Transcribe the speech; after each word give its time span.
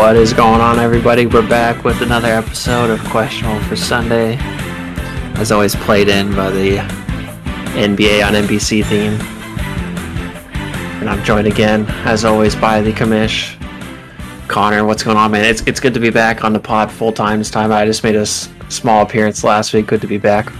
What 0.00 0.16
is 0.16 0.32
going 0.32 0.62
on, 0.62 0.78
everybody? 0.78 1.26
We're 1.26 1.46
back 1.46 1.84
with 1.84 2.00
another 2.00 2.28
episode 2.28 2.88
of 2.88 3.04
Questionable 3.10 3.62
for 3.64 3.76
Sunday. 3.76 4.38
As 5.36 5.52
always, 5.52 5.76
played 5.76 6.08
in 6.08 6.34
by 6.34 6.48
the 6.48 6.78
NBA 7.76 8.26
on 8.26 8.32
NBC 8.32 8.82
theme. 8.86 9.20
And 11.00 11.10
I'm 11.10 11.22
joined 11.22 11.46
again, 11.48 11.84
as 12.06 12.24
always, 12.24 12.56
by 12.56 12.80
the 12.80 12.92
commish. 12.92 13.58
Connor, 14.48 14.86
what's 14.86 15.02
going 15.02 15.18
on, 15.18 15.32
man? 15.32 15.44
It's, 15.44 15.60
it's 15.66 15.80
good 15.80 15.92
to 15.92 16.00
be 16.00 16.08
back 16.08 16.44
on 16.44 16.54
the 16.54 16.60
pod 16.60 16.90
full 16.90 17.12
time 17.12 17.38
this 17.38 17.50
time. 17.50 17.70
I 17.70 17.84
just 17.84 18.02
made 18.02 18.16
a 18.16 18.20
s- 18.20 18.48
small 18.70 19.02
appearance 19.02 19.44
last 19.44 19.74
week. 19.74 19.86
Good 19.86 20.00
to 20.00 20.06
be 20.06 20.16
back 20.16 20.50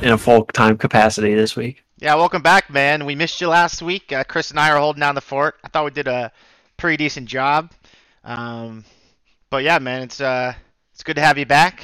in 0.00 0.12
a 0.12 0.18
full 0.18 0.46
time 0.46 0.78
capacity 0.78 1.34
this 1.34 1.54
week. 1.54 1.84
Yeah, 1.98 2.14
welcome 2.14 2.40
back, 2.40 2.70
man. 2.70 3.04
We 3.04 3.14
missed 3.14 3.38
you 3.42 3.48
last 3.48 3.82
week. 3.82 4.12
Uh, 4.12 4.24
Chris 4.24 4.50
and 4.50 4.58
I 4.58 4.70
are 4.70 4.78
holding 4.78 5.00
down 5.00 5.14
the 5.14 5.20
fort. 5.20 5.56
I 5.62 5.68
thought 5.68 5.84
we 5.84 5.90
did 5.90 6.08
a 6.08 6.32
pretty 6.78 6.96
decent 6.96 7.26
job. 7.28 7.70
Um, 8.28 8.84
but 9.48 9.64
yeah, 9.64 9.78
man, 9.78 10.02
it's 10.02 10.20
uh, 10.20 10.52
it's 10.92 11.02
good 11.02 11.16
to 11.16 11.22
have 11.22 11.38
you 11.38 11.46
back. 11.46 11.82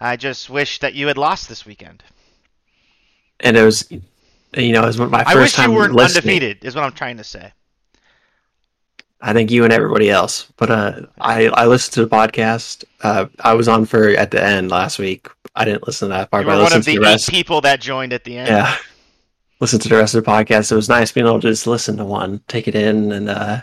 I 0.00 0.16
just 0.16 0.48
wish 0.48 0.80
that 0.80 0.94
you 0.94 1.06
had 1.06 1.18
lost 1.18 1.48
this 1.48 1.66
weekend. 1.66 2.02
And 3.40 3.56
it 3.56 3.62
was, 3.62 3.90
you 3.90 4.72
know, 4.72 4.82
it 4.82 4.86
was 4.86 4.98
my 4.98 5.22
first 5.22 5.26
time. 5.26 5.36
I 5.36 5.40
wish 5.40 5.52
time 5.52 5.70
you 5.70 5.76
weren't 5.76 5.94
listening. 5.94 6.34
undefeated. 6.34 6.64
Is 6.64 6.74
what 6.74 6.84
I'm 6.84 6.92
trying 6.92 7.18
to 7.18 7.24
say. 7.24 7.52
I 9.20 9.32
think 9.32 9.50
you 9.50 9.64
and 9.64 9.72
everybody 9.72 10.10
else. 10.10 10.50
But 10.56 10.70
uh, 10.70 11.00
I 11.20 11.48
I 11.48 11.66
listened 11.66 11.94
to 11.94 12.06
the 12.06 12.16
podcast. 12.16 12.84
Uh, 13.02 13.26
I 13.40 13.52
was 13.52 13.68
on 13.68 13.84
for 13.84 14.08
at 14.08 14.30
the 14.30 14.42
end 14.42 14.70
last 14.70 14.98
week. 14.98 15.28
I 15.54 15.66
didn't 15.66 15.86
listen 15.86 16.08
to 16.08 16.14
that 16.14 16.30
part, 16.30 16.44
You 16.44 16.46
but 16.46 16.56
were 16.56 16.62
one 16.62 16.72
listened 16.72 16.80
of 16.80 16.84
the 16.86 16.98
the 16.98 17.14
eight 17.14 17.26
people 17.28 17.60
that 17.60 17.80
joined 17.80 18.14
at 18.14 18.24
the 18.24 18.38
end. 18.38 18.48
Yeah, 18.48 18.76
listen 19.60 19.78
to 19.80 19.88
the 19.90 19.96
rest 19.96 20.14
of 20.14 20.24
the 20.24 20.30
podcast. 20.30 20.72
It 20.72 20.76
was 20.76 20.88
nice 20.88 21.12
being 21.12 21.26
able 21.26 21.40
to 21.40 21.48
just 21.48 21.66
listen 21.66 21.98
to 21.98 22.04
one, 22.06 22.40
take 22.48 22.66
it 22.66 22.74
in, 22.74 23.12
and 23.12 23.28
uh, 23.28 23.60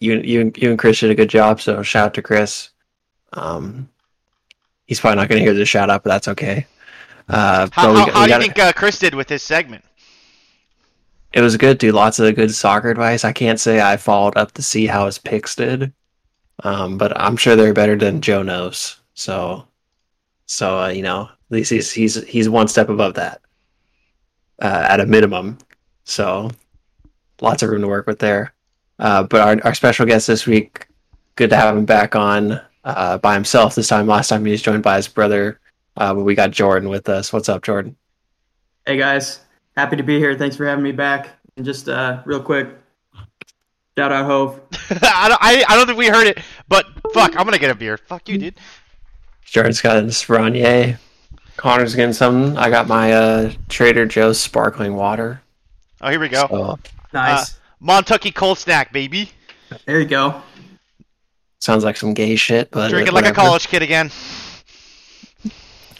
you 0.00 0.20
you 0.20 0.52
you 0.56 0.70
and 0.70 0.78
Chris 0.78 1.00
did 1.00 1.10
a 1.10 1.14
good 1.14 1.30
job. 1.30 1.60
So 1.60 1.82
shout 1.82 2.06
out 2.06 2.14
to 2.14 2.22
Chris. 2.22 2.70
Um, 3.32 3.88
he's 4.86 5.00
probably 5.00 5.16
not 5.16 5.28
going 5.28 5.40
to 5.40 5.44
hear 5.44 5.54
this 5.54 5.68
shout 5.68 5.90
out, 5.90 6.02
but 6.04 6.10
that's 6.10 6.28
okay. 6.28 6.66
Uh, 7.28 7.68
How, 7.72 7.92
we 7.92 7.98
how, 7.98 8.10
how 8.10 8.20
we 8.22 8.26
do 8.28 8.32
you 8.34 8.40
think 8.40 8.58
uh, 8.58 8.72
Chris 8.72 8.98
did 8.98 9.14
with 9.14 9.28
his 9.28 9.42
segment? 9.42 9.84
It 11.32 11.40
was 11.40 11.56
good, 11.56 11.78
dude. 11.78 11.94
Lots 11.94 12.18
of 12.18 12.34
good 12.34 12.54
soccer 12.54 12.88
advice. 12.88 13.24
I 13.24 13.32
can't 13.32 13.60
say 13.60 13.80
I 13.80 13.96
followed 13.96 14.36
up 14.36 14.52
to 14.52 14.62
see 14.62 14.86
how 14.86 15.06
his 15.06 15.18
picks 15.18 15.54
did, 15.54 15.92
um, 16.62 16.96
but 16.96 17.18
I'm 17.20 17.36
sure 17.36 17.56
they're 17.56 17.74
better 17.74 17.96
than 17.96 18.22
Joe 18.22 18.42
knows. 18.42 19.00
So, 19.14 19.66
so 20.46 20.84
uh, 20.84 20.88
you 20.88 21.02
know, 21.02 21.22
at 21.24 21.50
least 21.50 21.70
he's 21.70 21.92
he's 21.92 22.24
he's 22.24 22.48
one 22.48 22.68
step 22.68 22.88
above 22.88 23.14
that, 23.14 23.42
uh, 24.62 24.86
at 24.88 25.00
a 25.00 25.06
minimum. 25.06 25.58
So, 26.04 26.50
lots 27.40 27.62
of 27.62 27.70
room 27.70 27.82
to 27.82 27.88
work 27.88 28.06
with 28.06 28.20
there. 28.20 28.54
Uh, 28.98 29.22
but 29.24 29.40
our 29.40 29.66
our 29.66 29.74
special 29.74 30.06
guest 30.06 30.26
this 30.26 30.46
week, 30.46 30.86
good 31.36 31.50
to 31.50 31.56
have 31.56 31.76
him 31.76 31.84
back 31.84 32.16
on 32.16 32.60
uh, 32.84 33.18
by 33.18 33.34
himself 33.34 33.74
this 33.74 33.88
time. 33.88 34.06
Last 34.06 34.28
time 34.28 34.44
he 34.44 34.52
was 34.52 34.62
joined 34.62 34.82
by 34.82 34.96
his 34.96 35.08
brother, 35.08 35.60
uh, 35.96 36.14
but 36.14 36.22
we 36.24 36.34
got 36.34 36.50
Jordan 36.50 36.88
with 36.88 37.08
us. 37.08 37.32
What's 37.32 37.48
up, 37.48 37.62
Jordan? 37.62 37.96
Hey 38.86 38.96
guys, 38.96 39.40
happy 39.76 39.96
to 39.96 40.02
be 40.02 40.18
here. 40.18 40.36
Thanks 40.36 40.56
for 40.56 40.66
having 40.66 40.84
me 40.84 40.92
back. 40.92 41.30
And 41.56 41.64
just 41.64 41.88
uh, 41.88 42.22
real 42.24 42.40
quick, 42.42 42.68
shout 43.98 44.12
out 44.12 44.24
Hove. 44.26 44.60
I, 45.02 45.28
don't, 45.28 45.42
I, 45.42 45.64
I 45.68 45.76
don't 45.76 45.86
think 45.86 45.98
we 45.98 46.06
heard 46.08 46.26
it, 46.26 46.38
but 46.68 46.86
fuck, 47.12 47.36
I'm 47.36 47.44
gonna 47.44 47.58
get 47.58 47.70
a 47.70 47.74
beer. 47.74 47.98
Fuck 47.98 48.28
you, 48.28 48.38
dude. 48.38 48.54
Jordan's 49.44 49.80
got 49.80 50.02
his 50.02 50.14
Spranier. 50.14 50.98
Connor's 51.56 51.94
getting 51.94 52.12
something. 52.12 52.56
I 52.58 52.68
got 52.68 52.86
my 52.88 53.12
uh, 53.12 53.52
Trader 53.68 54.06
Joe's 54.06 54.38
sparkling 54.38 54.94
water. 54.94 55.40
Oh, 56.00 56.10
here 56.10 56.20
we 56.20 56.28
go. 56.28 56.46
So, 56.50 56.78
Nice. 57.12 57.58
Montucky 57.86 58.34
cold 58.34 58.58
snack, 58.58 58.92
baby. 58.92 59.30
there 59.84 60.00
you 60.00 60.06
go. 60.06 60.42
sounds 61.60 61.84
like 61.84 61.96
some 61.96 62.14
gay 62.14 62.36
shit, 62.36 62.70
but 62.70 62.90
Drinking 62.90 63.14
like 63.14 63.26
a 63.26 63.32
college 63.32 63.68
kid 63.68 63.82
again. 63.82 64.10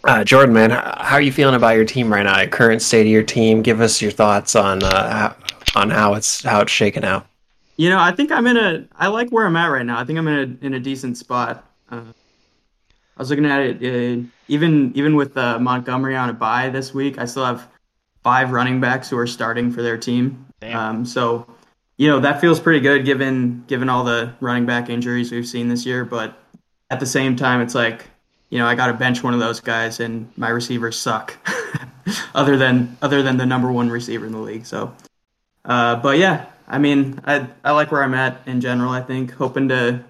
Uh, 0.03 0.23
Jordan, 0.23 0.55
man, 0.55 0.71
how 0.71 1.17
are 1.17 1.21
you 1.21 1.33
feeling 1.33 1.55
about 1.55 1.71
your 1.71 1.85
team 1.85 2.13
right 2.13 2.23
now? 2.23 2.45
Current 2.47 2.81
state 2.81 3.03
of 3.03 3.07
your 3.09 3.25
team. 3.25 3.63
Give 3.63 3.81
us 3.81 4.01
your 4.01 4.13
thoughts 4.13 4.55
on 4.55 4.83
uh, 4.83 5.11
how, 5.11 5.81
on 5.81 5.91
how 5.91 6.15
it's 6.15 6.45
how 6.45 6.61
it's 6.61 6.71
shaking 6.71 7.05
out. 7.05 7.27
You 7.77 7.91
know, 7.91 7.99
I 7.99 8.13
think 8.13 8.31
I'm 8.31 8.47
in 8.47 8.57
a. 8.57 8.85
I 8.97 9.09
like 9.09 9.31
where 9.31 9.47
I'm 9.47 9.57
at 9.57 9.67
right 9.67 9.85
now. 9.85 9.99
I 9.99 10.05
think 10.05 10.19
I'm 10.19 10.29
in 10.29 10.61
a 10.63 10.67
in 10.67 10.75
a 10.75 10.81
decent 10.81 11.19
spot. 11.19 11.65
Uh, 11.91 12.03
I 13.17 13.21
was 13.21 13.31
looking 13.31 13.47
at 13.47 13.61
it. 13.61 13.77
Uh, 13.77 14.23
even 14.49 14.93
even 14.95 15.17
with 15.17 15.37
uh, 15.37 15.59
Montgomery 15.59 16.17
on 16.17 16.31
a 16.31 16.33
bye 16.33 16.69
this 16.69 16.95
week, 16.95 17.19
I 17.19 17.25
still 17.25 17.45
have 17.45 17.69
five 18.23 18.53
running 18.53 18.81
backs 18.81 19.11
who 19.11 19.19
are 19.19 19.27
starting 19.27 19.73
for 19.73 19.83
their 19.83 19.99
team. 19.99 20.47
Damn. 20.61 20.79
Um, 20.79 21.05
so, 21.05 21.47
you 21.97 22.09
know, 22.09 22.21
that 22.21 22.41
feels 22.41 22.61
pretty 22.61 22.81
good 22.81 23.05
given 23.05 23.65
given 23.67 23.89
all 23.89 24.05
the 24.05 24.35
running 24.41 24.67
back 24.67 24.91
injuries 24.91 25.33
we've 25.33 25.47
seen 25.47 25.69
this 25.69 25.87
year. 25.87 26.05
But 26.05 26.39
at 26.91 27.01
the 27.01 27.07
same 27.07 27.37
time, 27.37 27.61
it's 27.61 27.75
like, 27.75 28.07
you 28.51 28.59
know, 28.59 28.67
I 28.67 28.75
got 28.75 28.89
to 28.89 28.95
bench 28.95 29.23
one 29.23 29.35
of 29.35 29.41
those 29.41 29.61
guys, 29.61 30.01
and 30.01 30.31
my 30.37 30.49
receivers 30.49 30.99
suck. 30.99 31.37
other 32.35 32.57
than 32.57 32.97
other 33.03 33.23
than 33.23 33.37
the 33.37 33.47
number 33.47 33.71
one 33.73 33.91
receiver 33.91 34.27
in 34.27 34.33
the 34.33 34.39
league. 34.39 34.67
So, 34.67 34.95
uh, 35.65 35.97
but 35.97 36.19
yeah, 36.19 36.47
I 36.69 36.79
mean, 36.79 37.21
I 37.25 37.49
I 37.65 37.73
like 37.73 37.91
where 37.91 38.03
I'm 38.03 38.15
at 38.15 38.47
in 38.47 38.61
general. 38.61 38.91
I 38.93 39.01
think 39.01 39.33
hoping 39.33 39.69
to 39.69 40.05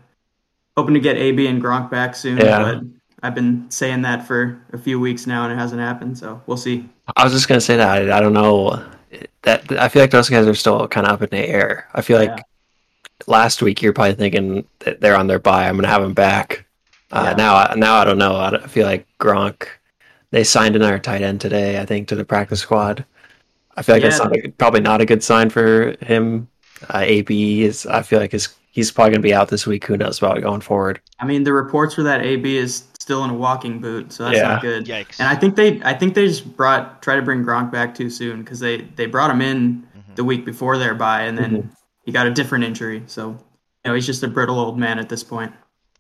hoping 0.77 0.95
to 0.95 1.01
get 1.01 1.17
AB 1.17 1.47
and 1.47 1.63
Gronk 1.63 1.91
back 1.91 2.15
soon. 2.15 2.39
Yeah. 2.39 2.63
But 2.63 2.83
I've 3.23 3.35
been 3.35 3.71
saying 3.71 4.03
that 4.03 4.27
for 4.27 4.61
a 4.73 4.79
few 4.79 5.01
weeks 5.01 5.27
now, 5.27 5.45
and 5.45 5.53
it 5.53 5.57
hasn't 5.57 5.81
happened. 5.81 6.19
So 6.19 6.43
we'll 6.47 6.57
see. 6.57 6.89
I 7.17 7.25
was 7.25 7.33
just 7.33 7.49
gonna 7.49 7.61
say 7.61 7.77
that 7.77 7.89
I, 7.89 8.17
I 8.17 8.21
don't 8.21 8.35
know 8.35 8.85
that 9.47 9.71
I 9.81 9.89
feel 9.89 10.03
like 10.03 10.11
those 10.11 10.29
guys 10.29 10.47
are 10.47 10.55
still 10.55 10.87
kind 10.89 11.07
of 11.07 11.13
up 11.15 11.23
in 11.23 11.29
the 11.31 11.49
air. 11.49 11.89
I 11.95 12.03
feel 12.03 12.19
like 12.19 12.31
Yeah. 12.31 12.43
last 13.29 13.63
week 13.63 13.81
you're 13.81 13.93
probably 13.93 14.15
thinking 14.15 14.67
that 14.81 15.01
they're 15.01 15.17
on 15.17 15.29
their 15.29 15.39
bye. 15.39 15.69
I'm 15.69 15.77
gonna 15.77 15.89
have 15.89 16.03
them 16.03 16.15
back. 16.15 16.67
Uh, 17.13 17.27
Yeah. 17.31 17.35
Now, 17.37 17.73
now 17.77 17.95
I 17.97 18.05
don't 18.05 18.19
know. 18.19 18.35
I 18.37 18.51
don't- 18.51 18.65
I 18.65 18.67
feel 18.67 18.87
like 18.87 19.07
Gronk. 19.21 19.69
They 20.33 20.43
signed 20.43 20.75
another 20.75 20.99
tight 20.99 21.23
end 21.23 21.41
today. 21.41 21.79
I 21.81 21.85
think 21.87 22.09
to 22.09 22.17
the 22.17 22.25
practice 22.25 22.61
squad. 22.61 23.05
I 23.77 23.83
feel 23.83 23.95
like 23.95 24.03
that's 24.03 24.19
not 24.19 24.35
a, 24.37 24.49
probably 24.59 24.81
not 24.81 25.01
a 25.01 25.07
good 25.07 25.23
sign 25.23 25.49
for 25.51 25.95
him. 26.05 26.49
Uh, 26.93 27.03
AB 27.05 27.63
is. 27.63 27.87
I 27.87 28.03
feel 28.03 28.19
like 28.19 28.33
his, 28.33 28.49
he's 28.73 28.91
probably 28.91 29.13
gonna 29.13 29.23
be 29.23 29.33
out 29.35 29.49
this 29.49 29.67
week. 29.67 29.85
Who 29.87 29.97
knows 29.97 30.19
about 30.19 30.43
going 30.43 30.61
forward? 30.61 31.01
I 31.21 31.25
mean, 31.27 31.45
the 31.45 31.53
reports 31.53 31.97
were 31.97 32.03
that 32.03 32.23
AB 32.23 32.57
is 32.57 32.83
still 33.07 33.23
in 33.23 33.31
a 33.31 33.35
walking 33.35 33.79
boot, 33.79 34.13
so 34.13 34.25
that's 34.25 34.37
Yeah. 34.39 34.49
not 34.49 34.63
good. 34.63 34.85
Yikes. 34.85 35.21
And 35.21 35.29
I 35.29 35.37
think 35.37 35.55
they, 35.55 35.81
I 35.85 35.95
think 35.95 36.15
they 36.17 36.27
just 36.27 36.57
brought 36.57 37.01
try 37.03 37.15
to 37.15 37.23
bring 37.23 37.45
Gronk 37.45 37.71
back 37.71 37.95
too 37.95 38.11
soon 38.11 38.41
because 38.43 38.59
they 38.59 38.79
they 38.97 39.07
brought 39.07 39.31
him 39.31 39.41
in 39.41 39.87
Mm-hmm. 39.97 40.15
the 40.17 40.25
week 40.25 40.45
before 40.45 40.77
their 40.77 40.93
bye, 40.93 41.23
and 41.23 41.39
then 41.39 41.51
Mhm. 41.63 41.71
he 42.05 42.11
got 42.11 42.27
a 42.27 42.33
different 42.33 42.65
injury. 42.65 43.05
So, 43.07 43.29
you 43.31 43.39
know, 43.85 43.95
he's 43.95 44.07
just 44.07 44.25
a 44.25 44.29
brittle 44.29 44.59
old 44.59 44.77
man 44.77 44.99
at 44.99 45.09
this 45.09 45.23
point. 45.23 45.53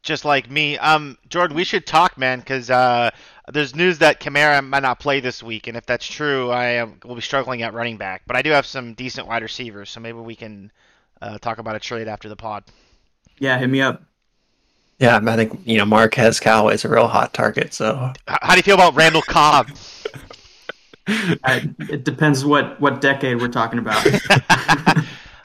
just 0.03 0.25
like 0.25 0.49
me. 0.50 0.78
Um, 0.78 1.17
Jordan, 1.28 1.56
we 1.56 1.62
should 1.65 1.84
talk, 1.84 2.17
man, 2.19 2.39
because 2.41 2.71
uh, 2.71 3.11
there's 3.53 3.75
news 3.75 3.99
that 3.99 4.21
Kamara 4.21 4.65
might 4.65 4.83
not 4.83 4.99
play 5.00 5.19
this 5.21 5.43
week, 5.43 5.67
and 5.69 5.77
if 5.77 5.84
that's 5.87 6.06
true, 6.06 6.50
I 6.50 6.67
am, 6.83 7.00
will 7.05 7.17
be 7.17 7.21
struggling 7.21 7.62
at 7.62 7.73
running 7.75 7.97
back. 7.97 8.23
But 8.25 8.37
I 8.37 8.43
do 8.43 8.50
have 8.50 8.67
some 8.67 8.94
decent 8.94 9.27
wide 9.28 9.43
receivers, 9.43 9.91
so 9.91 9.99
maybe 10.00 10.19
we 10.19 10.37
can 10.37 10.71
uh, 11.23 11.38
talk 11.38 11.59
about 11.59 11.75
a 11.77 11.81
trade 11.81 12.06
after 12.09 12.28
the 12.28 12.37
pod. 12.37 12.62
Yeah, 13.38 13.59
hit 13.59 13.69
me 13.69 13.81
up. 13.81 14.00
Yeah, 14.98 15.20
I 15.26 15.36
think 15.36 15.60
you 15.64 15.76
know 15.78 15.84
Marquez 15.84 16.40
Callaway's 16.40 16.84
a 16.84 16.88
real 16.88 17.06
hot 17.08 17.34
target. 17.34 17.74
So 17.74 18.12
H- 18.30 18.38
how 18.42 18.52
do 18.52 18.56
you 18.58 18.62
feel 18.62 18.74
about 18.76 18.94
Randall 18.94 19.22
Cobb? 19.22 19.68
I, 21.08 21.68
it 21.78 22.04
depends 22.04 22.44
what 22.44 22.80
what 22.80 23.00
decade 23.00 23.40
we're 23.40 23.48
talking 23.48 23.78
about. 23.78 24.04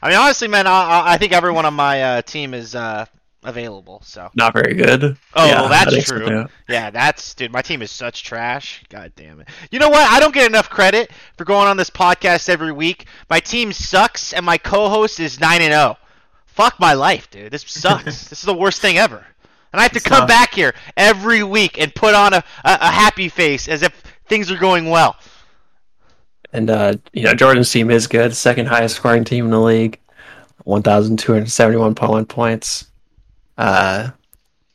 I 0.03 0.09
mean, 0.09 0.17
honestly, 0.17 0.47
man, 0.47 0.65
I, 0.67 0.71
I- 0.71 1.13
I 1.13 1.17
think 1.17 1.33
everyone 1.33 1.65
on 1.65 1.73
my 1.75 2.01
uh, 2.01 2.21
team 2.23 2.53
is 2.55 2.73
uh, 2.73 3.05
available. 3.43 4.01
So, 4.03 4.29
not 4.35 4.53
very 4.53 4.73
good. 4.73 5.03
oh, 5.35 5.45
Yeah, 5.45 5.61
well, 5.61 5.69
that's 5.69 5.91
think 5.93 6.05
so, 6.07 6.17
true. 6.17 6.45
Yeah, 6.67 6.89
that's 6.89 7.35
dude. 7.35 7.51
My 7.51 7.61
team 7.61 7.81
is 7.83 7.91
such 7.91 8.23
trash. 8.23 8.83
God 8.89 9.11
damn 9.15 9.39
it. 9.41 9.49
You 9.69 9.77
know 9.79 9.89
what? 9.89 10.09
I 10.09 10.19
don't 10.19 10.33
get 10.33 10.49
enough 10.49 10.69
credit 10.69 11.11
for 11.37 11.45
going 11.45 11.67
on 11.67 11.77
this 11.77 11.89
podcast 11.91 12.49
every 12.49 12.71
week. 12.71 13.05
My 13.29 13.39
team 13.39 13.71
sucks, 13.73 14.33
and 14.33 14.45
my 14.45 14.57
co-host 14.57 15.19
is 15.19 15.39
nine 15.39 15.61
and 15.61 15.73
zero. 15.73 15.97
Fuck 16.47 16.79
my 16.79 16.93
life, 16.93 17.29
dude. 17.29 17.51
This 17.51 17.63
sucks. 17.67 18.03
this 18.29 18.31
is 18.39 18.41
the 18.41 18.53
worst 18.55 18.81
thing 18.81 18.97
ever. 18.97 19.25
And 19.73 19.79
I 19.79 19.83
have 19.83 19.91
to 19.93 19.97
It's 19.97 20.05
come 20.05 20.21
tough. 20.21 20.27
back 20.27 20.53
here 20.53 20.73
every 20.97 21.43
week 21.43 21.79
and 21.79 21.93
put 21.95 22.13
on 22.13 22.33
a, 22.33 22.43
a, 22.63 22.77
a 22.81 22.91
happy 22.91 23.29
face 23.29 23.67
as 23.67 23.83
if 23.83 24.03
things 24.25 24.51
are 24.51 24.57
going 24.57 24.89
well. 24.89 25.17
And 26.53 26.69
uh, 26.69 26.95
you 27.13 27.23
know, 27.23 27.33
Jordan's 27.33 27.71
team 27.71 27.89
is 27.89 28.07
good, 28.07 28.35
second 28.35 28.67
highest 28.67 28.97
scoring 28.97 29.23
team 29.23 29.45
in 29.45 29.51
the 29.51 29.59
league, 29.61 29.99
one 30.63 30.81
thousand 30.83 31.17
two 31.19 31.33
hundred 31.33 31.49
seventy-one 31.49 31.95
point 31.95 32.11
one 32.11 32.25
points. 32.25 32.87
Uh, 33.57 34.09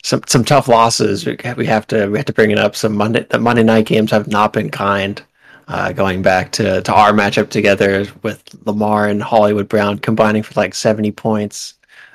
some 0.02 0.22
some 0.26 0.44
tough 0.44 0.68
losses. 0.68 1.26
We 1.26 1.36
we 1.56 1.66
have 1.66 1.86
to 1.88 2.06
we 2.08 2.18
have 2.18 2.26
to 2.26 2.32
bring 2.32 2.50
it 2.50 2.58
up. 2.58 2.76
Some 2.76 2.96
Monday 2.96 3.26
the 3.28 3.38
Monday 3.38 3.62
night 3.62 3.86
games 3.86 4.10
have 4.10 4.28
not 4.28 4.52
been 4.52 4.70
kind. 4.70 5.22
Uh, 5.68 5.90
going 5.90 6.22
back 6.22 6.52
to, 6.52 6.80
to 6.82 6.94
our 6.94 7.12
matchup 7.12 7.50
together 7.50 8.06
with 8.22 8.40
Lamar 8.66 9.08
and 9.08 9.20
Hollywood 9.20 9.68
Brown 9.68 9.98
combining 9.98 10.44
for 10.44 10.54
like 10.54 10.76
seventy 10.76 11.10
points. 11.10 11.74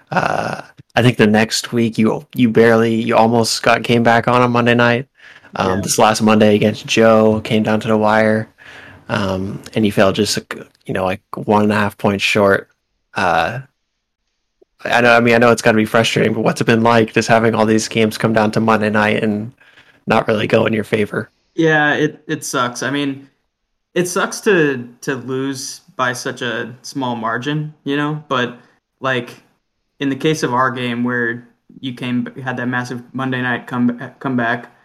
Uh, 0.09 0.61
I 0.95 1.01
think 1.01 1.17
the 1.17 1.27
next 1.27 1.71
week 1.71 1.97
you 1.97 2.25
you 2.35 2.49
barely 2.49 2.95
you 2.95 3.15
almost 3.15 3.61
got 3.63 3.83
came 3.83 4.03
back 4.03 4.27
on 4.27 4.41
on 4.41 4.51
Monday 4.51 4.75
night. 4.75 5.07
Um, 5.55 5.77
Yeah. 5.77 5.81
This 5.81 5.97
last 5.97 6.21
Monday 6.21 6.55
against 6.55 6.85
Joe 6.85 7.41
came 7.41 7.63
down 7.63 7.79
to 7.81 7.88
the 7.88 7.97
wire, 7.97 8.47
um, 9.09 9.61
and 9.73 9.85
you 9.85 9.91
fell 9.91 10.11
just 10.11 10.38
you 10.85 10.93
know 10.93 11.03
like 11.05 11.21
one 11.35 11.63
and 11.63 11.71
a 11.71 11.75
half 11.75 11.97
points 11.97 12.23
short. 12.23 12.69
Uh, 13.13 13.61
I 14.83 15.01
know. 15.01 15.15
I 15.15 15.19
mean, 15.19 15.35
I 15.35 15.38
know 15.38 15.51
it's 15.51 15.61
got 15.61 15.71
to 15.73 15.77
be 15.77 15.85
frustrating, 15.85 16.33
but 16.33 16.41
what's 16.41 16.59
it 16.61 16.65
been 16.65 16.83
like 16.83 17.13
just 17.13 17.27
having 17.27 17.53
all 17.55 17.65
these 17.65 17.88
games 17.88 18.17
come 18.17 18.33
down 18.33 18.51
to 18.51 18.59
Monday 18.59 18.89
night 18.89 19.23
and 19.23 19.53
not 20.07 20.27
really 20.27 20.47
go 20.47 20.65
in 20.65 20.73
your 20.73 20.83
favor? 20.83 21.29
Yeah, 21.55 21.93
it 21.93 22.23
it 22.27 22.43
sucks. 22.43 22.81
I 22.83 22.89
mean, 22.89 23.29
it 23.93 24.07
sucks 24.07 24.41
to 24.41 24.88
to 25.01 25.15
lose 25.15 25.79
by 25.95 26.13
such 26.13 26.41
a 26.41 26.75
small 26.81 27.15
margin, 27.15 27.73
you 27.83 27.95
know. 27.95 28.23
But 28.27 28.57
like 29.01 29.43
in 30.01 30.09
the 30.09 30.15
case 30.18 30.44
of 30.44 30.53
our 30.53 30.71
game, 30.71 31.06
where 31.06 31.48
you 31.80 31.94
came 31.94 32.25
had 32.36 32.57
that 32.57 32.68
massive 32.68 33.01
Monday 33.13 33.42
night 33.42 33.68
come 33.68 33.98
come 34.19 34.36
back. 34.36 34.75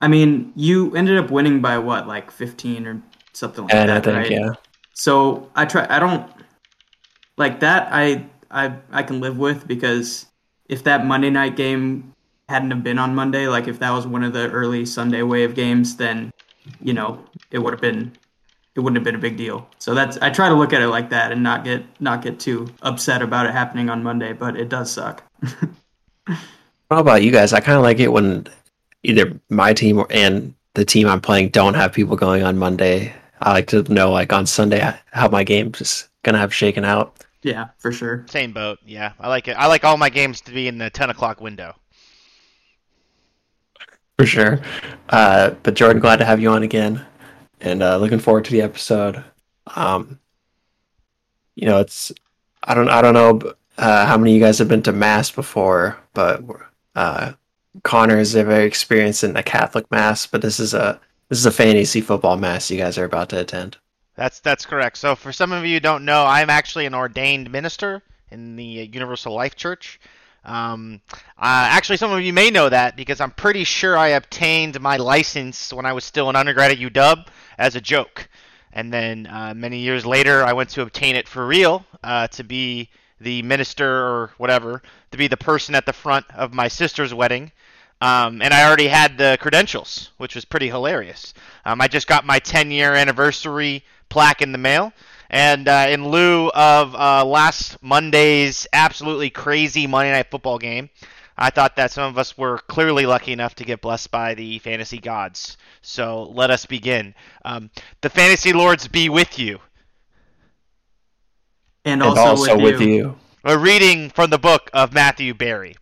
I 0.00 0.08
mean, 0.08 0.52
you 0.54 0.94
ended 0.94 1.18
up 1.18 1.30
winning 1.30 1.60
by 1.60 1.78
what, 1.78 2.06
like 2.06 2.30
fifteen 2.30 2.86
or 2.86 3.02
something 3.32 3.64
like 3.64 3.74
And 3.74 3.88
that, 3.88 3.96
I 3.96 4.00
think 4.00 4.16
right? 4.16 4.30
yeah, 4.30 4.52
So 4.94 5.50
I 5.56 5.64
try. 5.64 5.86
I 5.90 5.98
don't 5.98 6.30
like 7.38 7.60
that. 7.60 7.88
I 7.90 8.26
I 8.50 8.76
I 8.92 9.02
can 9.02 9.20
live 9.20 9.38
with 9.38 9.66
because 9.66 10.26
if 10.68 10.84
that 10.84 11.06
Monday 11.06 11.30
night 11.30 11.56
game 11.56 12.14
hadn't 12.48 12.70
have 12.70 12.84
been 12.84 12.98
on 12.98 13.14
Monday, 13.14 13.48
like 13.48 13.68
if 13.68 13.78
that 13.80 13.90
was 13.90 14.06
one 14.06 14.22
of 14.22 14.32
the 14.32 14.50
early 14.50 14.84
Sunday 14.86 15.22
wave 15.22 15.54
games, 15.54 15.96
then 15.96 16.30
you 16.80 16.92
know 16.92 17.24
it 17.50 17.58
would 17.58 17.72
have 17.72 17.80
been 17.80 18.12
it 18.74 18.80
wouldn't 18.80 18.96
have 18.96 19.04
been 19.04 19.14
a 19.14 19.18
big 19.18 19.36
deal. 19.36 19.68
So 19.78 19.94
that's 19.94 20.16
I 20.18 20.30
try 20.30 20.48
to 20.48 20.54
look 20.54 20.72
at 20.72 20.82
it 20.82 20.88
like 20.88 21.10
that 21.10 21.32
and 21.32 21.42
not 21.42 21.64
get 21.64 21.84
not 22.00 22.22
get 22.22 22.40
too 22.40 22.68
upset 22.82 23.22
about 23.22 23.46
it 23.46 23.52
happening 23.52 23.90
on 23.90 24.02
Monday, 24.02 24.32
but 24.32 24.56
it 24.56 24.68
does 24.68 24.90
suck. 24.90 25.22
How 26.26 26.98
about 26.98 27.22
you 27.22 27.30
guys? 27.30 27.52
I 27.52 27.60
kind 27.60 27.76
of 27.76 27.82
like 27.82 28.00
it 28.00 28.12
when 28.12 28.46
either 29.02 29.38
my 29.48 29.72
team 29.72 29.98
or, 29.98 30.06
and 30.10 30.54
the 30.74 30.84
team 30.84 31.08
I'm 31.08 31.20
playing 31.20 31.50
don't 31.50 31.74
have 31.74 31.92
people 31.92 32.16
going 32.16 32.42
on 32.42 32.58
Monday. 32.58 33.14
I 33.40 33.52
like 33.52 33.66
to 33.68 33.82
know, 33.92 34.10
like 34.12 34.32
on 34.32 34.46
Sunday, 34.46 34.94
how 35.10 35.28
my 35.28 35.42
game's 35.42 36.08
gonna 36.22 36.38
have 36.38 36.54
shaken 36.54 36.84
out. 36.84 37.24
yeah, 37.42 37.68
for 37.78 37.92
sure. 37.92 38.24
Same 38.28 38.52
boat. 38.52 38.78
Yeah, 38.86 39.12
I 39.18 39.28
like 39.28 39.48
it. 39.48 39.56
I 39.56 39.66
like 39.66 39.84
all 39.84 39.96
my 39.96 40.10
games 40.10 40.40
to 40.42 40.52
be 40.52 40.68
in 40.68 40.78
the 40.78 40.90
10 40.90 41.10
o'clock 41.10 41.40
window. 41.40 41.74
For 44.18 44.26
sure. 44.26 44.60
Uh, 45.08 45.50
but 45.62 45.74
Jordan, 45.74 46.00
glad 46.00 46.16
to 46.16 46.24
have 46.24 46.40
you 46.40 46.50
on 46.50 46.62
again, 46.62 47.04
and 47.62 47.82
uh, 47.82 47.96
looking 47.96 48.18
forward 48.18 48.44
to 48.44 48.50
the 48.50 48.60
episode. 48.60 49.24
Um, 49.74 50.18
you 51.54 51.66
know, 51.66 51.78
it's 51.78 52.12
I 52.62 52.74
don't 52.74 52.88
I 52.88 53.00
don't 53.00 53.14
know 53.14 53.54
uh, 53.78 54.06
how 54.06 54.18
many 54.18 54.32
of 54.32 54.34
you 54.34 54.44
guys 54.44 54.58
have 54.58 54.68
been 54.68 54.82
to 54.82 54.92
mass 54.92 55.30
before, 55.30 55.98
but 56.12 56.42
uh, 56.94 57.32
Connor 57.84 58.18
is 58.18 58.34
very 58.34 58.66
experienced 58.66 59.24
in 59.24 59.36
a 59.36 59.42
Catholic 59.42 59.90
mass, 59.90 60.26
but 60.26 60.42
this 60.42 60.60
is 60.60 60.74
a 60.74 61.00
this 61.28 61.38
is 61.38 61.46
a 61.46 61.50
fantasy 61.50 62.00
football 62.00 62.36
mass 62.36 62.70
you 62.70 62.76
guys 62.76 62.98
are 62.98 63.04
about 63.04 63.28
to 63.30 63.40
attend. 63.40 63.78
That's 64.16 64.40
that's 64.40 64.66
correct. 64.66 64.98
So 64.98 65.14
for 65.14 65.32
some 65.32 65.52
of 65.52 65.64
you 65.64 65.74
who 65.74 65.80
don't 65.80 66.04
know, 66.04 66.24
I'm 66.26 66.50
actually 66.50 66.86
an 66.86 66.94
ordained 66.94 67.50
minister 67.50 68.02
in 68.30 68.56
the 68.56 68.64
Universal 68.64 69.34
Life 69.34 69.56
Church. 69.56 70.00
Um, 70.44 71.00
uh, 71.38 71.70
actually, 71.70 71.98
some 71.98 72.10
of 72.10 72.20
you 72.20 72.32
may 72.32 72.50
know 72.50 72.68
that 72.68 72.96
because 72.96 73.20
I'm 73.20 73.30
pretty 73.30 73.62
sure 73.62 73.96
I 73.96 74.08
obtained 74.08 74.80
my 74.80 74.96
license 74.96 75.72
when 75.72 75.86
I 75.86 75.92
was 75.92 76.02
still 76.02 76.28
an 76.28 76.34
undergrad 76.34 76.72
at 76.72 76.78
UW 76.78 77.24
as 77.58 77.76
a 77.76 77.80
joke, 77.80 78.28
and 78.72 78.92
then 78.92 79.26
uh, 79.26 79.52
many 79.54 79.78
years 79.78 80.06
later, 80.06 80.44
I 80.44 80.52
went 80.52 80.70
to 80.70 80.82
obtain 80.82 81.16
it 81.16 81.28
for 81.28 81.46
real 81.46 81.84
uh, 82.02 82.28
to 82.28 82.44
be 82.44 82.88
the 83.20 83.42
minister 83.42 83.88
or 83.88 84.30
whatever, 84.38 84.82
to 85.10 85.18
be 85.18 85.28
the 85.28 85.36
person 85.36 85.74
at 85.74 85.86
the 85.86 85.92
front 85.92 86.26
of 86.34 86.52
my 86.52 86.68
sister's 86.68 87.14
wedding. 87.14 87.52
Um, 88.00 88.42
and 88.42 88.52
I 88.52 88.66
already 88.66 88.88
had 88.88 89.16
the 89.16 89.38
credentials, 89.40 90.10
which 90.16 90.34
was 90.34 90.44
pretty 90.44 90.68
hilarious. 90.68 91.34
Um, 91.64 91.80
I 91.80 91.86
just 91.86 92.08
got 92.08 92.26
my 92.26 92.40
10 92.40 92.72
year 92.72 92.94
anniversary 92.94 93.84
plaque 94.08 94.42
in 94.42 94.50
the 94.52 94.58
mail. 94.58 94.92
And 95.30 95.68
uh, 95.68 95.86
in 95.88 96.08
lieu 96.08 96.50
of 96.50 96.94
uh, 96.94 97.24
last 97.24 97.82
Monday's 97.82 98.66
absolutely 98.72 99.30
crazy 99.30 99.86
Monday 99.86 100.12
Night 100.12 100.30
Football 100.30 100.58
game, 100.58 100.90
I 101.36 101.50
thought 101.50 101.76
that 101.76 101.90
some 101.90 102.08
of 102.08 102.18
us 102.18 102.36
were 102.36 102.58
clearly 102.58 103.06
lucky 103.06 103.32
enough 103.32 103.54
to 103.56 103.64
get 103.64 103.80
blessed 103.80 104.10
by 104.10 104.34
the 104.34 104.58
fantasy 104.58 104.98
gods. 104.98 105.56
So 105.80 106.24
let 106.34 106.50
us 106.50 106.66
begin. 106.66 107.14
Um, 107.44 107.70
the 108.00 108.10
fantasy 108.10 108.52
lords 108.52 108.88
be 108.88 109.08
with 109.08 109.38
you. 109.38 109.60
And 111.84 112.02
And 112.02 112.02
also, 112.02 112.20
also, 112.22 112.56
with, 112.56 112.78
with 112.78 112.80
you. 112.80 112.94
you. 112.94 113.18
A 113.44 113.58
reading 113.58 114.10
from 114.10 114.30
the 114.30 114.38
book 114.38 114.70
of 114.72 114.92
Matthew 114.92 115.34
Berry. 115.34 115.76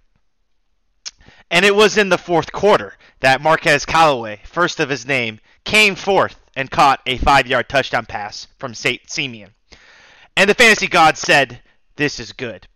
And 1.50 1.64
it 1.64 1.74
was 1.74 1.98
in 1.98 2.08
the 2.08 2.18
fourth 2.18 2.52
quarter 2.52 2.94
that 3.20 3.42
Marquez 3.42 3.84
Callaway, 3.84 4.40
first 4.44 4.80
of 4.80 4.88
his 4.88 5.04
name, 5.04 5.40
came 5.64 5.94
forth 5.96 6.40
and 6.56 6.70
caught 6.70 7.00
a 7.06 7.18
five 7.18 7.46
yard 7.46 7.68
touchdown 7.68 8.06
pass 8.06 8.46
from 8.58 8.72
St. 8.72 9.10
Siemian. 9.10 9.50
And 10.36 10.48
the 10.48 10.54
fantasy 10.54 10.86
gods 10.86 11.20
said, 11.20 11.60
This 11.96 12.18
is 12.20 12.32
good. 12.32 12.66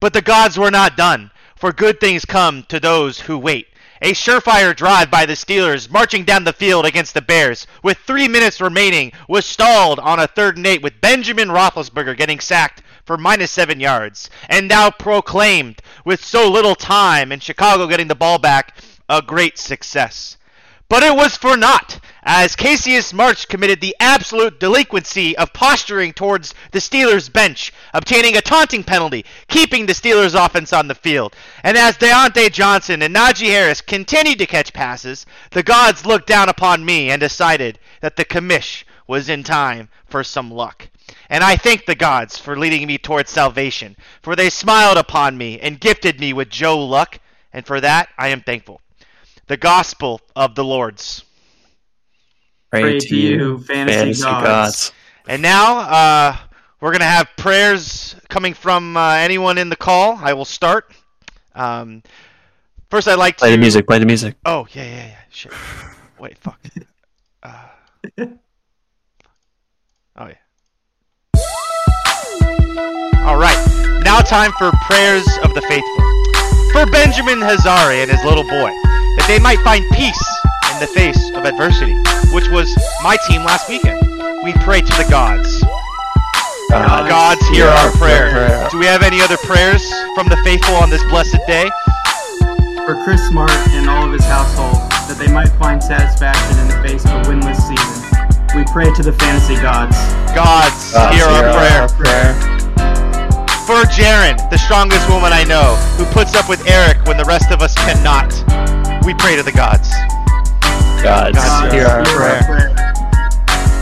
But 0.00 0.12
the 0.12 0.22
gods 0.22 0.58
were 0.58 0.70
not 0.70 0.96
done, 0.96 1.30
for 1.62 1.72
good 1.72 2.00
things 2.00 2.24
come 2.24 2.64
to 2.64 2.80
those 2.80 3.20
who 3.20 3.38
wait. 3.38 3.68
A 4.00 4.14
surefire 4.14 4.74
drive 4.74 5.12
by 5.12 5.26
the 5.26 5.34
Steelers 5.34 5.88
marching 5.88 6.24
down 6.24 6.42
the 6.42 6.52
field 6.52 6.84
against 6.84 7.14
the 7.14 7.22
Bears 7.22 7.68
with 7.84 7.98
three 7.98 8.26
minutes 8.26 8.60
remaining 8.60 9.12
was 9.28 9.46
stalled 9.46 10.00
on 10.00 10.18
a 10.18 10.26
third 10.26 10.56
and 10.56 10.66
eight 10.66 10.82
with 10.82 11.00
Benjamin 11.00 11.50
Roethlisberger 11.50 12.16
getting 12.16 12.40
sacked 12.40 12.82
for 13.04 13.16
minus 13.16 13.52
seven 13.52 13.78
yards 13.78 14.28
and 14.48 14.66
now 14.66 14.90
proclaimed 14.90 15.80
with 16.04 16.24
so 16.24 16.50
little 16.50 16.74
time 16.74 17.30
and 17.30 17.40
Chicago 17.40 17.86
getting 17.86 18.08
the 18.08 18.16
ball 18.16 18.40
back 18.40 18.76
a 19.08 19.22
great 19.22 19.56
success. 19.56 20.38
But 20.88 21.02
it 21.02 21.16
was 21.16 21.36
for 21.36 21.56
naught, 21.56 22.00
as 22.22 22.54
Cassius 22.54 23.12
Marsh 23.12 23.46
committed 23.46 23.80
the 23.80 23.96
absolute 23.98 24.60
delinquency 24.60 25.36
of 25.38 25.52
posturing 25.52 26.12
towards 26.12 26.54
the 26.70 26.80
Steelers' 26.80 27.32
bench, 27.32 27.72
obtaining 27.94 28.36
a 28.36 28.42
taunting 28.42 28.84
penalty, 28.84 29.24
keeping 29.48 29.86
the 29.86 29.94
Steelers' 29.94 30.34
offense 30.34 30.72
on 30.72 30.88
the 30.88 30.94
field. 30.94 31.34
And 31.64 31.78
as 31.78 31.96
Diontae 31.96 32.52
Johnson 32.52 33.00
and 33.00 33.14
Najee 33.14 33.46
Harris 33.46 33.80
continued 33.80 34.38
to 34.38 34.46
catch 34.46 34.74
passes, 34.74 35.24
the 35.52 35.62
gods 35.62 36.04
looked 36.04 36.26
down 36.26 36.50
upon 36.50 36.84
me 36.84 37.10
and 37.10 37.20
decided 37.20 37.78
that 38.02 38.16
the 38.16 38.24
commish 38.24 38.84
was 39.06 39.30
in 39.30 39.44
time 39.44 39.88
for 40.04 40.22
some 40.22 40.50
luck. 40.50 40.88
And 41.30 41.42
I 41.42 41.56
thank 41.56 41.86
the 41.86 41.94
gods 41.94 42.36
for 42.36 42.58
leading 42.58 42.86
me 42.86 42.98
towards 42.98 43.30
salvation, 43.30 43.96
for 44.20 44.36
they 44.36 44.50
smiled 44.50 44.98
upon 44.98 45.38
me 45.38 45.58
and 45.58 45.80
gifted 45.80 46.20
me 46.20 46.34
with 46.34 46.50
Joe 46.50 46.84
Luck, 46.84 47.18
and 47.50 47.66
for 47.66 47.80
that 47.80 48.10
I 48.18 48.28
am 48.28 48.42
thankful 48.42 48.81
the 49.52 49.56
gospel 49.58 50.18
of 50.34 50.54
the 50.54 50.64
Lord's. 50.64 51.24
Pray, 52.70 52.80
Pray 52.80 52.98
to 53.00 53.06
to 53.08 53.16
you, 53.16 53.30
you, 53.36 53.58
fantasy 53.58 53.98
fantasy 53.98 54.22
gods. 54.22 54.46
gods. 54.46 54.92
And 55.28 55.42
now 55.42 55.80
uh, 55.80 56.36
we're 56.80 56.92
going 56.92 57.00
to 57.00 57.04
have 57.04 57.28
prayers 57.36 58.16
coming 58.30 58.54
from 58.54 58.96
uh, 58.96 59.16
anyone 59.16 59.58
in 59.58 59.68
the 59.68 59.76
call. 59.76 60.16
I 60.16 60.32
will 60.32 60.46
start. 60.46 60.94
Um, 61.54 62.02
first, 62.88 63.06
I'd 63.08 63.16
like 63.16 63.36
Play 63.36 63.48
to. 63.48 63.50
Play 63.50 63.56
the 63.56 63.60
music. 63.60 63.86
Play 63.86 63.98
the 63.98 64.06
music. 64.06 64.36
Oh, 64.46 64.66
yeah, 64.72 64.84
yeah, 64.84 65.06
yeah. 65.08 65.16
Shit. 65.28 65.52
Wait, 66.18 66.38
fuck. 66.38 66.58
Uh, 67.44 67.66
oh, 70.16 70.28
yeah. 70.28 70.36
All 73.26 73.36
right. 73.36 74.00
Now, 74.04 74.20
time 74.20 74.52
for 74.52 74.70
prayers 74.86 75.26
of 75.42 75.52
the 75.54 75.60
faithful. 75.68 76.12
For 76.72 76.90
Benjamin 76.90 77.40
Hazari 77.40 78.00
and 78.02 78.10
his 78.10 78.24
little 78.24 78.44
boy, 78.44 78.70
that 79.16 79.26
they 79.28 79.38
might 79.38 79.58
find 79.60 79.84
peace 79.92 80.22
in 80.74 80.80
the 80.80 80.86
face 80.86 81.30
of 81.34 81.44
adversity, 81.44 81.94
which 82.32 82.48
was 82.48 82.72
my 83.02 83.16
team 83.28 83.44
last 83.44 83.68
weekend. 83.68 84.00
We 84.42 84.52
pray 84.64 84.80
to 84.80 84.94
the 84.96 85.06
gods. 85.10 85.62
Uh, 86.72 87.06
Gods, 87.06 87.46
hear 87.48 87.66
our 87.66 87.92
prayer. 87.92 88.30
prayer. 88.32 88.68
Do 88.70 88.78
we 88.78 88.86
have 88.86 89.02
any 89.02 89.20
other 89.20 89.36
prayers 89.36 89.84
from 90.14 90.28
the 90.28 90.40
faithful 90.42 90.74
on 90.76 90.88
this 90.88 91.04
blessed 91.04 91.36
day? 91.46 91.68
For 92.88 92.96
Chris 93.04 93.20
Smart 93.28 93.52
and 93.76 93.90
all 93.90 94.06
of 94.06 94.12
his 94.12 94.24
household, 94.24 94.80
that 95.06 95.20
they 95.20 95.30
might 95.30 95.50
find 95.60 95.82
satisfaction 95.82 96.58
in 96.58 96.68
the 96.68 96.88
face 96.88 97.04
of 97.04 97.12
a 97.12 97.22
winless 97.28 97.60
season. 97.60 98.00
We 98.56 98.64
pray 98.72 98.88
to 98.92 99.02
the 99.02 99.12
fantasy 99.12 99.54
gods. 99.60 99.96
Gods, 100.34 100.92
Gods, 100.92 101.14
hear 101.14 101.24
our 101.28 101.52
prayer. 101.52 101.88
prayer. 101.92 102.32
For 103.68 103.84
Jaren, 103.92 104.36
the 104.50 104.58
strongest 104.58 105.08
woman 105.08 105.32
I 105.32 105.44
know, 105.44 105.76
who 106.00 106.04
puts 106.06 106.34
up 106.34 106.48
with 106.48 106.66
Erik 106.66 107.04
when 107.06 107.16
the 107.16 107.24
rest 107.24 107.50
of 107.52 107.60
us 107.60 107.74
cannot. 107.76 108.32
We 109.04 109.14
pray 109.14 109.34
to 109.36 109.42
the 109.42 109.52
gods. 109.52 109.90
Gods, 111.02 111.36
Gods, 111.36 111.74
hear 111.74 111.86
our 111.86 112.04
prayer. 112.04 112.70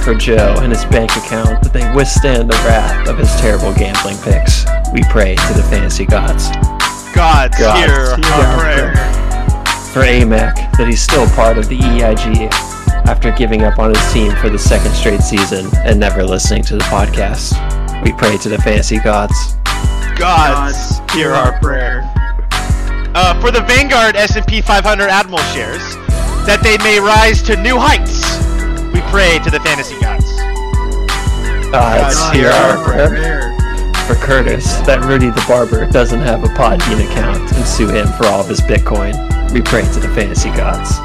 For 0.02 0.14
Joe 0.14 0.56
and 0.60 0.72
his 0.72 0.84
bank 0.86 1.10
account, 1.12 1.62
that 1.62 1.72
they 1.74 1.84
withstand 1.94 2.48
the 2.48 2.56
wrath 2.64 3.06
of 3.06 3.18
his 3.18 3.30
terrible 3.36 3.74
gambling 3.74 4.16
picks. 4.24 4.64
We 4.94 5.02
pray 5.04 5.34
to 5.36 5.52
the 5.52 5.62
fantasy 5.64 6.06
gods. 6.06 6.48
Gods, 7.14 7.58
Gods, 7.58 7.78
hear 7.78 8.16
hear 8.16 8.32
our 8.32 8.46
our 8.46 8.60
prayer. 8.60 8.94
For 9.92 10.00
AMAC, 10.00 10.72
that 10.78 10.86
he's 10.88 11.02
still 11.02 11.28
part 11.30 11.58
of 11.58 11.68
the 11.68 11.76
EIG 11.76 12.48
after 13.06 13.30
giving 13.32 13.62
up 13.62 13.78
on 13.78 13.94
his 13.94 14.12
team 14.12 14.34
for 14.36 14.48
the 14.48 14.58
second 14.58 14.92
straight 14.92 15.20
season 15.20 15.68
and 15.84 16.00
never 16.00 16.24
listening 16.24 16.62
to 16.64 16.76
the 16.76 16.84
podcast. 16.84 17.52
We 18.02 18.12
pray 18.12 18.38
to 18.38 18.48
the 18.48 18.58
fantasy 18.58 18.98
gods. 19.00 19.56
Gods, 20.16 21.00
hear 21.12 21.32
our 21.32 21.58
prayer. 21.60 22.09
Uh, 23.12 23.38
for 23.40 23.50
the 23.50 23.60
Vanguard 23.62 24.14
S&P 24.14 24.60
500 24.60 25.08
Admiral 25.08 25.42
shares, 25.50 25.82
that 26.46 26.60
they 26.62 26.78
may 26.78 27.00
rise 27.00 27.42
to 27.42 27.56
new 27.56 27.76
heights. 27.76 28.38
We 28.94 29.00
pray 29.10 29.38
to 29.42 29.50
the 29.50 29.58
fantasy 29.60 29.98
gods. 30.00 30.30
Gods, 31.70 32.14
Gods, 32.16 32.30
hear 32.30 32.50
hear 32.50 32.52
our 32.52 32.78
our 32.78 32.84
prayer. 32.84 33.56
for 34.06 34.14
Curtis 34.14 34.78
that 34.86 35.04
Rudy 35.04 35.26
the 35.26 35.44
Barber 35.46 35.86
doesn't 35.90 36.20
have 36.20 36.44
a 36.44 36.48
Podbean 36.48 37.02
account 37.10 37.52
and 37.52 37.66
sue 37.66 37.88
him 37.88 38.06
for 38.14 38.26
all 38.26 38.40
of 38.40 38.48
his 38.48 38.60
Bitcoin. 38.60 39.14
We 39.52 39.60
pray 39.60 39.82
to 39.82 40.00
the 40.00 40.08
fantasy 40.14 40.50
gods. 40.50 40.98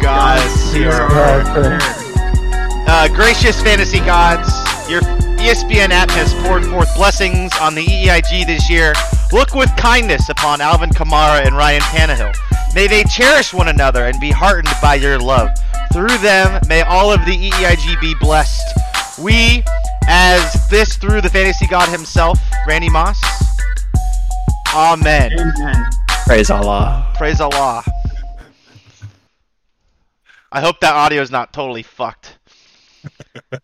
Gods, 0.00 0.74
you're 0.74 0.92
our 0.92 1.44
Barber. 1.44 1.78
Uh, 2.88 3.08
gracious 3.08 3.60
fantasy 3.62 4.00
gods, 4.00 4.48
your 4.88 5.00
ESPN 5.36 5.90
app 5.90 6.10
has 6.12 6.32
poured 6.46 6.64
forth 6.64 6.94
blessings 6.96 7.52
on 7.60 7.74
the 7.74 7.84
EEIG 7.84 8.46
this 8.46 8.70
year. 8.70 8.94
Look 9.32 9.54
with 9.54 9.74
kindness 9.76 10.28
upon 10.28 10.60
Alvin 10.60 10.90
Kamara 10.90 11.44
and 11.44 11.56
Ryan 11.56 11.80
Tannehill. 11.82 12.34
May 12.74 12.86
they 12.86 13.02
cherish 13.04 13.52
one 13.52 13.68
another 13.68 14.04
and 14.04 14.20
be 14.20 14.30
heartened 14.30 14.72
by 14.80 14.94
your 14.94 15.18
love. 15.18 15.50
Through 15.92 16.16
them, 16.18 16.60
may 16.68 16.82
all 16.82 17.12
of 17.12 17.24
the 17.24 17.32
EEIG 17.32 18.00
be 18.00 18.14
blessed. 18.20 18.78
We, 19.18 19.64
as 20.06 20.68
this 20.68 20.96
through 20.96 21.22
the 21.22 21.28
fantasy 21.28 21.66
god 21.66 21.88
himself, 21.88 22.38
Randy 22.68 22.88
Moss. 22.88 23.20
Amen. 24.72 25.32
Amen. 25.32 25.90
Praise 26.26 26.50
Allah. 26.50 27.10
Praise 27.14 27.40
Allah. 27.40 27.82
I 30.52 30.60
hope 30.60 30.78
that 30.80 30.94
audio 30.94 31.20
is 31.20 31.30
not 31.30 31.52
totally 31.52 31.82
fucked. 31.82 32.38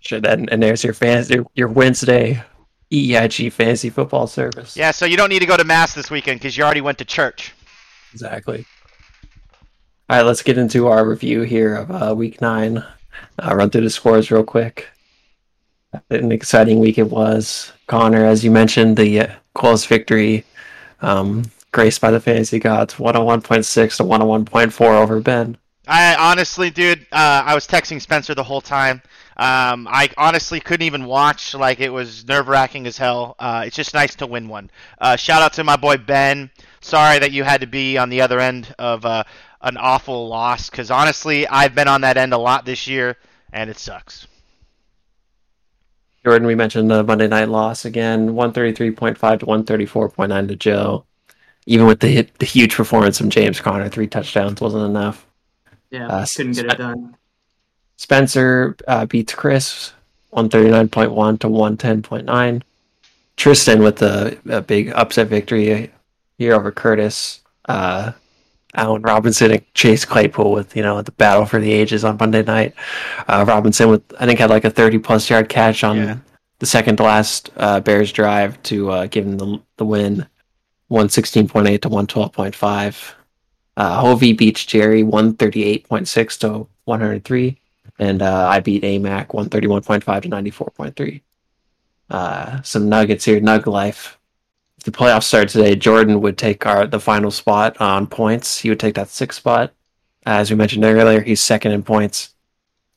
Should 0.00 0.26
and, 0.26 0.50
and 0.50 0.62
there's 0.62 0.82
your 0.82 0.94
fans 0.94 1.30
your, 1.30 1.46
your 1.54 1.68
Wednesday 1.68 2.42
EIG 2.92 3.52
fantasy 3.52 3.90
football 3.90 4.26
service. 4.26 4.76
Yeah, 4.76 4.90
so 4.90 5.04
you 5.04 5.16
don't 5.16 5.28
need 5.28 5.40
to 5.40 5.46
go 5.46 5.56
to 5.56 5.64
mass 5.64 5.94
this 5.94 6.10
weekend 6.10 6.40
because 6.40 6.56
you 6.56 6.64
already 6.64 6.80
went 6.80 6.98
to 6.98 7.04
church. 7.04 7.52
Exactly. 8.12 8.64
All 10.08 10.16
right, 10.16 10.22
let's 10.22 10.42
get 10.42 10.56
into 10.56 10.86
our 10.86 11.06
review 11.06 11.42
here 11.42 11.74
of 11.74 11.90
uh, 11.90 12.14
week 12.14 12.40
nine. 12.40 12.82
Uh, 13.38 13.54
run 13.54 13.68
through 13.68 13.82
the 13.82 13.90
scores 13.90 14.30
real 14.30 14.44
quick. 14.44 14.88
An 16.10 16.32
exciting 16.32 16.78
week 16.78 16.98
it 16.98 17.10
was. 17.10 17.72
Connor, 17.86 18.24
as 18.24 18.42
you 18.44 18.50
mentioned, 18.50 18.96
the 18.96 19.20
uh, 19.20 19.34
close 19.54 19.84
victory, 19.84 20.44
um, 21.02 21.44
graced 21.72 22.00
by 22.00 22.10
the 22.10 22.20
fantasy 22.20 22.58
gods, 22.58 22.94
101.6 22.94 23.96
to 23.96 24.04
101.4 24.04 24.80
over 24.80 25.20
Ben. 25.20 25.58
I 25.86 26.14
honestly, 26.16 26.70
dude, 26.70 27.00
uh, 27.12 27.42
I 27.44 27.54
was 27.54 27.66
texting 27.66 28.00
Spencer 28.00 28.34
the 28.34 28.44
whole 28.44 28.60
time. 28.60 29.02
Um, 29.38 29.86
I 29.88 30.10
honestly 30.16 30.58
couldn't 30.58 30.86
even 30.86 31.04
watch. 31.04 31.54
Like 31.54 31.78
it 31.80 31.90
was 31.90 32.26
nerve 32.26 32.48
wracking 32.48 32.86
as 32.86 32.98
hell. 32.98 33.36
Uh, 33.38 33.62
it's 33.66 33.76
just 33.76 33.94
nice 33.94 34.14
to 34.16 34.26
win 34.26 34.48
one. 34.48 34.70
Uh, 35.00 35.16
shout 35.16 35.42
out 35.42 35.52
to 35.54 35.64
my 35.64 35.76
boy 35.76 35.96
Ben. 35.96 36.50
Sorry 36.80 37.18
that 37.20 37.30
you 37.30 37.44
had 37.44 37.60
to 37.60 37.66
be 37.66 37.98
on 37.98 38.08
the 38.08 38.20
other 38.20 38.40
end 38.40 38.74
of 38.78 39.04
uh, 39.04 39.22
an 39.62 39.76
awful 39.76 40.28
loss. 40.28 40.70
Because 40.70 40.90
honestly, 40.90 41.46
I've 41.46 41.74
been 41.74 41.88
on 41.88 42.00
that 42.00 42.16
end 42.16 42.32
a 42.32 42.38
lot 42.38 42.64
this 42.64 42.88
year, 42.88 43.16
and 43.52 43.70
it 43.70 43.78
sucks. 43.78 44.26
Jordan, 46.24 46.46
we 46.46 46.56
mentioned 46.56 46.90
the 46.90 47.04
Monday 47.04 47.28
night 47.28 47.48
loss 47.48 47.84
again, 47.84 48.30
133.5 48.30 49.40
to 49.40 49.46
134.9 49.46 50.48
to 50.48 50.56
Joe. 50.56 51.04
Even 51.66 51.86
with 51.86 52.00
the, 52.00 52.22
the 52.38 52.46
huge 52.46 52.74
performance 52.74 53.18
from 53.18 53.30
James 53.30 53.60
Conner, 53.60 53.88
three 53.88 54.06
touchdowns 54.08 54.60
wasn't 54.60 54.84
enough. 54.84 55.26
Yeah, 55.90 56.08
Uh, 56.08 56.26
couldn't 56.34 56.52
get 56.52 56.66
it 56.66 56.78
done. 56.78 57.16
Spencer 57.98 58.76
uh, 58.86 59.04
beats 59.06 59.34
Chris 59.34 59.92
139.1 60.32 61.40
to 61.40 61.48
110.9. 61.48 62.62
Tristan 63.36 63.82
with 63.82 63.96
the 63.96 64.38
a 64.48 64.60
big 64.62 64.90
upset 64.94 65.28
victory 65.28 65.90
here 66.38 66.54
over 66.54 66.72
Curtis. 66.72 67.40
Uh, 67.68 68.12
Allen 68.74 69.02
Robinson 69.02 69.50
and 69.50 69.74
Chase 69.74 70.04
Claypool 70.04 70.52
with 70.52 70.76
you 70.76 70.82
know 70.82 71.02
the 71.02 71.12
battle 71.12 71.44
for 71.44 71.60
the 71.60 71.72
ages 71.72 72.04
on 72.04 72.16
Monday 72.18 72.42
night. 72.42 72.74
Uh, 73.26 73.44
Robinson 73.46 73.88
with 73.90 74.02
I 74.20 74.26
think 74.26 74.38
had 74.38 74.50
like 74.50 74.64
a 74.64 74.70
30 74.70 74.98
plus 74.98 75.28
yard 75.28 75.48
catch 75.48 75.82
on 75.84 75.96
Yeah. 75.96 76.16
the 76.60 76.66
second 76.66 76.96
to 76.96 77.02
last 77.04 77.50
uh, 77.56 77.80
Bears 77.80 78.12
drive 78.12 78.60
to 78.64 78.90
uh, 78.90 79.06
give 79.06 79.26
him 79.26 79.38
the 79.38 79.60
the 79.76 79.84
win. 79.84 80.26
116.8 80.90 81.82
to 81.82 81.90
112.5. 81.90 83.12
Uh, 83.76 84.00
Hovey 84.00 84.32
beats 84.32 84.64
Jerry 84.64 85.02
138.6 85.04 86.38
to 86.40 86.66
103 86.86 87.58
and 87.98 88.22
uh, 88.22 88.48
I 88.48 88.60
beat 88.60 88.82
AMAC 88.82 89.28
131.5 89.28 90.22
to 90.22 90.28
94.3. 90.28 91.20
Uh, 92.10 92.62
some 92.62 92.88
nuggets 92.88 93.24
here, 93.24 93.40
Nug 93.40 93.66
Life. 93.66 94.18
If 94.78 94.84
the 94.84 94.92
playoffs 94.92 95.24
start 95.24 95.48
today, 95.48 95.74
Jordan 95.74 96.20
would 96.20 96.38
take 96.38 96.64
our 96.64 96.86
the 96.86 97.00
final 97.00 97.30
spot 97.30 97.80
on 97.80 98.06
points. 98.06 98.58
He 98.58 98.68
would 98.68 98.80
take 98.80 98.94
that 98.94 99.08
sixth 99.08 99.38
spot. 99.38 99.72
As 100.24 100.50
we 100.50 100.56
mentioned 100.56 100.84
earlier, 100.84 101.20
he's 101.20 101.40
second 101.40 101.72
in 101.72 101.82
points. 101.82 102.34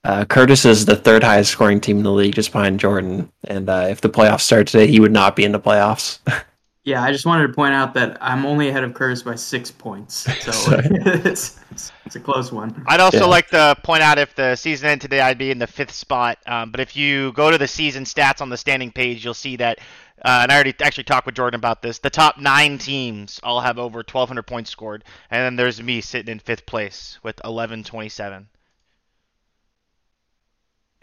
Uh, 0.04 0.26
Curtis 0.26 0.66
is 0.66 0.86
the 0.86 0.96
third 0.96 1.24
highest 1.24 1.52
scoring 1.52 1.80
team 1.80 1.98
in 1.98 2.04
the 2.04 2.12
league, 2.12 2.36
just 2.36 2.52
behind 2.52 2.80
Jordan. 2.80 3.32
And 3.44 3.70
uh, 3.70 3.88
if 3.90 4.02
the 4.02 4.10
playoffs 4.10 4.42
start 4.42 4.68
today, 4.68 4.88
he 4.88 5.00
would 5.00 5.12
not 5.12 5.36
be 5.36 5.44
in 5.44 5.52
the 5.52 5.60
playoffs. 5.60 6.20
Yeah, 6.84 7.04
I 7.04 7.12
just 7.12 7.28
wanted 7.28 7.46
to 7.48 7.54
point 7.54 7.76
out 7.76 7.94
that 7.94 8.18
I'm 8.22 8.44
only 8.44 8.70
ahead 8.70 8.84
of 8.84 8.96
Curtis 8.96 9.22
by 9.22 9.36
six 9.36 9.70
points. 9.70 10.28
So 10.40 10.52
it's, 10.84 11.60
it's, 11.72 11.92
it's 12.06 12.16
a 12.16 12.20
close 12.20 12.52
one. 12.52 12.84
I'd 12.88 13.00
also 13.00 13.26
Yeah. 13.26 13.26
like 13.26 13.50
to 13.50 13.76
point 13.84 14.02
out 14.02 14.18
if 14.18 14.34
the 14.36 14.56
season 14.56 14.88
ended 14.90 15.02
today, 15.02 15.22
I'd 15.22 15.38
be 15.38 15.52
in 15.52 15.60
the 15.60 15.68
fifth 15.68 15.92
spot. 15.92 16.40
Um, 16.48 16.72
but 16.72 16.80
if 16.80 16.96
you 16.96 17.34
go 17.34 17.52
to 17.52 17.58
the 17.60 17.68
season 17.68 18.04
stats 18.04 18.42
on 18.42 18.50
the 18.50 18.58
standing 18.58 18.92
page, 18.92 19.24
you'll 19.24 19.36
see 19.36 19.58
that. 19.58 19.78
Uh, 20.26 20.40
and 20.44 20.52
I 20.52 20.56
already 20.56 20.74
actually 20.82 21.04
talked 21.04 21.28
with 21.28 21.36
Jordan 21.36 21.60
about 21.60 21.84
this. 21.84 22.00
The 22.00 22.10
top 22.10 22.40
nine 22.40 22.80
teams 22.80 23.40
all 23.44 23.62
have 23.62 23.78
over 23.78 23.98
1,200 24.00 24.44
points 24.44 24.70
scored, 24.72 25.04
and 25.30 25.44
then 25.44 25.56
there's 25.56 25.82
me 25.82 26.02
sitting 26.02 26.32
in 26.32 26.40
fifth 26.40 26.66
place 26.66 27.20
with 27.24 27.38
1127. 27.44 28.48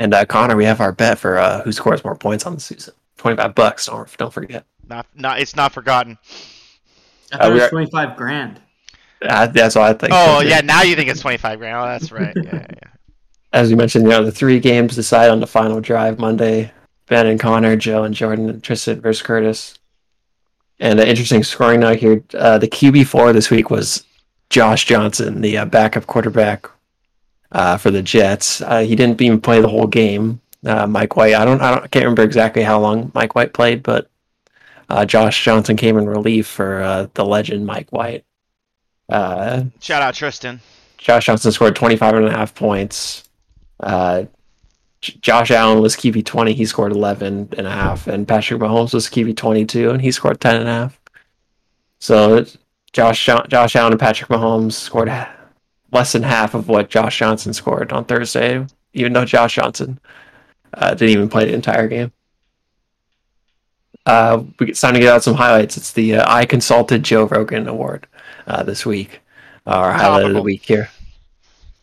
and 0.01 0.15
uh, 0.15 0.25
Connor, 0.25 0.57
we 0.57 0.65
have 0.65 0.81
our 0.81 0.93
bet 0.93 1.19
for 1.19 1.39
uh, 1.39 1.63
who 1.63 1.73
scores 1.73 2.05
more 2.05 2.15
points 2.15 2.47
on 2.47 2.55
the 2.55 2.61
season. 2.61 2.95
25 3.17 3.55
bucks, 3.57 3.87
don't, 3.87 4.17
don't 4.17 4.33
forget. 4.33 4.65
Not, 4.89 5.07
not, 5.15 5.41
it's 5.41 5.57
not 5.57 5.73
forgotten. 5.73 6.19
I 7.33 7.37
thought 7.37 7.47
Uh, 7.47 7.51
it 7.51 7.55
was 7.55 7.69
25 7.71 8.17
grand. 8.17 8.61
Uh, 9.21 9.47
that's 9.49 9.75
what 9.75 9.85
I 9.85 9.93
think. 9.95 10.13
Oh 10.15 10.41
yeah, 10.41 10.61
now 10.61 10.83
you 10.83 10.95
think 10.95 11.11
it's 11.11 11.21
25 11.21 11.59
grand. 11.59 11.77
Oh, 11.77 11.85
that's 11.87 12.13
right. 12.13 12.33
Yeah, 12.37 12.67
yeah. 12.71 12.91
as 13.53 13.69
we 13.69 13.75
mentioned, 13.75 14.05
you 14.05 14.11
know, 14.11 14.25
the 14.25 14.31
three 14.33 14.61
games 14.61 14.95
decide 14.95 15.31
on 15.31 15.41
the 15.41 15.47
final 15.47 15.81
drive 15.81 16.19
Monday. 16.19 16.71
Ben 17.07 17.27
and 17.27 17.41
Connor, 17.41 17.75
Joe 17.77 18.05
and 18.05 18.15
Jordan, 18.15 18.49
and 18.51 18.63
Tristan 18.63 19.01
versus 19.01 19.23
Curtis. 19.23 19.79
And 20.79 21.01
an 21.01 21.09
interesting 21.09 21.43
scoring 21.43 21.81
note 21.81 21.99
here. 21.99 22.23
Uh, 22.35 22.59
the 22.59 22.69
QB 22.69 23.07
four 23.07 23.33
this 23.33 23.51
week 23.51 23.71
was 23.71 24.05
Josh 24.51 24.85
Johnson, 24.85 25.41
the 25.41 25.59
uh, 25.59 25.65
backup 25.65 26.07
quarterback 26.07 26.71
uh, 27.51 27.77
for 27.77 27.91
the 27.91 28.03
Jets. 28.03 28.61
Uh, 28.61 28.81
he 28.81 28.95
didn't 28.95 29.21
even 29.21 29.41
play 29.41 29.61
the 29.61 29.69
whole 29.69 29.87
game. 29.87 30.41
Uh, 30.65 30.87
Mike 30.87 31.17
White, 31.17 31.35
I 31.35 31.45
don't, 31.45 31.61
I 31.61 31.71
don't, 31.71 31.85
I 31.85 31.89
can't 31.89 32.05
remember 32.05 32.23
exactly 32.23 32.63
how 32.63 32.79
long 32.79 33.11
Mike 33.15 33.35
White 33.35 33.53
played, 33.53 33.83
but 33.83 34.11
uh, 34.89 35.05
Josh 35.05 35.45
Johnson 35.45 35.77
came 35.77 35.99
in 35.99 36.07
relief 36.09 36.47
for 36.47 36.81
uh, 36.83 37.07
the 37.15 37.25
legend 37.25 37.67
Mike 37.67 37.91
White. 37.91 38.25
Uh, 39.09 39.65
Shout 39.81 40.03
out 40.03 40.15
Tristan. 40.15 40.61
Josh 40.99 41.27
Johnson 41.27 41.53
scored 41.53 41.77
25 41.77 42.15
and 42.15 42.27
a 42.27 42.31
half 42.31 42.55
points. 42.55 43.25
Uh, 43.81 44.25
Josh 45.01 45.51
Allen 45.51 45.81
was 45.81 45.95
QB 45.97 46.25
20. 46.25 46.55
He 46.55 46.67
scored 46.67 46.93
11 46.93 47.51
and 47.57 47.67
a 47.67 47.71
half. 47.71 48.07
And 48.09 48.27
Patrick 48.27 48.61
Mahomes 48.61 48.93
was 48.93 49.07
QB 49.07 49.37
22 49.37 49.91
and 49.91 50.03
he 50.03 50.11
scored 50.11 50.41
10 50.41 50.57
and 50.57 50.69
a 50.69 50.73
half. 50.73 51.01
So 52.01 52.45
Josh, 52.93 53.25
Jo- 53.25 53.45
Josh 53.49 53.77
Allen 53.77 53.93
and 53.93 54.01
Patrick 54.01 54.29
Mahomes 54.29 54.73
scored 54.73 55.11
less 55.93 56.13
than 56.13 56.23
half 56.25 56.55
of 56.55 56.69
what 56.69 56.91
Josh 56.91 57.19
Johnson 57.19 57.53
scored 57.53 57.93
on 57.93 58.05
Thursday, 58.05 58.67
even 58.93 59.13
though 59.13 59.25
Josh 59.25 59.55
Johnson 59.55 60.01
uh, 60.75 60.91
didn't 60.95 61.11
even 61.11 61.29
play 61.29 61.45
the 61.47 61.55
entire 61.55 61.87
game. 61.87 62.13
Uh, 64.09 64.43
we 64.59 64.71
it's 64.71 64.81
time 64.81 64.95
to 64.95 65.01
get 65.01 65.13
out 65.13 65.23
some 65.23 65.35
highlights. 65.35 65.77
It's 65.77 65.93
the 65.93 66.17
uh, 66.17 66.25
I 66.27 66.47
Consulted 66.47 67.03
Joe 67.03 67.25
Rogan 67.25 67.69
Award 67.69 68.07
uh, 68.47 68.63
this 68.63 68.87
week. 68.87 69.21
Our 69.67 69.93
highlight 69.93 70.25
of 70.25 70.33
the 70.33 70.41
week 70.43 70.65
here. 70.65 70.89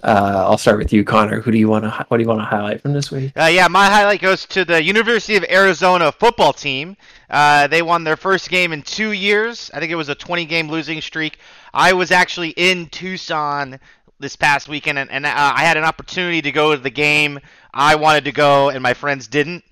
Uh, 0.03 0.43
I'll 0.47 0.57
start 0.57 0.79
with 0.79 0.91
you, 0.91 1.03
Connor. 1.03 1.39
Who 1.39 1.51
do 1.51 1.59
you 1.59 1.67
want 1.67 1.83
to? 1.83 2.05
What 2.07 2.17
do 2.17 2.23
you 2.23 2.27
want 2.27 2.41
to 2.41 2.45
highlight 2.45 2.81
from 2.81 2.93
this 2.93 3.11
week? 3.11 3.31
Uh, 3.37 3.45
yeah, 3.45 3.67
my 3.67 3.85
highlight 3.85 4.21
goes 4.21 4.47
to 4.47 4.65
the 4.65 4.81
University 4.81 5.35
of 5.35 5.45
Arizona 5.51 6.11
football 6.11 6.51
team. 6.51 6.97
Uh, 7.29 7.67
they 7.67 7.83
won 7.83 8.03
their 8.03 8.17
first 8.17 8.49
game 8.49 8.73
in 8.73 8.81
two 8.81 9.11
years. 9.11 9.69
I 9.71 9.79
think 9.79 9.91
it 9.91 9.95
was 9.95 10.09
a 10.09 10.15
20 10.15 10.45
game 10.45 10.67
losing 10.67 11.01
streak. 11.01 11.37
I 11.75 11.93
was 11.93 12.09
actually 12.09 12.49
in 12.49 12.87
Tucson 12.87 13.79
this 14.19 14.35
past 14.35 14.67
weekend, 14.67 14.97
and, 14.97 15.11
and 15.11 15.27
uh, 15.27 15.53
I 15.55 15.63
had 15.63 15.77
an 15.77 15.83
opportunity 15.83 16.41
to 16.41 16.51
go 16.51 16.75
to 16.75 16.81
the 16.81 16.89
game. 16.89 17.39
I 17.71 17.93
wanted 17.95 18.25
to 18.25 18.31
go, 18.31 18.69
and 18.69 18.81
my 18.81 18.95
friends 18.95 19.27
didn't, 19.27 19.63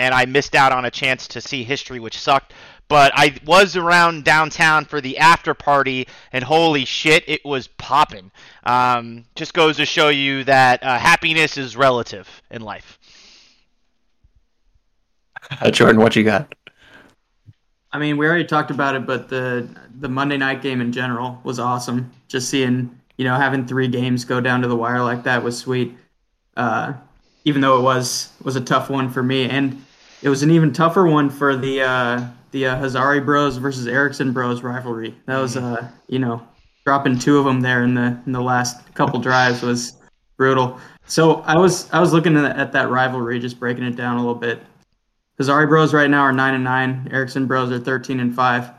and 0.00 0.14
I 0.14 0.24
missed 0.24 0.54
out 0.54 0.72
on 0.72 0.86
a 0.86 0.90
chance 0.90 1.28
to 1.28 1.40
see 1.40 1.62
history, 1.62 2.00
which 2.00 2.18
sucked. 2.18 2.54
But 2.88 3.12
I 3.14 3.36
was 3.44 3.76
around 3.76 4.24
downtown 4.24 4.84
for 4.84 5.00
the 5.00 5.18
after 5.18 5.54
party, 5.54 6.08
and 6.32 6.42
holy 6.42 6.84
shit, 6.84 7.22
it 7.28 7.44
was 7.44 7.68
popping. 7.68 8.32
Um, 8.64 9.26
just 9.36 9.54
goes 9.54 9.76
to 9.76 9.86
show 9.86 10.08
you 10.08 10.42
that 10.44 10.82
uh, 10.82 10.98
happiness 10.98 11.56
is 11.56 11.76
relative 11.76 12.28
in 12.50 12.62
life. 12.62 12.98
Uh, 15.60 15.70
Jordan, 15.70 16.00
what 16.00 16.16
you 16.16 16.24
got? 16.24 16.52
I 17.92 17.98
mean, 17.98 18.16
we 18.16 18.26
already 18.26 18.44
talked 18.44 18.70
about 18.70 18.96
it, 18.96 19.06
but 19.06 19.28
the 19.28 19.68
the 20.00 20.08
Monday 20.08 20.36
night 20.36 20.62
game 20.62 20.80
in 20.80 20.92
general 20.92 21.40
was 21.44 21.58
awesome. 21.58 22.10
Just 22.28 22.48
seeing, 22.48 22.98
you 23.16 23.24
know, 23.24 23.36
having 23.36 23.66
three 23.66 23.88
games 23.88 24.24
go 24.24 24.40
down 24.40 24.62
to 24.62 24.68
the 24.68 24.76
wire 24.76 25.02
like 25.02 25.24
that 25.24 25.44
was 25.44 25.58
sweet. 25.58 25.94
Uh, 26.56 26.94
even 27.44 27.60
though 27.60 27.78
it 27.78 27.82
was 27.82 28.32
was 28.42 28.56
a 28.56 28.60
tough 28.60 28.90
one 28.90 29.10
for 29.10 29.22
me, 29.22 29.48
and 29.48 29.84
it 30.22 30.28
was 30.28 30.42
an 30.42 30.50
even 30.50 30.72
tougher 30.72 31.06
one 31.06 31.30
for 31.30 31.56
the 31.56 31.82
uh, 31.82 32.26
the 32.52 32.66
uh, 32.66 32.76
Hazari 32.76 33.24
Bros 33.24 33.56
versus 33.56 33.86
Ericsson 33.86 34.32
Bros 34.32 34.62
rivalry. 34.62 35.14
That 35.26 35.38
was 35.38 35.56
uh, 35.56 35.88
you 36.08 36.18
know 36.18 36.46
dropping 36.84 37.18
two 37.18 37.38
of 37.38 37.44
them 37.44 37.60
there 37.60 37.82
in 37.82 37.94
the 37.94 38.18
in 38.26 38.32
the 38.32 38.40
last 38.40 38.94
couple 38.94 39.20
drives 39.20 39.62
was 39.62 39.96
brutal. 40.36 40.78
So 41.06 41.40
I 41.42 41.56
was 41.56 41.90
I 41.92 42.00
was 42.00 42.12
looking 42.12 42.36
at, 42.36 42.56
at 42.56 42.72
that 42.72 42.90
rivalry, 42.90 43.38
just 43.38 43.58
breaking 43.58 43.84
it 43.84 43.96
down 43.96 44.16
a 44.16 44.20
little 44.20 44.34
bit. 44.34 44.62
Hazari 45.40 45.68
Bros 45.68 45.94
right 45.94 46.10
now 46.10 46.20
are 46.22 46.32
nine 46.32 46.54
and 46.54 46.64
nine. 46.64 47.08
Ericsson 47.10 47.46
Bros 47.46 47.70
are 47.70 47.78
thirteen 47.78 48.20
and 48.20 48.34
five. 48.34 48.70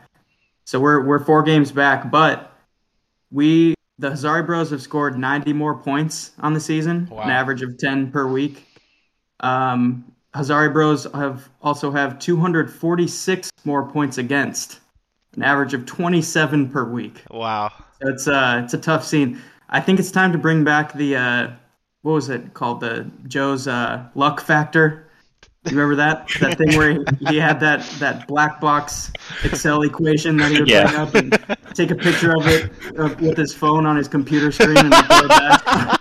So 0.66 0.80
we're 0.80 1.04
we're 1.04 1.20
four 1.20 1.44
games 1.44 1.72
back, 1.72 2.12
but 2.12 2.54
we 3.32 3.74
the 3.98 4.10
Hazari 4.12 4.46
Bros 4.46 4.72
have 4.72 4.82
scored 4.82 5.18
90 5.18 5.54
more 5.54 5.76
points 5.78 6.32
on 6.40 6.54
the 6.56 6.60
season, 6.60 7.08
Wow. 7.12 7.22
an 7.22 7.30
average 7.30 7.62
of 7.62 7.78
10 7.78 8.12
per 8.12 8.26
week. 8.26 8.66
Um, 9.42 10.11
Hazari 10.36 10.72
Bros 10.72 11.06
have 11.14 11.50
also 11.62 11.92
have 11.92 12.18
246 12.20 13.52
more 13.66 13.86
points 13.90 14.18
against, 14.18 14.80
an 15.36 15.44
average 15.44 15.74
of 15.74 15.86
27 15.86 16.70
per 16.70 16.84
week. 16.86 17.22
Wow. 17.30 17.72
So 18.02 18.08
it's 18.10 18.28
uh 18.28 18.62
it's 18.64 18.74
a 18.74 18.78
tough 18.78 19.06
scene. 19.06 19.42
I 19.70 19.80
think 19.82 20.00
it's 20.00 20.12
time 20.12 20.32
to 20.32 20.38
bring 20.38 20.64
back 20.64 20.94
the 20.94 21.16
uh 21.16 21.50
what 22.04 22.14
was 22.14 22.30
it 22.30 22.54
called 22.54 22.80
the 22.80 23.10
Joe's 23.28 23.68
uh 23.68 24.06
luck 24.16 24.42
factor. 24.42 25.08
You 25.66 25.72
remember 25.78 25.96
that 25.98 26.28
that 26.40 26.58
thing 26.58 26.76
where 26.76 26.92
he, 26.94 27.00
he 27.28 27.38
had 27.38 27.60
that 27.60 27.82
that 28.00 28.28
black 28.28 28.60
box 28.60 29.12
Excel 29.44 29.84
equation 29.84 30.38
that 30.38 30.52
he 30.52 30.60
would 30.62 30.70
Yeah. 30.70 30.88
bring 30.88 30.96
up 30.96 31.16
and 31.16 31.58
take 31.76 31.92
a 31.92 31.96
picture 31.96 32.36
of 32.36 32.48
it 32.48 32.72
uh, 32.98 33.14
with 33.20 33.38
his 33.38 33.54
phone 33.54 33.86
on 33.86 33.96
his 33.96 34.08
computer 34.08 34.52
screen 34.52 34.78
and 34.78 34.90
record 34.92 35.30
that. 35.30 35.98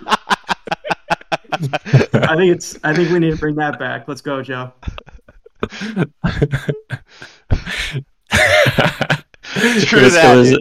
I 2.41 2.45
think 2.45 2.55
it's 2.55 2.79
I 2.83 2.95
think 2.95 3.11
we 3.11 3.19
need 3.19 3.29
to 3.29 3.37
bring 3.37 3.53
that 3.57 3.77
back. 3.77 4.07
Let's 4.07 4.21
go, 4.21 4.41
Joe. 4.41 4.73
True 9.83 9.99
it 9.99 10.03
was, 10.03 10.13
that, 10.13 10.55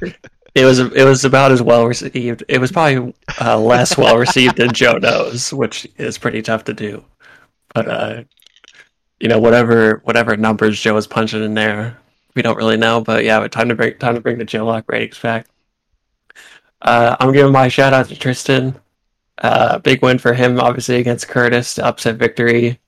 It 0.00 0.02
was, 0.02 0.14
it 0.56 0.64
was 0.64 0.80
it 0.80 1.04
was 1.04 1.24
about 1.24 1.52
as 1.52 1.62
well 1.62 1.86
received. 1.86 2.42
It 2.48 2.58
was 2.58 2.72
probably 2.72 3.14
uh, 3.40 3.56
less 3.56 3.96
well 3.96 4.18
received 4.18 4.56
than 4.56 4.72
Joe 4.72 4.98
knows, 4.98 5.52
which 5.52 5.86
is 5.96 6.18
pretty 6.18 6.42
tough 6.42 6.64
to 6.64 6.74
do. 6.74 7.04
But 7.72 7.88
uh, 7.88 8.24
you 9.20 9.28
know, 9.28 9.38
whatever 9.38 10.00
whatever 10.02 10.36
numbers 10.36 10.80
Joe 10.80 10.94
was 10.94 11.06
punching 11.06 11.44
in 11.44 11.54
there, 11.54 11.96
we 12.34 12.42
don't 12.42 12.56
really 12.56 12.78
know. 12.78 13.00
But 13.00 13.22
yeah, 13.22 13.38
but 13.38 13.52
time 13.52 13.68
to 13.68 13.76
bring 13.76 13.96
time 13.98 14.16
to 14.16 14.20
bring 14.20 14.38
the 14.38 14.44
Joe 14.44 14.66
Lock 14.66 14.86
ratings 14.88 15.20
back. 15.20 15.46
Uh, 16.82 17.14
I'm 17.20 17.30
giving 17.30 17.52
my 17.52 17.68
shout 17.68 17.92
out 17.92 18.08
to 18.08 18.16
Tristan. 18.16 18.74
Uh, 19.38 19.78
big 19.78 20.02
win 20.02 20.18
for 20.18 20.32
him, 20.32 20.58
obviously 20.60 20.96
against 20.96 21.28
Curtis, 21.28 21.78
upset 21.78 22.16
victory. 22.16 22.78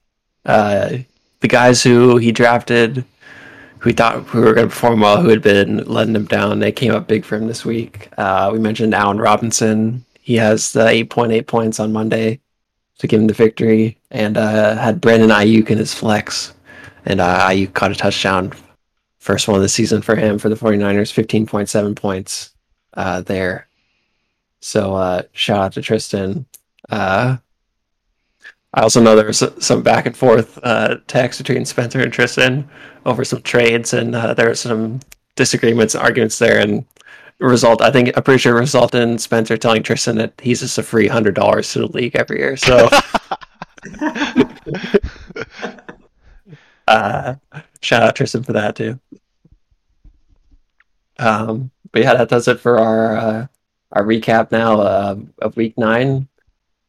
Uh, 0.44 0.98
the 1.40 1.48
guys 1.48 1.82
who 1.82 2.16
he 2.16 2.32
drafted 2.32 3.04
who 3.78 3.88
we 3.88 3.92
thought 3.92 4.24
who 4.24 4.40
were 4.40 4.54
going 4.54 4.66
to 4.68 4.74
perform 4.74 5.00
well, 5.00 5.20
who 5.20 5.28
had 5.28 5.42
been 5.42 5.78
letting 5.84 6.16
him 6.16 6.24
down. 6.24 6.58
They 6.58 6.72
came 6.72 6.92
up 6.92 7.06
big 7.06 7.24
for 7.24 7.36
him 7.36 7.46
this 7.46 7.64
week. 7.64 8.08
Uh, 8.18 8.50
we 8.52 8.58
mentioned 8.58 8.94
Allen 8.94 9.18
Robinson. 9.18 10.04
He 10.20 10.36
has 10.36 10.72
the 10.72 10.80
8.8 10.80 11.46
points 11.46 11.78
on 11.78 11.92
Monday 11.92 12.40
to 12.98 13.06
give 13.06 13.20
him 13.20 13.28
the 13.28 13.34
victory, 13.34 13.96
and 14.10 14.36
uh, 14.36 14.74
had 14.76 15.00
Brandon 15.00 15.30
Aiyuk 15.30 15.70
in 15.70 15.78
his 15.78 15.94
flex. 15.94 16.54
And 17.04 17.20
uh, 17.20 17.48
Aiyuk 17.48 17.72
caught 17.74 17.92
a 17.92 17.94
touchdown. 17.94 18.52
First 19.20 19.46
one 19.46 19.56
of 19.56 19.62
the 19.62 19.68
season 19.68 20.02
for 20.02 20.16
him 20.16 20.38
for 20.38 20.48
the 20.48 20.56
49ers, 20.56 21.12
15.7 21.12 21.94
points 21.94 22.50
uh, 22.94 23.20
there. 23.20 23.67
So 24.60 24.94
uh, 24.94 25.22
shout 25.32 25.58
out 25.58 25.72
to 25.74 25.82
Tristan. 25.82 26.46
Uh, 26.88 27.38
I 28.74 28.82
also 28.82 29.00
know 29.00 29.16
there 29.16 29.26
was 29.26 29.42
some 29.60 29.82
back 29.82 30.06
and 30.06 30.16
forth 30.16 30.58
uh, 30.62 30.98
text 31.06 31.38
between 31.38 31.64
Spencer 31.64 32.00
and 32.00 32.12
Tristan 32.12 32.68
over 33.06 33.24
some 33.24 33.42
trades, 33.42 33.94
and 33.94 34.14
uh, 34.14 34.34
there 34.34 34.48
were 34.48 34.54
some 34.54 35.00
disagreements, 35.36 35.94
arguments 35.94 36.38
there, 36.38 36.60
and 36.60 36.84
result. 37.38 37.80
I 37.80 37.90
think 37.90 38.16
I'm 38.16 38.22
pretty 38.22 38.38
sure 38.38 38.54
resulted 38.54 39.00
in 39.00 39.18
Spencer 39.18 39.56
telling 39.56 39.82
Tristan 39.82 40.16
that 40.16 40.34
he's 40.42 40.60
just 40.60 40.76
a 40.78 40.82
free 40.82 41.08
hundred 41.08 41.34
dollars 41.34 41.72
to 41.72 41.80
the 41.80 41.86
league 41.86 42.16
every 42.16 42.38
year. 42.38 42.56
So, 42.56 42.88
uh, 46.88 47.36
shout 47.80 48.02
out 48.02 48.16
Tristan 48.16 48.42
for 48.42 48.52
that 48.52 48.76
too. 48.76 49.00
Um, 51.18 51.70
but 51.90 52.02
yeah, 52.02 52.14
that 52.14 52.28
does 52.28 52.48
it 52.48 52.60
for 52.60 52.78
our 52.78 53.16
uh, 53.16 53.46
our 53.92 54.02
recap 54.02 54.50
now 54.50 54.80
uh, 54.80 55.16
of 55.40 55.56
week 55.56 55.76
nine. 55.78 56.28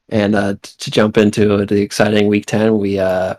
And 0.10 0.36
uh, 0.36 0.56
to 0.62 0.92
jump 0.92 1.18
into 1.18 1.66
the 1.66 1.82
exciting 1.82 2.28
week 2.28 2.46
ten, 2.46 2.80
we 2.80 3.00
uh, 3.00 3.36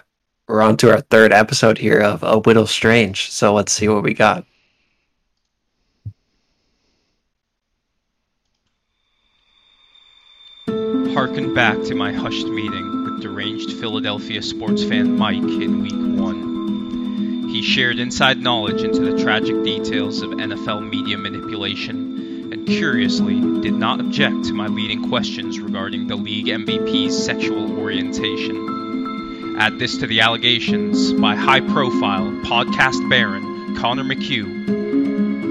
we're 0.46 0.62
on 0.62 0.76
to 0.78 0.90
our 0.90 1.00
third 1.00 1.32
episode 1.32 1.78
here 1.78 2.00
of 2.00 2.22
A 2.22 2.38
Whittle 2.38 2.66
Strange. 2.66 3.30
So 3.30 3.54
let's 3.54 3.72
see 3.72 3.88
what 3.88 4.02
we 4.02 4.14
got. 4.14 4.44
Harken 11.14 11.54
back 11.54 11.82
to 11.82 11.94
my 11.94 12.12
hushed 12.12 12.46
meeting 12.46 13.04
with 13.04 13.20
deranged 13.20 13.72
Philadelphia 13.78 14.42
sports 14.42 14.84
fan 14.84 15.18
Mike 15.18 15.38
in 15.38 15.82
week 15.82 16.20
one. 16.20 17.48
He 17.48 17.62
shared 17.62 17.98
inside 17.98 18.38
knowledge 18.38 18.82
into 18.82 19.00
the 19.00 19.20
tragic 19.20 19.62
details 19.64 20.22
of 20.22 20.30
NFL 20.30 20.88
media 20.88 21.18
manipulation 21.18 22.29
and 22.52 22.66
curiously 22.66 23.40
did 23.60 23.74
not 23.74 24.00
object 24.00 24.44
to 24.44 24.52
my 24.52 24.66
leading 24.66 25.08
questions 25.08 25.60
regarding 25.60 26.06
the 26.06 26.16
league 26.16 26.46
MVP's 26.46 27.24
sexual 27.24 27.78
orientation. 27.78 29.56
Add 29.58 29.78
this 29.78 29.98
to 29.98 30.06
the 30.06 30.20
allegations 30.20 31.12
by 31.12 31.36
high 31.36 31.60
profile 31.60 32.30
podcast 32.44 33.08
baron 33.08 33.76
Connor 33.76 34.04
McHugh 34.04 34.68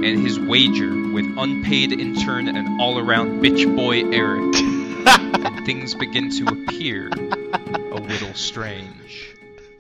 and 0.04 0.22
his 0.22 0.40
wager 0.40 0.90
with 1.12 1.26
unpaid 1.38 1.92
intern 1.92 2.48
and 2.48 2.82
all 2.82 2.98
around 2.98 3.42
bitch 3.42 3.76
boy 3.76 4.04
Erik 4.12 4.56
and 4.56 5.66
things 5.66 5.94
begin 5.96 6.30
to 6.32 6.48
appear 6.48 7.10
a 7.10 8.00
little 8.00 8.34
strange. 8.34 9.36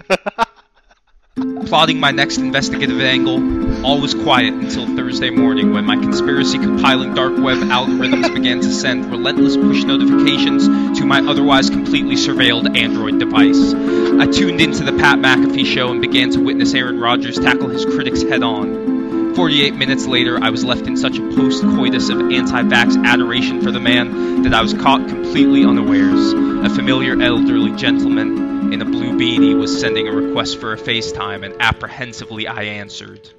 Plotting 1.68 2.00
my 2.00 2.12
next 2.12 2.38
investigative 2.38 3.00
angle, 3.00 3.40
all 3.84 4.02
was 4.02 4.14
quiet 4.14 4.54
until 4.54 4.86
Thursday 4.96 5.30
morning 5.30 5.72
when 5.74 5.86
my 5.86 5.96
conspiracy 5.96 6.58
compiling 6.58 7.14
dark 7.14 7.38
web 7.38 7.58
algorithms 7.60 8.34
began 8.34 8.60
to 8.60 8.72
send 8.72 9.06
relentless 9.06 9.56
push 9.56 9.84
notifications 9.84 11.00
to 11.00 11.06
my 11.06 11.22
otherwise 11.22 11.70
completely 11.70 12.16
surveilled 12.16 12.78
Android 12.78 13.20
device. 13.20 13.74
I 13.74 14.26
tuned 14.26 14.60
into 14.60 14.84
the 14.84 14.92
Pat 14.92 15.20
McAfee 15.20 15.66
show 15.66 15.92
and 15.92 16.02
began 16.02 16.32
to 16.32 16.42
witness 16.42 16.74
Aaron 16.74 17.00
Rodgers 17.00 17.40
tackle 17.40 17.70
his 17.70 17.86
critics 17.86 18.22
head 18.22 18.44
on. 18.44 19.34
48 19.36 19.76
minutes 19.76 20.06
later, 20.06 20.38
I 20.42 20.50
was 20.50 20.66
left 20.66 20.86
in 20.86 20.98
such 20.98 21.18
a 21.18 21.22
post 21.36 21.64
coitus 21.64 22.10
of 22.10 22.20
anti 22.20 22.64
vax 22.64 23.02
adoration 23.06 23.62
for 23.62 23.72
the 23.72 23.80
man 23.80 24.44
that 24.44 24.54
I 24.54 24.62
was 24.62 24.74
caught 24.74 25.08
completely 25.08 25.64
unawares. 25.64 26.34
A 26.34 26.70
familiar 26.70 27.22
elderly 27.22 27.74
gentleman 27.78 28.74
in 28.74 28.82
a 28.82 28.86
blue 28.86 29.18
beanie 29.18 29.58
was 29.58 29.80
sending 29.80 30.08
a 30.08 30.12
request 30.12 30.60
for 30.60 30.74
a 30.74 30.78
FaceTime, 30.78 31.46
and 31.46 31.56
apprehensively 31.62 32.48
I 32.48 32.64
answered. 32.64 33.30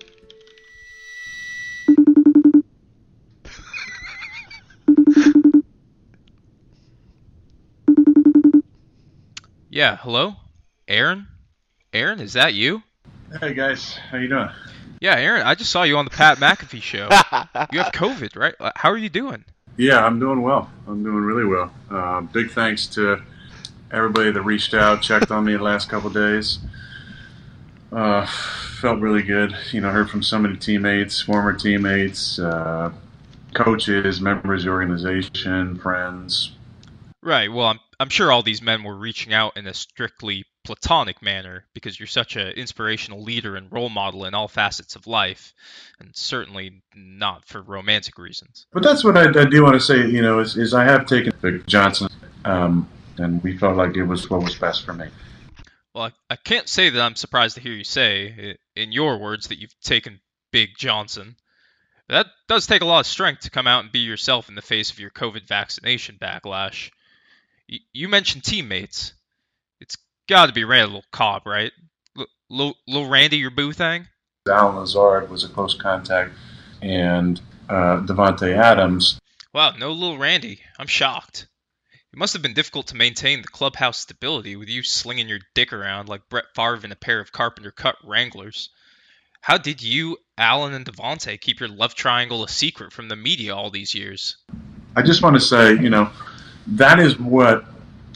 Yeah, 9.73 9.97
hello? 9.99 10.35
Aaron? 10.89 11.29
Aaron, 11.93 12.19
is 12.19 12.33
that 12.33 12.55
you? 12.55 12.83
Hey 13.39 13.55
guys, 13.55 13.95
how 14.11 14.19
you 14.19 14.27
doing? 14.27 14.49
Yeah, 15.01 15.15
Aaron, 15.15 15.43
I 15.43 15.55
just 15.55 15.71
saw 15.71 15.85
you 15.85 15.97
on 15.97 16.05
the 16.05 16.11
Pat 16.11 16.39
McAfee 16.39 16.83
show. 16.83 17.09
You 17.73 17.79
have 17.79 17.93
COVID, 17.93 18.37
right? 18.37 18.57
How 18.75 18.91
are 18.91 18.97
you 18.97 19.09
doing? 19.09 19.45
Yeah, 19.77 20.05
I'm 20.05 20.19
doing 20.19 20.43
well. 20.43 20.69
I'm 20.89 21.05
doing 21.05 21.23
really 21.23 21.45
well. 21.45 21.73
Uh, 21.89 22.23
big 22.23 22.51
thanks 22.51 22.89
to 22.89 23.23
everybody 23.93 24.33
that 24.33 24.43
reached 24.43 24.75
out, 24.75 25.03
checked 25.03 25.31
on 25.31 25.45
me 25.45 25.53
the 25.53 25.63
last 25.63 25.89
couple 25.89 26.11
days. 26.11 26.59
Uh, 27.93 28.27
felt 28.81 28.99
really 28.99 29.23
good. 29.23 29.57
You 29.71 29.83
know, 29.83 29.91
heard 29.91 30.11
from 30.11 30.25
so 30.25 30.41
many 30.41 30.57
teammates, 30.57 31.21
former 31.21 31.53
teammates, 31.53 32.41
uh, 32.41 32.91
coaches, 33.55 34.21
members 34.21 34.63
of 34.63 34.65
the 34.65 34.71
organization, 34.73 35.79
friends. 35.79 36.57
Right. 37.23 37.53
Well, 37.53 37.69
I'm 37.69 37.79
I'm 38.01 38.09
sure 38.09 38.33
all 38.33 38.43
these 38.43 38.63
men 38.63 38.83
were 38.83 38.97
reaching 38.97 39.35
out 39.35 39.59
in 39.59 39.67
a 39.67 39.75
strictly 39.75 40.47
platonic 40.65 41.21
manner 41.21 41.67
because 41.75 42.01
you're 42.01 42.07
such 42.07 42.35
an 42.35 42.49
inspirational 42.53 43.23
leader 43.23 43.57
and 43.57 43.71
role 43.71 43.91
model 43.91 44.25
in 44.25 44.33
all 44.33 44.49
facets 44.49 44.97
of 44.97 45.07
life, 45.07 45.53
and 46.01 46.09
certainly 46.17 46.83
not 46.97 47.45
for 47.45 47.61
romantic 47.61 48.17
reasons. 48.17 48.67
But 48.73 48.83
that's 48.83 49.05
what 49.05 49.19
I, 49.19 49.29
I 49.39 49.45
do 49.45 49.63
want 49.63 49.75
to 49.75 49.81
say. 49.81 50.07
You 50.07 50.23
know, 50.23 50.39
is, 50.39 50.57
is 50.57 50.73
I 50.73 50.85
have 50.85 51.05
taken 51.05 51.35
Vic 51.43 51.67
Johnson, 51.67 52.09
um, 52.47 52.89
and 53.19 53.43
we 53.43 53.59
felt 53.59 53.77
like 53.77 53.95
it 53.95 54.05
was 54.05 54.31
what 54.31 54.43
was 54.43 54.55
best 54.55 54.87
for 54.87 54.95
me. 54.95 55.09
Well, 55.95 56.05
I, 56.05 56.13
I 56.31 56.37
can't 56.37 56.71
say 56.71 56.89
that 56.89 57.03
I'm 57.03 57.17
surprised 57.17 57.57
to 57.57 57.61
hear 57.61 57.75
you 57.75 57.85
say, 57.85 58.57
in 58.77 58.93
your 58.93 59.19
words, 59.19 59.49
that 59.49 59.61
you've 59.61 59.79
taken 59.83 60.21
Big 60.53 60.71
Johnson. 60.79 61.37
That 62.09 62.29
does 62.49 62.67
take 62.67 62.81
a 62.81 62.87
lot 62.87 63.01
of 63.01 63.07
strength 63.07 63.43
to 63.43 63.51
come 63.51 63.67
out 63.67 63.85
and 63.85 63.93
be 63.93 63.99
yourself 63.99 64.49
in 64.49 64.55
the 64.55 64.63
face 64.63 64.91
of 64.91 64.99
your 64.99 65.11
COVID 65.11 65.47
vaccination 65.47 66.17
backlash. 66.19 66.91
You 67.93 68.09
mentioned 68.09 68.45
teammates. 68.45 69.13
It's 69.81 69.97
got 70.29 70.47
to 70.47 70.53
be 70.53 70.65
Randall 70.65 71.05
Cobb, 71.13 71.47
right? 71.47 71.73
Lil, 72.49 72.75
Lil 72.89 73.09
Randy, 73.09 73.39
your 73.39 73.51
boo 73.51 73.73
thing? 73.73 74.09
Allen 74.49 74.77
Lazard 74.77 75.31
was 75.31 75.45
a 75.45 75.49
close 75.49 75.75
contact, 75.75 76.33
and 76.83 77.41
uh, 77.69 78.01
Davante 78.01 78.57
Adams. 78.57 79.21
Wow, 79.55 79.75
no 79.79 79.93
Lil 79.93 80.19
Randy. 80.19 80.61
I'm 80.79 80.89
shocked. 80.89 81.47
It 82.13 82.19
must 82.19 82.33
have 82.33 82.43
been 82.43 82.55
difficult 82.55 82.89
to 82.89 82.97
maintain 82.97 83.43
the 83.43 83.49
clubhouse 83.49 83.99
stability 83.99 84.57
with 84.57 84.69
you 84.69 84.83
slinging 84.83 85.29
your 85.29 85.39
dick 85.55 85.73
around 85.73 86.09
like 86.09 86.29
Brett 86.29 86.47
Favre 86.57 86.85
in 86.85 86.91
a 86.91 86.97
pair 86.97 87.21
of 87.21 87.31
Carpenter 87.31 87.71
cut 87.71 87.97
Wranglers. 88.03 88.71
How 89.43 89.59
did 89.59 89.81
you, 89.81 90.19
Allen, 90.37 90.75
and 90.75 90.85
Davante 90.85 91.41
keep 91.41 91.61
your 91.61 91.69
love 91.69 91.95
triangle 91.95 92.43
a 92.43 92.49
secret 92.49 92.93
from 92.93 93.09
the 93.09 93.17
media 93.17 93.55
all 93.55 93.71
these 93.71 93.95
years? 93.95 94.37
I 94.97 95.03
just 95.03 95.23
want 95.23 95.37
to 95.37 95.41
say, 95.41 95.75
you 95.75 95.89
know, 95.89 96.11
that 96.71 96.99
is 96.99 97.19
what 97.19 97.65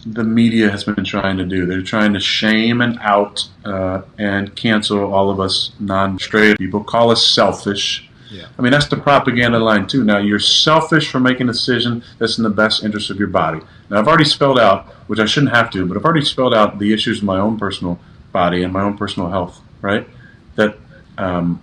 the 0.06 0.24
media 0.24 0.70
has 0.70 0.84
been 0.84 1.04
trying 1.04 1.38
to 1.38 1.44
do. 1.44 1.66
They're 1.66 1.82
trying 1.82 2.12
to 2.12 2.20
shame 2.20 2.80
and 2.80 2.98
out 3.00 3.48
uh, 3.64 4.02
and 4.18 4.54
cancel 4.54 5.12
all 5.12 5.30
of 5.30 5.40
us 5.40 5.72
non-straight 5.80 6.58
people, 6.58 6.84
call 6.84 7.10
us 7.10 7.26
selfish. 7.26 8.08
Yeah. 8.30 8.46
I 8.58 8.62
mean, 8.62 8.72
that's 8.72 8.88
the 8.88 8.96
propaganda 8.96 9.58
line 9.58 9.86
too. 9.86 10.04
Now 10.04 10.18
you're 10.18 10.38
selfish 10.38 11.10
for 11.10 11.20
making 11.20 11.48
a 11.48 11.52
decision 11.52 12.04
that's 12.18 12.36
in 12.36 12.44
the 12.44 12.50
best 12.50 12.84
interest 12.84 13.10
of 13.10 13.18
your 13.18 13.28
body. 13.28 13.60
Now 13.88 13.98
I've 13.98 14.08
already 14.08 14.24
spelled 14.24 14.58
out, 14.58 14.86
which 15.06 15.20
I 15.20 15.24
shouldn't 15.24 15.54
have 15.54 15.70
to, 15.70 15.86
but 15.86 15.96
I've 15.96 16.04
already 16.04 16.24
spelled 16.24 16.54
out 16.54 16.78
the 16.78 16.92
issues 16.92 17.18
of 17.18 17.24
my 17.24 17.38
own 17.38 17.58
personal 17.58 17.98
body 18.32 18.62
and 18.62 18.72
my 18.72 18.82
own 18.82 18.98
personal 18.98 19.30
health. 19.30 19.60
Right? 19.80 20.08
That 20.56 20.76
um, 21.16 21.62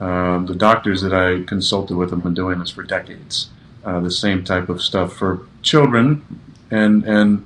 uh, 0.00 0.40
the 0.40 0.54
doctors 0.54 1.02
that 1.02 1.14
I 1.14 1.44
consulted 1.44 1.96
with 1.96 2.10
have 2.10 2.22
been 2.22 2.34
doing 2.34 2.58
this 2.58 2.70
for 2.70 2.82
decades. 2.82 3.48
Uh, 3.84 4.00
the 4.00 4.10
same 4.10 4.44
type 4.44 4.68
of 4.68 4.82
stuff 4.82 5.14
for 5.14 5.46
children 5.68 6.24
and 6.70 7.04
and 7.04 7.44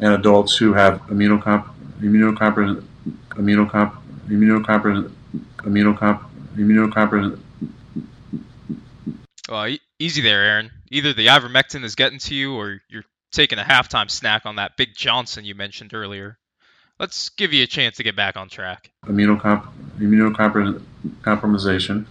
and 0.00 0.14
adults 0.14 0.56
who 0.56 0.72
have 0.74 1.00
immunocomp 1.08 1.68
immunocompromised 2.00 2.84
immunocomp 3.30 3.96
immunocompromised 4.28 5.10
immunocomp 5.68 6.20
immunocompromised 6.56 7.38
Well, 9.48 9.68
e- 9.68 9.80
easy 9.98 10.20
there, 10.22 10.42
Aaron. 10.42 10.70
Either 10.90 11.12
the 11.12 11.26
ivermectin 11.26 11.84
is 11.84 11.94
getting 11.96 12.18
to 12.20 12.34
you, 12.34 12.54
or 12.54 12.80
you're 12.88 13.04
taking 13.32 13.58
a 13.58 13.62
halftime 13.62 14.10
snack 14.10 14.46
on 14.46 14.56
that 14.56 14.76
Big 14.76 14.94
Johnson 14.96 15.44
you 15.44 15.54
mentioned 15.54 15.92
earlier. 15.92 16.38
Let's 16.98 17.28
give 17.30 17.52
you 17.52 17.64
a 17.64 17.66
chance 17.66 17.96
to 17.96 18.02
get 18.04 18.16
back 18.16 18.36
on 18.36 18.48
track. 18.48 18.90
immunocomp 19.06 19.66
immunocompromisation. 19.98 22.06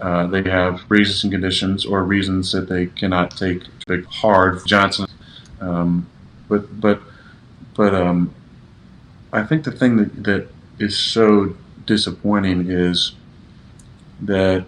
Uh, 0.00 0.26
they 0.26 0.42
have 0.42 0.82
reasons 0.90 1.24
and 1.24 1.32
conditions 1.32 1.86
or 1.86 2.04
reasons 2.04 2.52
that 2.52 2.68
they 2.68 2.86
cannot 2.86 3.30
take 3.36 3.62
hard 4.10 4.64
Johnson. 4.66 5.06
Um, 5.60 6.08
but 6.48 6.80
but 6.80 7.00
but 7.74 7.94
um, 7.94 8.34
I 9.32 9.42
think 9.42 9.64
the 9.64 9.72
thing 9.72 9.96
that, 9.96 10.24
that 10.24 10.48
is 10.78 10.96
so 10.96 11.56
disappointing 11.86 12.70
is 12.70 13.12
that 14.20 14.66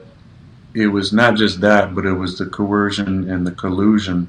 it 0.75 0.89
was 0.89 1.13
not 1.13 1.37
just 1.37 1.61
that, 1.61 1.95
but 1.95 2.07
it 2.07 2.13
was 2.13 2.39
the 2.39 2.47
coercion 2.47 3.29
and 3.31 3.47
the 3.47 3.53
collusion, 3.53 4.29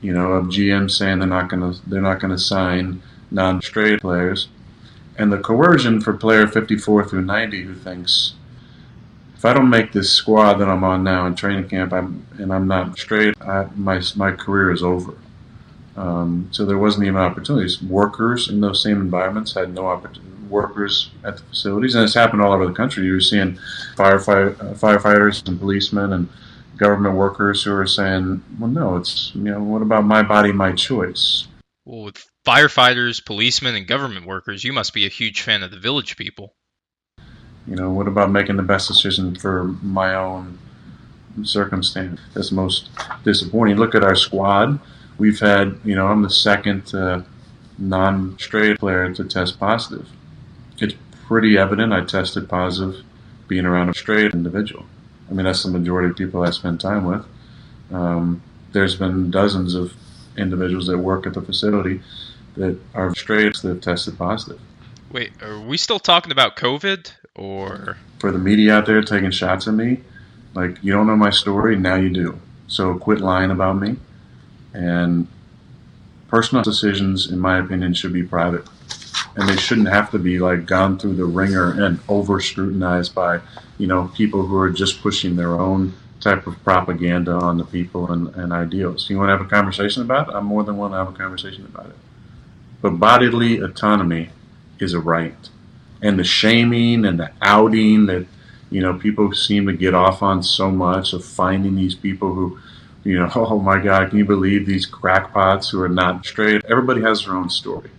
you 0.00 0.12
know, 0.12 0.32
of 0.32 0.46
GM 0.46 0.90
saying 0.90 1.18
they're 1.18 1.28
not 1.28 1.48
going 1.48 1.72
to 1.72 1.80
they're 1.88 2.00
not 2.00 2.20
going 2.20 2.30
to 2.30 2.38
sign 2.38 3.02
non-straight 3.30 4.00
players, 4.00 4.48
and 5.16 5.32
the 5.32 5.38
coercion 5.38 6.00
for 6.00 6.14
player 6.14 6.46
54 6.46 7.04
through 7.04 7.22
90 7.22 7.62
who 7.62 7.74
thinks 7.74 8.34
if 9.38 9.44
I 9.44 9.52
don't 9.52 9.70
make 9.70 9.92
this 9.92 10.12
squad 10.12 10.54
that 10.54 10.68
I'm 10.68 10.82
on 10.82 11.04
now 11.04 11.24
in 11.26 11.36
training 11.36 11.68
camp, 11.68 11.92
I'm 11.92 12.26
and 12.38 12.52
I'm 12.52 12.66
not 12.66 12.98
straight, 12.98 13.40
I, 13.40 13.68
my 13.76 14.02
my 14.16 14.32
career 14.32 14.72
is 14.72 14.82
over. 14.82 15.14
Um, 15.96 16.48
so 16.50 16.66
there 16.66 16.76
wasn't 16.76 17.06
even 17.06 17.18
opportunities. 17.18 17.80
Workers 17.80 18.48
in 18.48 18.60
those 18.60 18.82
same 18.82 19.00
environments 19.00 19.54
had 19.54 19.72
no 19.72 19.86
opportunity. 19.86 20.32
Workers 20.48 21.10
at 21.22 21.36
the 21.36 21.42
facilities, 21.44 21.94
and 21.94 22.02
it's 22.02 22.14
happened 22.14 22.42
all 22.42 22.52
over 22.52 22.66
the 22.66 22.72
country. 22.72 23.04
You 23.04 23.12
were 23.12 23.20
seeing 23.20 23.58
firefight, 23.94 24.58
uh, 24.60 24.74
firefighters 24.74 25.46
and 25.46 25.58
policemen 25.60 26.12
and 26.12 26.28
government 26.76 27.14
workers 27.14 27.62
who 27.62 27.72
are 27.74 27.86
saying, 27.86 28.42
"Well, 28.58 28.70
no, 28.70 28.96
it's 28.96 29.30
you 29.36 29.42
know, 29.42 29.62
what 29.62 29.82
about 29.82 30.04
my 30.04 30.22
body, 30.22 30.50
my 30.50 30.72
choice?" 30.72 31.46
Well, 31.84 32.02
with 32.02 32.28
firefighters, 32.44 33.24
policemen, 33.24 33.76
and 33.76 33.86
government 33.86 34.26
workers, 34.26 34.64
you 34.64 34.72
must 34.72 34.92
be 34.92 35.06
a 35.06 35.10
huge 35.10 35.42
fan 35.42 35.62
of 35.62 35.70
the 35.70 35.78
village 35.78 36.16
people. 36.16 36.56
You 37.68 37.76
know, 37.76 37.90
what 37.90 38.08
about 38.08 38.30
making 38.30 38.56
the 38.56 38.62
best 38.62 38.88
decision 38.88 39.34
for 39.34 39.64
my 39.82 40.14
own 40.14 40.58
circumstance? 41.42 42.20
That's 42.32 42.50
most 42.50 42.88
disappointing. 43.24 43.76
Look 43.76 43.94
at 43.94 44.02
our 44.02 44.14
squad. 44.14 44.80
We've 45.18 45.38
had, 45.38 45.78
you 45.84 45.94
know, 45.94 46.06
I'm 46.06 46.22
the 46.22 46.30
second 46.30 46.94
uh, 46.94 47.22
non-straight 47.76 48.78
player 48.78 49.12
to 49.12 49.24
test 49.24 49.60
positive. 49.60 50.08
It's 50.78 50.94
pretty 51.26 51.58
evident 51.58 51.92
I 51.92 52.04
tested 52.04 52.48
positive 52.48 53.04
being 53.48 53.66
around 53.66 53.90
a 53.90 53.94
straight 53.94 54.32
individual. 54.32 54.86
I 55.30 55.34
mean, 55.34 55.44
that's 55.44 55.62
the 55.62 55.70
majority 55.70 56.08
of 56.08 56.16
people 56.16 56.42
I 56.42 56.50
spend 56.50 56.80
time 56.80 57.04
with. 57.04 57.26
Um, 57.92 58.42
there's 58.72 58.96
been 58.96 59.30
dozens 59.30 59.74
of 59.74 59.92
individuals 60.38 60.86
that 60.86 60.98
work 60.98 61.26
at 61.26 61.34
the 61.34 61.42
facility 61.42 62.00
that 62.56 62.78
are 62.94 63.14
straight 63.14 63.56
that 63.56 63.68
have 63.68 63.80
tested 63.82 64.16
positive. 64.16 64.60
Wait, 65.10 65.32
are 65.42 65.60
we 65.60 65.76
still 65.76 65.98
talking 65.98 66.32
about 66.32 66.56
COVID 66.56 67.10
or? 67.38 67.96
for 68.18 68.32
the 68.32 68.38
media 68.38 68.74
out 68.74 68.86
there 68.86 69.02
taking 69.02 69.30
shots 69.30 69.66
at 69.68 69.74
me, 69.74 70.00
like 70.54 70.82
you 70.82 70.92
don't 70.92 71.06
know 71.06 71.16
my 71.16 71.30
story, 71.30 71.76
now 71.76 71.94
you 71.94 72.10
do. 72.10 72.38
So 72.66 72.98
quit 72.98 73.20
lying 73.20 73.50
about 73.50 73.74
me. 73.78 73.96
And 74.74 75.26
personal 76.28 76.62
decisions, 76.62 77.30
in 77.30 77.38
my 77.38 77.58
opinion, 77.58 77.94
should 77.94 78.12
be 78.12 78.22
private, 78.22 78.66
and 79.36 79.48
they 79.48 79.56
shouldn't 79.56 79.88
have 79.88 80.10
to 80.10 80.18
be 80.18 80.38
like 80.38 80.66
gone 80.66 80.98
through 80.98 81.14
the 81.14 81.24
ringer 81.24 81.70
and 81.82 82.00
over 82.08 82.40
scrutinized 82.40 83.14
by, 83.14 83.40
you 83.78 83.86
know, 83.86 84.10
people 84.14 84.46
who 84.46 84.56
are 84.56 84.70
just 84.70 85.00
pushing 85.00 85.36
their 85.36 85.54
own 85.54 85.94
type 86.20 86.46
of 86.46 86.62
propaganda 86.64 87.32
on 87.32 87.56
the 87.56 87.64
people 87.64 88.10
and, 88.10 88.34
and 88.34 88.52
ideals. 88.52 89.08
You 89.08 89.16
want 89.16 89.28
to 89.28 89.36
have 89.36 89.40
a 89.40 89.48
conversation 89.48 90.02
about 90.02 90.28
it? 90.28 90.34
I'm 90.34 90.46
more 90.46 90.64
than 90.64 90.76
willing 90.76 90.92
to 90.92 90.98
have 90.98 91.08
a 91.08 91.16
conversation 91.16 91.64
about 91.64 91.86
it. 91.86 91.96
But 92.82 92.90
bodily 92.98 93.60
autonomy 93.60 94.30
is 94.80 94.92
a 94.94 95.00
right 95.00 95.48
and 96.02 96.18
the 96.18 96.24
shaming 96.24 97.04
and 97.04 97.18
the 97.18 97.30
outing 97.42 98.06
that 98.06 98.26
you 98.70 98.80
know 98.80 98.94
people 98.94 99.32
seem 99.32 99.66
to 99.66 99.72
get 99.72 99.94
off 99.94 100.22
on 100.22 100.42
so 100.42 100.70
much 100.70 101.12
of 101.12 101.24
finding 101.24 101.76
these 101.76 101.94
people 101.94 102.34
who 102.34 102.58
you 103.04 103.18
know 103.18 103.30
oh 103.34 103.58
my 103.58 103.82
god 103.82 104.10
can 104.10 104.18
you 104.18 104.24
believe 104.24 104.66
these 104.66 104.86
crackpots 104.86 105.70
who 105.70 105.80
are 105.80 105.88
not 105.88 106.24
straight? 106.24 106.64
Everybody 106.68 107.02
has 107.02 107.24
their 107.24 107.34
own 107.34 107.50
story. 107.50 107.90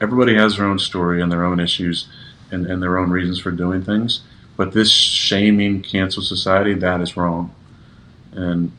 Everybody 0.00 0.34
has 0.34 0.56
their 0.56 0.66
own 0.66 0.78
story 0.78 1.22
and 1.22 1.32
their 1.32 1.44
own 1.44 1.58
issues 1.58 2.08
and, 2.50 2.66
and 2.66 2.82
their 2.82 2.98
own 2.98 3.10
reasons 3.10 3.40
for 3.40 3.50
doing 3.50 3.82
things. 3.82 4.20
But 4.56 4.72
this 4.72 4.90
shaming 4.90 5.82
cancel 5.82 6.22
society 6.22 6.74
that 6.74 7.00
is 7.00 7.16
wrong. 7.16 7.54
And 8.32 8.72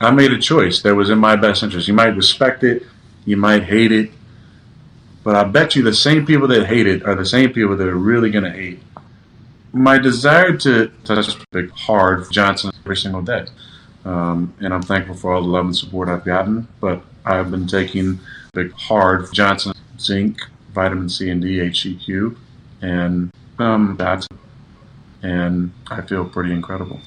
i 0.00 0.10
made 0.10 0.32
a 0.32 0.38
choice 0.38 0.82
that 0.82 0.94
was 0.94 1.08
in 1.08 1.18
my 1.18 1.36
best 1.36 1.62
interest. 1.62 1.88
You 1.88 1.94
might 1.94 2.16
respect 2.16 2.64
it. 2.64 2.82
You 3.24 3.36
might 3.36 3.64
hate 3.64 3.92
it 3.92 4.10
but 5.24 5.34
I 5.34 5.44
bet 5.44 5.76
you 5.76 5.82
the 5.82 5.94
same 5.94 6.26
people 6.26 6.48
that 6.48 6.66
hate 6.66 6.86
it 6.86 7.04
are 7.04 7.14
the 7.14 7.26
same 7.26 7.52
people 7.52 7.76
that 7.76 7.88
are 7.88 7.96
really 7.96 8.30
going 8.30 8.44
to 8.44 8.50
hate. 8.50 8.80
My 9.72 9.98
desire 9.98 10.56
to 10.58 10.88
touch 11.04 11.36
hard 11.74 12.30
Johnson 12.30 12.72
every 12.84 12.96
single 12.96 13.22
day, 13.22 13.46
um, 14.04 14.52
and 14.60 14.74
I'm 14.74 14.82
thankful 14.82 15.14
for 15.14 15.32
all 15.32 15.42
the 15.42 15.48
love 15.48 15.64
and 15.64 15.76
support 15.76 16.08
I've 16.08 16.24
gotten. 16.24 16.68
But 16.80 17.02
I've 17.24 17.50
been 17.50 17.66
taking 17.66 18.20
big 18.52 18.72
hard 18.72 19.32
Johnson 19.32 19.72
zinc, 19.98 20.42
vitamin 20.72 21.08
C 21.08 21.30
and 21.30 21.40
D, 21.40 21.58
HCQ, 21.58 22.36
and 22.82 23.30
um, 23.58 23.96
that's 23.98 24.28
and 25.22 25.72
I 25.90 26.02
feel 26.02 26.24
pretty 26.24 26.52
incredible. 26.52 27.00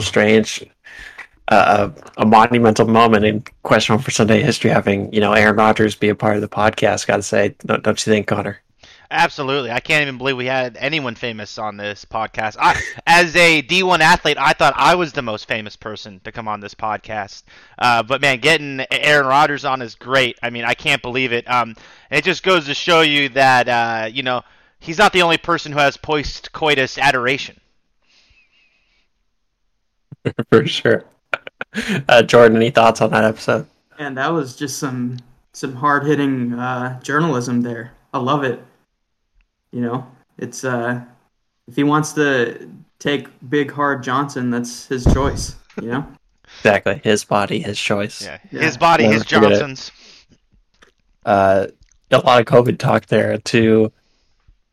Strange. 0.00 0.64
Uh, 1.48 1.90
a 2.16 2.24
monumental 2.24 2.86
moment 2.86 3.24
in 3.24 3.42
questionable 3.64 4.04
for 4.04 4.12
Sunday 4.12 4.40
history 4.40 4.70
having 4.70 5.12
you 5.12 5.20
know 5.20 5.32
Aaron 5.32 5.56
Rodgers 5.56 5.96
be 5.96 6.08
a 6.08 6.14
part 6.14 6.36
of 6.36 6.42
the 6.42 6.48
podcast. 6.48 7.08
Got 7.08 7.16
to 7.16 7.22
say, 7.22 7.56
don't, 7.66 7.82
don't 7.82 8.06
you 8.06 8.12
think, 8.12 8.28
Connor? 8.28 8.60
Absolutely. 9.12 9.72
I 9.72 9.80
can't 9.80 10.02
even 10.02 10.18
believe 10.18 10.36
we 10.36 10.46
had 10.46 10.76
anyone 10.78 11.16
famous 11.16 11.58
on 11.58 11.76
this 11.76 12.04
podcast. 12.04 12.56
I, 12.60 12.80
as 13.06 13.34
a 13.34 13.60
D1 13.60 13.98
athlete, 13.98 14.36
I 14.38 14.52
thought 14.52 14.74
I 14.76 14.94
was 14.94 15.12
the 15.12 15.22
most 15.22 15.48
famous 15.48 15.74
person 15.74 16.20
to 16.22 16.30
come 16.30 16.46
on 16.46 16.60
this 16.60 16.74
podcast. 16.74 17.42
Uh, 17.76 18.04
but 18.04 18.20
man, 18.20 18.38
getting 18.38 18.84
Aaron 18.92 19.26
Rodgers 19.26 19.64
on 19.64 19.82
is 19.82 19.96
great. 19.96 20.38
I 20.44 20.50
mean, 20.50 20.64
I 20.64 20.74
can't 20.74 21.02
believe 21.02 21.32
it. 21.32 21.50
Um, 21.50 21.74
it 22.10 22.22
just 22.22 22.44
goes 22.44 22.66
to 22.66 22.74
show 22.74 23.00
you 23.00 23.28
that 23.30 23.68
uh, 23.68 24.06
you 24.06 24.22
know 24.22 24.42
he's 24.78 24.98
not 24.98 25.12
the 25.12 25.22
only 25.22 25.38
person 25.38 25.72
who 25.72 25.78
has 25.78 25.96
post 25.96 26.52
coitus 26.52 26.96
adoration. 26.96 27.60
For 30.50 30.66
sure. 30.66 31.04
Uh, 32.08 32.22
Jordan, 32.22 32.56
any 32.56 32.70
thoughts 32.70 33.00
on 33.00 33.10
that 33.10 33.24
episode? 33.24 33.66
And 33.98 34.16
that 34.16 34.28
was 34.28 34.56
just 34.56 34.78
some 34.78 35.18
some 35.52 35.74
hard 35.74 36.04
hitting 36.06 36.52
uh, 36.54 37.00
journalism 37.00 37.60
there. 37.60 37.92
I 38.14 38.18
love 38.18 38.44
it. 38.44 38.62
You 39.72 39.80
know, 39.82 40.06
it's 40.38 40.64
uh, 40.64 41.00
if 41.68 41.76
he 41.76 41.84
wants 41.84 42.12
to 42.14 42.70
take 42.98 43.28
big 43.48 43.70
hard 43.70 44.02
Johnson, 44.02 44.50
that's 44.50 44.86
his 44.86 45.04
choice. 45.12 45.56
You 45.80 45.88
know. 45.88 46.06
Exactly. 46.58 47.00
His 47.04 47.24
body, 47.24 47.60
his 47.60 47.78
choice. 47.78 48.22
Yeah, 48.22 48.38
Yeah. 48.50 48.62
his 48.62 48.76
body, 48.76 49.04
Never 49.04 49.14
his. 49.14 49.24
Johnson's. 49.24 49.92
Uh, 51.24 51.68
a 52.10 52.18
lot 52.18 52.40
of 52.40 52.46
COVID 52.46 52.76
talk 52.78 53.06
there 53.06 53.38
too. 53.38 53.92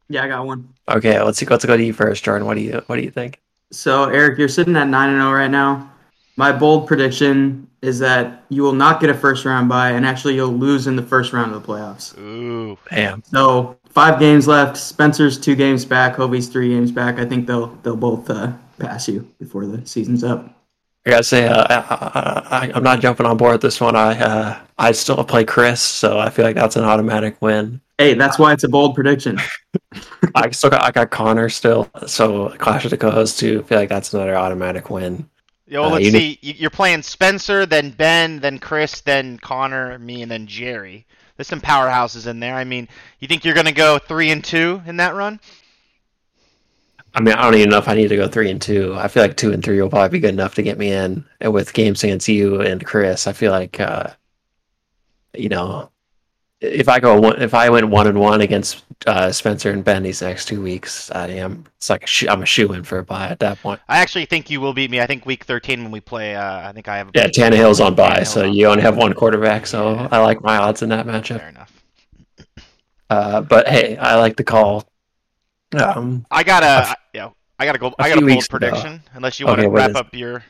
Yeah, 0.08 0.24
I 0.24 0.28
got 0.28 0.46
one. 0.46 0.68
Okay, 0.88 1.20
let's 1.20 1.38
see, 1.38 1.46
let's 1.46 1.64
go 1.64 1.76
to 1.76 1.84
you 1.84 1.92
first, 1.92 2.24
Jordan. 2.24 2.46
What 2.46 2.54
do 2.54 2.60
you 2.60 2.82
what 2.86 2.96
do 2.96 3.02
you 3.02 3.10
think? 3.10 3.40
So 3.72 4.04
Erik, 4.04 4.38
you're 4.38 4.48
sitting 4.48 4.76
at 4.76 4.88
nine 4.88 5.10
and 5.10 5.20
zero 5.20 5.32
right 5.32 5.50
now. 5.50 5.92
My 6.36 6.52
bold 6.52 6.86
prediction 6.86 7.68
is 7.82 7.98
that 8.00 8.44
you 8.48 8.62
will 8.62 8.74
not 8.74 9.00
get 9.00 9.10
a 9.10 9.14
first 9.14 9.44
round 9.44 9.68
bye, 9.68 9.90
and 9.90 10.06
actually 10.06 10.34
you'll 10.34 10.48
lose 10.48 10.86
in 10.86 10.96
the 10.96 11.02
first 11.02 11.32
round 11.32 11.54
of 11.54 11.62
the 11.62 11.66
playoffs. 11.66 12.16
Ooh. 12.18 12.78
Bam. 12.90 13.22
So 13.24 13.78
five 13.88 14.18
games 14.20 14.46
left. 14.46 14.76
Spencer's 14.76 15.38
two 15.38 15.56
games 15.56 15.84
back. 15.84 16.16
Hovey's 16.16 16.48
three 16.48 16.68
games 16.68 16.92
back. 16.92 17.18
I 17.18 17.24
think 17.24 17.46
they'll 17.46 17.68
they'll 17.82 17.96
both 17.96 18.28
uh, 18.30 18.52
pass 18.78 19.08
you 19.08 19.20
before 19.38 19.66
the 19.66 19.86
season's 19.86 20.22
up. 20.22 20.55
I 21.06 21.10
gotta 21.10 21.24
say, 21.24 21.46
uh, 21.46 21.64
I, 21.70 22.66
I, 22.66 22.72
I'm 22.74 22.82
not 22.82 23.00
jumping 23.00 23.26
on 23.26 23.36
board 23.36 23.52
with 23.52 23.62
this 23.62 23.80
one. 23.80 23.94
I 23.94 24.18
uh, 24.18 24.60
I 24.76 24.92
still 24.92 25.22
play 25.24 25.44
Chris, 25.44 25.80
so 25.80 26.18
I 26.18 26.30
feel 26.30 26.44
like 26.44 26.56
that's 26.56 26.76
an 26.76 26.84
automatic 26.84 27.40
win. 27.40 27.80
Hey, 27.98 28.14
that's 28.14 28.38
why 28.38 28.52
it's 28.52 28.64
a 28.64 28.68
bold 28.68 28.94
prediction. 28.94 29.38
I 30.34 30.50
still 30.50 30.70
got 30.70 30.82
I 30.82 30.90
got 30.90 31.10
Connor 31.10 31.48
still, 31.48 31.88
so 32.06 32.48
Clash 32.58 32.84
of 32.84 32.90
the 32.90 32.96
Co-hosts 32.98 33.38
too. 33.38 33.60
I 33.64 33.68
feel 33.68 33.78
like 33.78 33.88
that's 33.88 34.12
another 34.14 34.36
automatic 34.36 34.90
win. 34.90 35.28
Yo, 35.68 35.84
Uh, 35.84 35.90
let's 35.90 36.04
you 36.06 36.10
see. 36.10 36.38
You- 36.42 36.54
You're 36.58 36.70
playing 36.70 37.02
Spencer, 37.02 37.66
then 37.66 37.90
Ben, 37.90 38.40
then 38.40 38.58
Chris, 38.58 39.00
then 39.00 39.38
Connor, 39.38 39.98
me, 39.98 40.22
and 40.22 40.30
then 40.30 40.46
Jerry. 40.46 41.06
There's 41.36 41.48
some 41.48 41.60
powerhouses 41.60 42.26
in 42.26 42.40
there. 42.40 42.54
I 42.54 42.64
mean, 42.64 42.88
you 43.20 43.28
think 43.28 43.44
you're 43.44 43.54
gonna 43.54 43.70
go 43.72 43.98
three 43.98 44.30
and 44.30 44.42
two 44.42 44.82
in 44.86 44.96
that 44.96 45.14
run? 45.14 45.38
I 47.16 47.20
mean, 47.20 47.34
I 47.34 47.42
don't 47.44 47.54
even 47.54 47.70
know 47.70 47.78
if 47.78 47.88
I 47.88 47.94
need 47.94 48.08
to 48.08 48.16
go 48.16 48.28
three 48.28 48.50
and 48.50 48.60
two. 48.60 48.94
I 48.94 49.08
feel 49.08 49.22
like 49.22 49.38
two 49.38 49.50
and 49.50 49.64
three 49.64 49.80
will 49.80 49.88
probably 49.88 50.18
be 50.18 50.20
good 50.20 50.34
enough 50.34 50.54
to 50.56 50.62
get 50.62 50.76
me 50.76 50.92
in. 50.92 51.24
And 51.40 51.52
with 51.54 51.72
games 51.72 52.04
against 52.04 52.28
you 52.28 52.60
and 52.60 52.84
Chris, 52.84 53.26
I 53.26 53.32
feel 53.32 53.52
like, 53.52 53.80
uh, 53.80 54.10
you 55.34 55.48
know, 55.48 55.90
if 56.60 56.90
I 56.90 57.00
go 57.00 57.18
one, 57.18 57.40
if 57.40 57.54
I 57.54 57.70
went 57.70 57.88
one 57.88 58.06
and 58.06 58.20
one 58.20 58.42
against 58.42 58.84
uh, 59.06 59.32
Spencer 59.32 59.70
and 59.70 59.82
Ben 59.82 60.02
these 60.02 60.20
next 60.20 60.46
two 60.46 60.62
weeks, 60.62 61.10
I 61.10 61.28
am. 61.28 61.64
It's 61.76 61.88
like 61.88 62.04
a 62.04 62.06
sh- 62.06 62.26
I'm 62.28 62.42
a 62.42 62.46
shoe 62.46 62.72
in 62.74 62.82
for 62.82 62.98
a 62.98 63.04
buy 63.04 63.28
at 63.28 63.40
that 63.40 63.60
point. 63.62 63.80
I 63.88 63.98
actually 63.98 64.26
think 64.26 64.50
you 64.50 64.60
will 64.60 64.74
beat 64.74 64.90
me. 64.90 65.00
I 65.00 65.06
think 65.06 65.24
week 65.24 65.44
13 65.44 65.82
when 65.82 65.92
we 65.92 66.00
play. 66.00 66.34
Uh, 66.34 66.68
I 66.68 66.72
think 66.72 66.86
I 66.86 66.98
have. 66.98 67.10
Yeah, 67.14 67.28
Tannehill's 67.28 67.80
on 67.80 67.94
buy, 67.94 68.20
Tannehill's 68.20 68.28
so 68.30 68.44
on 68.44 68.52
you 68.54 68.66
only 68.66 68.82
have 68.82 68.96
one 68.96 69.14
quarterback. 69.14 69.66
So 69.66 69.94
Yeah. 69.94 70.08
I 70.10 70.18
like 70.18 70.42
my 70.42 70.58
odds 70.58 70.82
in 70.82 70.90
that 70.90 71.06
matchup. 71.06 71.40
Fair 71.40 71.48
enough. 71.48 71.82
Uh, 73.08 73.40
but 73.40 73.68
hey, 73.68 73.96
I 73.96 74.16
like 74.16 74.36
the 74.36 74.44
call. 74.44 74.84
Um, 75.74 76.26
I 76.30 76.42
gotta. 76.42 76.66
I, 76.90 76.94
yeah, 77.12 77.30
I 77.58 77.66
gotta 77.66 77.78
go. 77.78 77.88
a 77.88 77.94
I 77.98 78.08
got 78.08 78.18
a 78.18 78.20
bold 78.20 78.30
weeks 78.30 78.46
ago. 78.46 78.58
prediction. 78.58 79.02
Unless 79.14 79.40
you 79.40 79.46
want 79.46 79.58
Okay, 79.58 79.66
to 79.66 79.70
wrap 79.72 79.90
is- 79.90 79.96
up 79.96 80.14
your. 80.14 80.44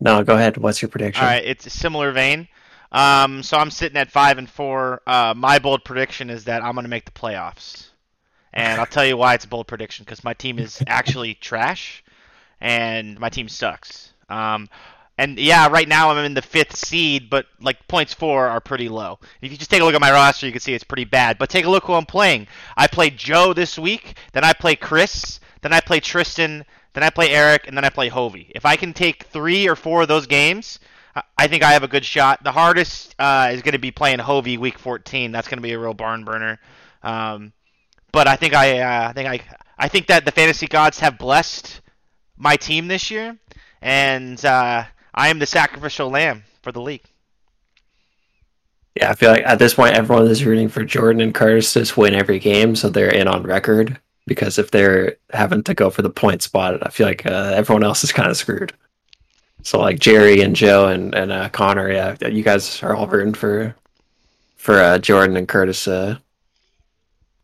no, 0.00 0.22
go 0.24 0.34
ahead. 0.34 0.56
What's 0.56 0.80
your 0.82 0.88
prediction? 0.88 1.24
All 1.24 1.30
right, 1.30 1.44
it's 1.44 1.66
a 1.66 1.70
similar 1.70 2.12
vein. 2.12 2.48
Um, 2.92 3.42
so 3.42 3.56
I'm 3.58 3.70
sitting 3.72 3.96
at 3.98 4.10
five 4.12 4.38
and 4.38 4.48
four. 4.48 5.02
Uh, 5.06 5.34
my 5.36 5.58
bold 5.58 5.84
prediction 5.84 6.30
is 6.30 6.44
that 6.44 6.62
I'm 6.62 6.74
going 6.74 6.84
to 6.84 6.90
make 6.90 7.04
the 7.04 7.10
playoffs, 7.10 7.88
and 8.52 8.80
I'll 8.80 8.86
tell 8.86 9.04
you 9.04 9.16
why 9.16 9.34
it's 9.34 9.44
a 9.44 9.48
bold 9.48 9.66
prediction 9.66 10.04
because 10.04 10.22
my 10.22 10.34
team 10.34 10.58
is 10.60 10.80
actually 10.86 11.34
trash, 11.34 12.04
and 12.60 13.18
my 13.18 13.28
team 13.28 13.48
sucks. 13.48 14.12
Um, 14.28 14.68
and 15.16 15.38
yeah, 15.38 15.68
right 15.68 15.86
now 15.86 16.10
I'm 16.10 16.24
in 16.24 16.34
the 16.34 16.42
fifth 16.42 16.76
seed, 16.76 17.30
but 17.30 17.46
like 17.60 17.86
points 17.86 18.12
four 18.12 18.48
are 18.48 18.60
pretty 18.60 18.88
low. 18.88 19.18
If 19.40 19.52
you 19.52 19.58
just 19.58 19.70
take 19.70 19.80
a 19.80 19.84
look 19.84 19.94
at 19.94 20.00
my 20.00 20.10
roster, 20.10 20.46
you 20.46 20.52
can 20.52 20.60
see 20.60 20.74
it's 20.74 20.84
pretty 20.84 21.04
bad. 21.04 21.38
But 21.38 21.50
take 21.50 21.64
a 21.64 21.70
look 21.70 21.84
who 21.84 21.94
I'm 21.94 22.06
playing. 22.06 22.48
I 22.76 22.86
play 22.88 23.10
Joe 23.10 23.52
this 23.52 23.78
week, 23.78 24.18
then 24.32 24.44
I 24.44 24.52
play 24.52 24.74
Chris, 24.74 25.38
then 25.62 25.72
I 25.72 25.80
play 25.80 26.00
Tristan, 26.00 26.64
then 26.94 27.04
I 27.04 27.10
play 27.10 27.30
Erik, 27.30 27.66
and 27.68 27.76
then 27.76 27.84
I 27.84 27.90
play 27.90 28.08
Hovey. 28.08 28.50
If 28.54 28.66
I 28.66 28.76
can 28.76 28.92
take 28.92 29.24
three 29.24 29.68
or 29.68 29.76
four 29.76 30.02
of 30.02 30.08
those 30.08 30.26
games, 30.26 30.80
I- 31.38 31.46
think 31.46 31.62
I 31.62 31.72
have 31.72 31.84
a 31.84 31.88
good 31.88 32.04
shot. 32.04 32.42
The 32.42 32.52
hardest 32.52 33.14
uh, 33.18 33.50
is 33.52 33.62
going 33.62 33.72
to 33.72 33.78
be 33.78 33.92
playing 33.92 34.18
Hovey 34.18 34.58
week 34.58 34.78
14. 34.78 35.30
That's 35.30 35.46
going 35.46 35.58
to 35.58 35.62
be 35.62 35.72
a 35.72 35.78
real 35.78 35.94
barn 35.94 36.24
burner. 36.24 36.58
Um, 37.02 37.52
but 38.10 38.26
I 38.26 38.34
think 38.36 38.54
I, 38.54 38.80
uh, 38.80 39.08
I 39.10 39.12
think 39.12 39.28
I, 39.28 39.40
I 39.78 39.88
think 39.88 40.06
that 40.08 40.24
the 40.24 40.32
fantasy 40.32 40.66
gods 40.66 40.98
have 41.00 41.18
blessed 41.18 41.80
my 42.36 42.56
team 42.56 42.88
this 42.88 43.10
year, 43.10 43.36
and 43.80 44.42
uh, 44.44 44.84
I 45.14 45.28
am 45.28 45.38
the 45.38 45.46
sacrificial 45.46 46.10
lamb 46.10 46.44
for 46.62 46.72
the 46.72 46.80
league. 46.80 47.04
Yeah, 48.96 49.10
I 49.10 49.14
feel 49.14 49.30
like 49.30 49.44
at 49.44 49.58
this 49.58 49.74
point 49.74 49.96
everyone 49.96 50.26
is 50.26 50.44
rooting 50.44 50.68
for 50.68 50.84
Jordan 50.84 51.20
and 51.20 51.34
Curtis 51.34 51.72
to 51.72 52.00
win 52.00 52.14
every 52.14 52.38
game, 52.38 52.76
so 52.76 52.88
they're 52.88 53.10
in 53.10 53.26
on 53.26 53.42
record. 53.42 53.98
Because 54.26 54.58
if 54.58 54.70
they're 54.70 55.16
having 55.32 55.62
to 55.64 55.74
go 55.74 55.90
for 55.90 56.02
the 56.02 56.10
point 56.10 56.42
spot, 56.42 56.78
I 56.86 56.88
feel 56.88 57.06
like 57.06 57.26
uh, 57.26 57.52
everyone 57.54 57.84
else 57.84 58.02
is 58.04 58.12
kind 58.12 58.30
of 58.30 58.36
screwed. 58.36 58.72
So 59.62 59.80
like 59.80 59.98
Jerry 59.98 60.40
and 60.40 60.56
Joe 60.56 60.88
and 60.88 61.14
and 61.14 61.32
uh, 61.32 61.48
Connor, 61.50 61.90
yeah, 61.90 62.16
you 62.26 62.42
guys 62.42 62.82
are 62.82 62.94
all 62.94 63.06
rooting 63.06 63.34
for 63.34 63.74
for 64.56 64.80
uh, 64.80 64.98
Jordan 64.98 65.36
and 65.36 65.48
Curtis. 65.48 65.86
Uh, 65.86 66.18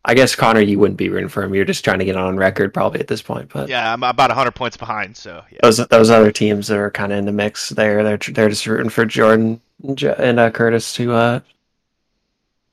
I 0.03 0.15
guess 0.15 0.35
Connor, 0.35 0.61
you 0.61 0.79
wouldn't 0.79 0.97
be 0.97 1.09
rooting 1.09 1.29
for 1.29 1.43
him. 1.43 1.53
You're 1.53 1.65
just 1.65 1.83
trying 1.83 1.99
to 1.99 2.05
get 2.05 2.15
on 2.15 2.35
record 2.35 2.73
probably 2.73 2.99
at 2.99 3.07
this 3.07 3.21
point. 3.21 3.51
But 3.53 3.69
Yeah, 3.69 3.93
I'm 3.93 4.01
about 4.01 4.29
100 4.29 4.51
points 4.51 4.75
behind, 4.75 5.15
so 5.15 5.43
yeah. 5.51 5.59
those 5.61 5.77
those 5.87 6.09
other 6.09 6.31
teams 6.31 6.67
that 6.67 6.77
are 6.77 6.89
kind 6.89 7.11
of 7.11 7.19
in 7.19 7.25
the 7.25 7.31
mix 7.31 7.69
there, 7.69 8.03
they're 8.03 8.17
they're 8.17 8.49
just 8.49 8.65
rooting 8.65 8.89
for 8.89 9.05
Jordan 9.05 9.61
and 9.83 10.39
uh, 10.39 10.49
Curtis 10.49 10.93
to 10.95 11.13
uh 11.13 11.39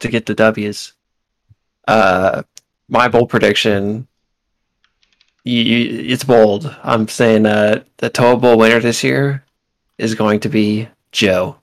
to 0.00 0.08
get 0.08 0.26
the 0.26 0.34
W's. 0.34 0.94
Uh, 1.86 2.42
my 2.88 3.08
bold 3.08 3.30
prediction. 3.30 4.06
You, 5.44 5.62
you, 5.62 6.12
it's 6.12 6.24
bold. 6.24 6.74
I'm 6.82 7.08
saying 7.08 7.46
uh, 7.46 7.82
the 7.98 8.10
Toa 8.10 8.36
Bowl 8.36 8.58
winner 8.58 8.80
this 8.80 9.02
year 9.02 9.44
is 9.96 10.14
going 10.14 10.40
to 10.40 10.48
be 10.48 10.88
Joe. 11.12 11.56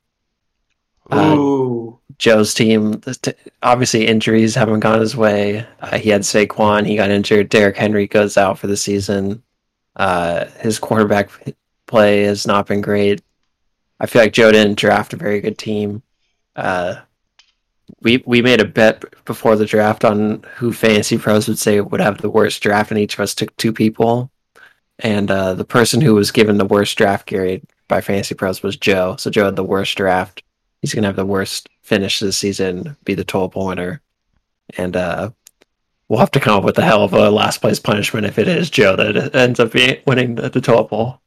Um, 1.12 1.38
Ooh, 1.38 1.85
Joe's 2.17 2.54
team, 2.54 3.01
obviously 3.63 4.08
injuries 4.08 4.56
haven't 4.56 4.80
gone 4.82 4.99
his 5.01 5.15
way. 5.17 5.65
Uh, 5.82 5.97
he 5.97 6.10
had 6.10 6.21
Saquon, 6.21 6.86
he 6.86 6.95
got 6.95 7.10
injured. 7.12 7.49
Derrick 7.49 7.78
Henry 7.78 8.08
goes 8.08 8.38
out 8.38 8.58
for 8.60 8.67
the 8.67 8.78
season. 8.78 9.43
Uh, 9.95 10.45
his 10.60 10.80
quarterback 10.80 11.30
play 11.88 12.23
has 12.23 12.47
not 12.47 12.67
been 12.67 12.82
great. 12.82 13.21
I 13.99 14.06
feel 14.08 14.21
like 14.21 14.34
Joe 14.34 14.51
didn't 14.51 14.78
draft 14.78 15.13
a 15.13 15.17
very 15.17 15.41
good 15.41 15.58
team. 15.58 16.04
Uh, 16.56 16.95
we 18.01 18.23
we 18.25 18.41
made 18.41 18.62
a 18.62 18.65
bet 18.65 19.04
before 19.25 19.56
the 19.56 19.65
draft 19.65 20.04
on 20.06 20.43
who 20.56 20.73
fantasy 20.73 21.17
pros 21.17 21.47
would 21.47 21.60
say 21.60 21.82
would 21.82 22.01
have 22.01 22.17
the 22.19 22.30
worst 22.30 22.62
draft, 22.63 22.91
and 22.91 22.99
each 22.99 23.13
of 23.15 23.19
us 23.21 23.36
took 23.36 23.56
two 23.58 23.73
people. 23.73 24.32
and 24.99 25.30
uh, 25.32 25.54
the 25.54 25.65
person 25.65 26.01
who 26.01 26.15
was 26.15 26.32
given 26.32 26.58
the 26.58 26.65
worst 26.65 26.97
draft 26.97 27.28
grade 27.30 27.63
by 27.88 28.01
Fantasy 28.01 28.36
Pros 28.36 28.63
was 28.63 28.78
Joe. 28.78 29.15
So 29.17 29.30
Joe 29.30 29.45
had 29.45 29.56
the 29.56 29.63
worst 29.63 29.97
draft. 29.97 30.43
He's 30.82 30.93
gonna 30.93 31.08
have 31.08 31.15
the 31.15 31.25
worst 31.25 31.69
finish 31.86 32.19
this 32.19 32.36
season, 32.36 32.98
be 33.06 33.13
the 33.13 33.24
total 33.24 33.67
winner, 33.67 34.02
and 34.76 34.95
uh, 34.95 35.30
we'll 36.10 36.19
have 36.19 36.32
to 36.32 36.39
come 36.39 36.58
up 36.58 36.63
with 36.63 36.78
a 36.80 36.82
hell 36.82 37.04
of 37.04 37.13
a 37.13 37.30
last 37.30 37.62
place 37.62 37.80
punishment 37.80 38.26
if 38.26 38.39
it 38.39 38.48
is 38.48 38.69
Joe 38.69 38.95
that 38.95 39.36
ends 39.36 39.60
up 39.60 39.71
being, 39.71 39.98
winning 40.08 40.36
the, 40.36 40.50
the 40.50 40.62
toilet 40.62 40.89
bowl. 40.89 41.21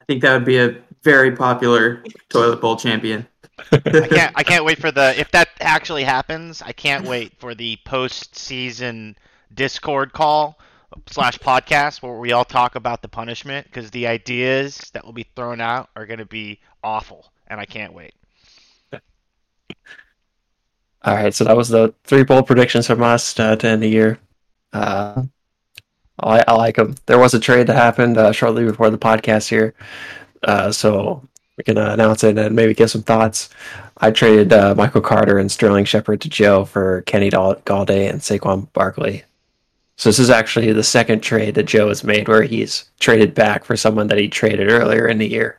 I 0.00 0.04
think 0.04 0.22
that 0.22 0.32
would 0.32 0.44
be 0.44 0.58
a 0.58 0.76
very 1.02 1.34
popular 1.34 2.04
toilet 2.28 2.60
bowl 2.60 2.76
champion. 2.76 3.26
I 3.72 3.78
can't. 3.80 4.32
I 4.36 4.42
can't 4.44 4.64
wait 4.64 4.78
for 4.78 4.92
the. 4.92 5.18
If 5.18 5.32
that 5.32 5.48
actually 5.60 6.04
happens, 6.04 6.62
I 6.62 6.70
can't 6.70 7.04
wait 7.04 7.32
for 7.40 7.56
the 7.56 7.76
post-season 7.84 9.16
Discord 9.52 10.12
call 10.12 10.58
slash 11.08 11.38
podcast 11.38 12.00
where 12.02 12.14
we 12.14 12.30
all 12.30 12.44
talk 12.44 12.76
about 12.76 13.02
the 13.02 13.08
punishment 13.08 13.66
because 13.66 13.90
the 13.90 14.06
ideas 14.06 14.90
that 14.94 15.04
will 15.04 15.12
be 15.12 15.26
thrown 15.34 15.60
out 15.60 15.90
are 15.96 16.06
going 16.06 16.20
to 16.20 16.24
be 16.24 16.60
awful, 16.84 17.32
and 17.48 17.58
I 17.58 17.64
can't 17.64 17.92
wait. 17.92 18.14
All 21.02 21.14
right, 21.14 21.32
so 21.32 21.44
that 21.44 21.56
was 21.56 21.68
the 21.68 21.94
three 22.04 22.24
bold 22.24 22.46
predictions 22.46 22.86
from 22.86 23.02
us 23.02 23.38
uh, 23.38 23.54
to 23.56 23.66
end 23.66 23.82
the 23.82 23.88
year. 23.88 24.18
Uh, 24.72 25.22
I, 26.20 26.44
I 26.46 26.52
like 26.54 26.76
them. 26.76 26.96
There 27.06 27.18
was 27.18 27.34
a 27.34 27.40
trade 27.40 27.68
that 27.68 27.76
happened 27.76 28.18
uh, 28.18 28.32
shortly 28.32 28.64
before 28.64 28.90
the 28.90 28.98
podcast 28.98 29.48
here, 29.48 29.74
uh, 30.42 30.72
so 30.72 31.26
we 31.56 31.62
can 31.62 31.78
uh, 31.78 31.92
announce 31.92 32.24
it 32.24 32.36
and 32.36 32.54
maybe 32.54 32.74
give 32.74 32.90
some 32.90 33.02
thoughts. 33.02 33.48
I 33.98 34.10
traded 34.10 34.52
uh, 34.52 34.74
Michael 34.74 35.00
Carter 35.00 35.38
and 35.38 35.50
Sterling 35.50 35.84
Shepard 35.84 36.20
to 36.22 36.28
Joe 36.28 36.64
for 36.64 37.02
Kenny 37.02 37.30
Golladay 37.30 38.10
and 38.10 38.20
Saquon 38.20 38.70
Barkley. 38.72 39.24
So 39.96 40.08
this 40.08 40.18
is 40.18 40.30
actually 40.30 40.72
the 40.72 40.84
second 40.84 41.20
trade 41.20 41.54
that 41.54 41.64
Joe 41.64 41.88
has 41.88 42.04
made 42.04 42.28
where 42.28 42.42
he's 42.42 42.90
traded 43.00 43.34
back 43.34 43.64
for 43.64 43.76
someone 43.76 44.08
that 44.08 44.18
he 44.18 44.28
traded 44.28 44.68
earlier 44.68 45.06
in 45.06 45.18
the 45.18 45.28
year. 45.28 45.58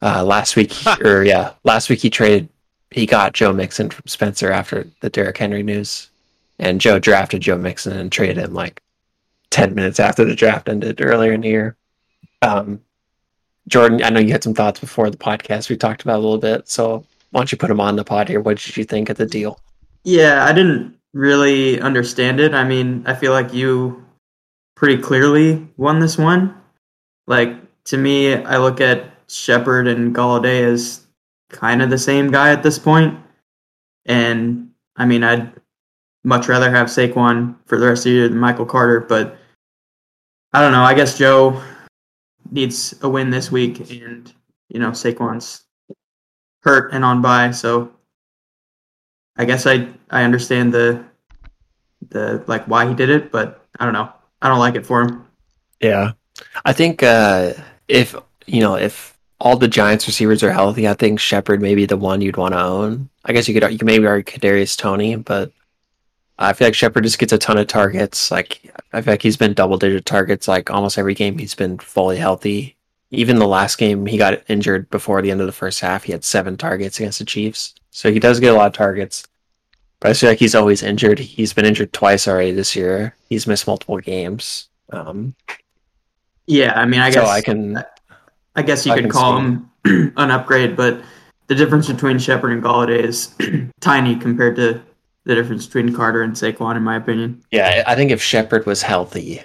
last 0.00 0.54
week, 0.54 0.72
or 1.00 1.24
yeah, 1.24 1.54
last 1.64 1.90
week 1.90 2.00
he 2.00 2.10
traded 2.10 2.48
he 2.90 3.06
got 3.06 3.32
Joe 3.32 3.52
Mixon 3.52 3.90
from 3.90 4.06
Spencer 4.06 4.50
after 4.50 4.86
the 5.00 5.10
Derrick 5.10 5.38
Henry 5.38 5.62
news, 5.62 6.10
and 6.58 6.80
Joe 6.80 6.98
drafted 6.98 7.42
Joe 7.42 7.58
Mixon 7.58 7.96
and 7.96 8.10
traded 8.10 8.38
him 8.38 8.54
like 8.54 8.82
ten 9.50 9.74
minutes 9.74 10.00
after 10.00 10.24
the 10.24 10.34
draft 10.34 10.68
ended 10.68 11.00
earlier 11.00 11.32
in 11.32 11.40
the 11.40 11.48
year. 11.48 11.76
Um, 12.42 12.80
Jordan, 13.68 14.02
I 14.02 14.10
know 14.10 14.20
you 14.20 14.32
had 14.32 14.44
some 14.44 14.54
thoughts 14.54 14.80
before 14.80 15.10
the 15.10 15.16
podcast. 15.16 15.70
We 15.70 15.76
talked 15.76 16.02
about 16.02 16.16
a 16.16 16.22
little 16.22 16.38
bit, 16.38 16.68
so 16.68 17.04
why 17.30 17.40
don't 17.40 17.50
you 17.50 17.58
put 17.58 17.68
them 17.68 17.80
on 17.80 17.96
the 17.96 18.04
pod 18.04 18.28
here? 18.28 18.40
What 18.40 18.58
did 18.58 18.76
you 18.76 18.84
think 18.84 19.08
of 19.08 19.16
the 19.16 19.26
deal? 19.26 19.58
Yeah, 20.04 20.44
I 20.44 20.52
didn't 20.52 20.96
really 21.14 21.80
understand 21.80 22.40
it. 22.40 22.54
I 22.54 22.64
mean, 22.64 23.04
I 23.06 23.14
feel 23.14 23.32
like 23.32 23.54
you 23.54 24.04
pretty 24.74 25.00
clearly 25.00 25.66
won 25.76 26.00
this 26.00 26.18
one. 26.18 26.54
Like 27.26 27.56
to 27.84 27.96
me, 27.96 28.34
I 28.34 28.58
look 28.58 28.80
at 28.80 29.10
Shepard 29.28 29.88
and 29.88 30.14
Golladay 30.14 30.60
as 30.62 31.03
kind 31.54 31.80
of 31.80 31.88
the 31.88 31.98
same 31.98 32.30
guy 32.30 32.50
at 32.50 32.62
this 32.62 32.78
point. 32.78 33.18
And 34.06 34.70
I 34.96 35.06
mean, 35.06 35.24
I'd 35.24 35.52
much 36.24 36.48
rather 36.48 36.70
have 36.70 36.88
Saquon 36.88 37.54
for 37.66 37.78
the 37.78 37.86
rest 37.86 38.00
of 38.00 38.04
the 38.04 38.10
year 38.10 38.28
than 38.28 38.38
Michael 38.38 38.66
Carter, 38.66 39.00
but 39.00 39.38
I 40.52 40.60
don't 40.60 40.72
know. 40.72 40.82
I 40.82 40.94
guess 40.94 41.16
Joe 41.16 41.62
needs 42.50 42.94
a 43.02 43.08
win 43.08 43.30
this 43.30 43.50
week, 43.50 43.90
and 43.90 44.32
you 44.68 44.80
know 44.80 44.90
Saquon's 44.90 45.64
hurt 46.62 46.92
and 46.92 47.04
on 47.04 47.22
bye, 47.22 47.50
so 47.50 47.92
I 49.36 49.44
guess 49.44 49.66
I 49.66 49.88
I 50.10 50.24
understand 50.24 50.72
the 50.72 51.04
the 52.10 52.42
like 52.46 52.64
why 52.66 52.86
he 52.88 52.94
did 52.94 53.10
it, 53.10 53.30
but 53.30 53.64
I 53.78 53.84
don't 53.84 53.94
know. 53.94 54.12
I 54.42 54.48
don't 54.48 54.58
like 54.58 54.74
it 54.74 54.86
for 54.86 55.02
him. 55.02 55.26
Yeah, 55.80 56.12
I 56.64 56.72
think 56.72 57.02
uh, 57.02 57.52
if 57.88 58.14
you 58.46 58.60
know 58.60 58.76
if 58.76 59.13
all 59.44 59.58
the 59.58 59.68
Giants 59.68 60.06
receivers 60.06 60.42
are 60.42 60.50
healthy, 60.50 60.88
I 60.88 60.94
think 60.94 61.20
Shepard 61.20 61.60
may 61.60 61.74
be 61.74 61.84
the 61.84 61.98
one 61.98 62.22
you'd 62.22 62.38
want 62.38 62.54
to 62.54 62.60
own. 62.60 63.10
I 63.26 63.34
guess 63.34 63.46
you 63.46 63.52
could 63.52 63.70
you 63.70 63.78
could 63.78 63.86
maybe 63.86 64.06
argue 64.06 64.24
Kadarius 64.24 64.76
Toney, 64.76 65.16
but 65.16 65.52
I 66.38 66.54
feel 66.54 66.66
like 66.66 66.74
Shepard 66.74 67.04
just 67.04 67.18
gets 67.18 67.32
a 67.32 67.38
ton 67.38 67.58
of 67.58 67.66
targets. 67.66 68.30
Like 68.30 68.72
I 68.94 69.02
feel 69.02 69.12
like 69.12 69.22
he's 69.22 69.36
been 69.36 69.52
double 69.52 69.76
digit 69.76 70.06
targets 70.06 70.48
like 70.48 70.70
almost 70.70 70.96
every 70.96 71.12
game 71.12 71.36
he's 71.36 71.54
been 71.54 71.78
fully 71.78 72.16
healthy. 72.16 72.74
Even 73.10 73.38
the 73.38 73.46
last 73.46 73.76
game 73.76 74.06
he 74.06 74.16
got 74.16 74.42
injured 74.48 74.88
before 74.88 75.20
the 75.20 75.30
end 75.30 75.42
of 75.42 75.46
the 75.46 75.52
first 75.52 75.78
half, 75.80 76.04
he 76.04 76.12
had 76.12 76.24
seven 76.24 76.56
targets 76.56 76.98
against 76.98 77.18
the 77.18 77.26
Chiefs. 77.26 77.74
So 77.90 78.10
he 78.10 78.18
does 78.18 78.40
get 78.40 78.54
a 78.54 78.56
lot 78.56 78.68
of 78.68 78.72
targets. 78.72 79.28
But 80.00 80.10
I 80.10 80.14
feel 80.14 80.30
like 80.30 80.38
he's 80.38 80.54
always 80.54 80.82
injured. 80.82 81.18
He's 81.18 81.52
been 81.52 81.66
injured 81.66 81.92
twice 81.92 82.26
already 82.26 82.52
this 82.52 82.74
year. 82.74 83.14
He's 83.28 83.46
missed 83.46 83.66
multiple 83.66 83.98
games. 83.98 84.68
Um, 84.90 85.34
yeah, 86.46 86.72
I 86.74 86.86
mean, 86.86 87.00
I 87.00 87.10
guess 87.10 87.26
so 87.26 87.30
I 87.30 87.40
can 87.40 87.84
I 88.56 88.62
guess 88.62 88.86
you 88.86 88.92
I 88.92 89.00
could 89.00 89.10
call 89.10 89.38
him 89.38 89.70
an 89.84 90.30
upgrade, 90.30 90.76
but 90.76 91.02
the 91.46 91.54
difference 91.54 91.88
between 91.88 92.18
Shepard 92.18 92.52
and 92.52 92.62
Golladay 92.62 93.02
is 93.02 93.34
tiny 93.80 94.16
compared 94.16 94.56
to 94.56 94.80
the 95.24 95.34
difference 95.34 95.66
between 95.66 95.94
Carter 95.94 96.22
and 96.22 96.34
Saquon, 96.34 96.76
in 96.76 96.82
my 96.82 96.96
opinion. 96.96 97.42
Yeah, 97.50 97.82
I 97.86 97.94
think 97.94 98.10
if 98.10 98.22
Shepard 98.22 98.66
was 98.66 98.82
healthy, 98.82 99.42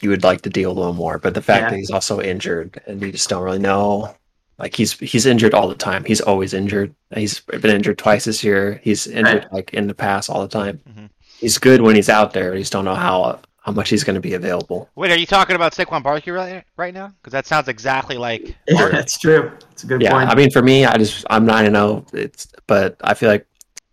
you 0.00 0.10
would 0.10 0.24
like 0.24 0.42
to 0.42 0.50
deal 0.50 0.70
a 0.70 0.74
little 0.74 0.92
more. 0.92 1.18
But 1.18 1.34
the 1.34 1.42
fact 1.42 1.62
yeah. 1.62 1.70
that 1.70 1.76
he's 1.76 1.90
also 1.90 2.20
injured 2.20 2.80
and 2.86 3.00
you 3.00 3.12
just 3.12 3.28
don't 3.28 3.42
really 3.42 3.58
know. 3.58 4.14
Like 4.58 4.76
he's 4.76 4.92
he's 4.92 5.26
injured 5.26 5.52
all 5.52 5.68
the 5.68 5.74
time. 5.74 6.04
He's 6.04 6.20
always 6.20 6.54
injured. 6.54 6.94
He's 7.12 7.40
been 7.40 7.74
injured 7.74 7.98
twice 7.98 8.24
this 8.24 8.44
year. 8.44 8.80
He's 8.84 9.08
injured 9.08 9.44
right. 9.44 9.52
like 9.52 9.74
in 9.74 9.88
the 9.88 9.94
past 9.94 10.30
all 10.30 10.42
the 10.42 10.48
time. 10.48 10.80
Mm-hmm. 10.88 11.06
He's 11.40 11.58
good 11.58 11.80
when 11.80 11.96
he's 11.96 12.08
out 12.08 12.32
there. 12.32 12.52
You 12.54 12.60
just 12.60 12.72
don't 12.72 12.84
know 12.84 12.94
how 12.94 13.40
how 13.64 13.72
much 13.72 13.88
he's 13.88 14.04
going 14.04 14.14
to 14.14 14.20
be 14.20 14.34
available. 14.34 14.90
Wait, 14.94 15.10
are 15.10 15.16
you 15.16 15.24
talking 15.24 15.56
about 15.56 15.72
Saquon 15.72 16.02
Barkley 16.02 16.32
right, 16.32 16.64
right 16.76 16.92
now? 16.92 17.14
Because 17.22 17.32
that 17.32 17.46
sounds 17.46 17.66
exactly 17.68 18.18
like. 18.18 18.54
Yeah, 18.68 18.88
that's 18.90 19.18
true. 19.18 19.52
It's 19.72 19.84
a 19.84 19.86
good 19.86 20.02
yeah, 20.02 20.12
point. 20.12 20.28
I 20.28 20.34
mean, 20.34 20.50
for 20.50 20.62
me, 20.62 20.84
I 20.84 20.98
just 20.98 21.24
I'm 21.30 21.46
nine 21.46 21.64
and 21.64 21.74
zero. 21.74 22.04
Oh. 22.06 22.16
It's 22.16 22.46
but 22.66 22.96
I 23.02 23.14
feel 23.14 23.30
like 23.30 23.46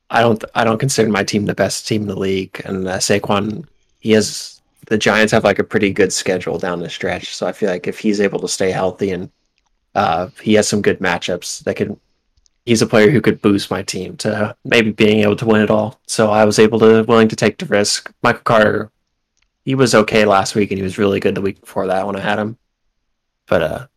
I 0.09 0.21
don't 0.21 0.43
I 0.55 0.63
don't 0.63 0.77
consider 0.77 1.09
my 1.09 1.23
team 1.23 1.45
the 1.45 1.55
best 1.55 1.87
team 1.87 2.03
in 2.03 2.07
the 2.09 2.19
league, 2.19 2.61
and 2.65 2.87
uh, 2.87 2.97
Saquon 2.97 3.65
he 3.99 4.11
has 4.11 4.61
the 4.87 4.97
Giants 4.97 5.31
have 5.31 5.43
like 5.43 5.59
a 5.59 5.63
pretty 5.63 5.93
good 5.93 6.11
schedule 6.11 6.57
down 6.57 6.79
the 6.79 6.89
stretch, 6.89 7.33
so 7.35 7.47
I 7.47 7.53
feel 7.53 7.69
like 7.69 7.87
if 7.87 7.99
he's 7.99 8.19
able 8.19 8.39
to 8.39 8.47
stay 8.47 8.71
healthy 8.71 9.11
and 9.11 9.31
uh, 9.95 10.27
he 10.41 10.53
has 10.55 10.67
some 10.67 10.81
good 10.81 10.99
matchups 10.99 11.63
that 11.63 11.75
can. 11.75 11.99
He's 12.65 12.83
a 12.83 12.87
player 12.87 13.09
who 13.09 13.21
could 13.21 13.41
boost 13.41 13.71
my 13.71 13.81
team 13.81 14.17
to 14.17 14.55
maybe 14.63 14.91
being 14.91 15.21
able 15.21 15.35
to 15.37 15.45
win 15.47 15.61
it 15.61 15.71
all. 15.71 15.99
So 16.05 16.29
I 16.29 16.45
was 16.45 16.59
able 16.59 16.77
to 16.79 17.03
willing 17.03 17.27
to 17.29 17.35
take 17.35 17.57
the 17.57 17.65
risk. 17.65 18.13
Michael 18.21 18.43
Carter 18.43 18.91
he 19.63 19.75
was 19.75 19.93
okay 19.93 20.25
last 20.25 20.55
week, 20.55 20.71
and 20.71 20.77
he 20.77 20.83
was 20.83 20.97
really 20.97 21.19
good 21.19 21.35
the 21.35 21.41
week 21.41 21.61
before 21.61 21.87
that 21.87 22.05
when 22.05 22.15
I 22.15 22.21
had 22.21 22.39
him. 22.39 22.57
But 23.47 23.61
uh, 23.61 23.87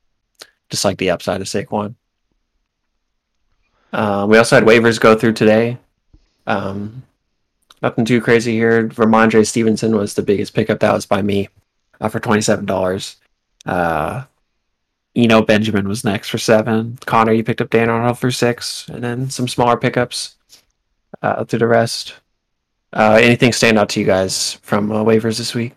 just 0.70 0.84
like 0.84 0.98
the 0.98 1.10
upside 1.10 1.40
of 1.40 1.46
Saquon. 1.46 1.94
Um, 3.92 4.28
we 4.28 4.38
also 4.38 4.56
had 4.56 4.64
waivers 4.64 5.00
go 5.00 5.16
through 5.16 5.34
today. 5.34 5.78
Um, 6.46 7.04
nothing 7.80 8.04
too 8.04 8.20
crazy 8.20 8.52
here. 8.52 8.88
Rhamondre 8.88 9.46
Stevenson 9.46 9.94
was 9.96 10.14
the 10.14 10.22
biggest 10.22 10.54
pickup. 10.54 10.80
That 10.80 10.92
was 10.92 11.06
by 11.06 11.22
me 11.22 11.48
uh, 12.00 12.08
for 12.08 12.20
twenty 12.20 12.42
seven 12.42 12.66
dollars. 12.66 13.16
Uh, 13.64 14.24
Eno 15.16 15.42
Benjamin 15.42 15.86
was 15.86 16.04
next 16.04 16.28
for 16.28 16.38
seven. 16.38 16.98
Connor, 17.06 17.32
you 17.32 17.44
picked 17.44 17.60
up 17.60 17.70
Dan 17.70 17.88
Arnold 17.88 18.18
for 18.18 18.32
six, 18.32 18.88
and 18.88 19.02
then 19.02 19.30
some 19.30 19.46
smaller 19.46 19.76
pickups 19.76 20.34
uh, 21.22 21.44
through 21.44 21.60
the 21.60 21.68
rest. 21.68 22.14
Uh, 22.94 23.18
anything 23.20 23.52
stand 23.52 23.76
out 23.76 23.88
to 23.88 23.98
you 23.98 24.06
guys 24.06 24.54
from 24.62 24.92
uh, 24.92 25.02
waivers 25.02 25.36
this 25.36 25.52
week? 25.52 25.72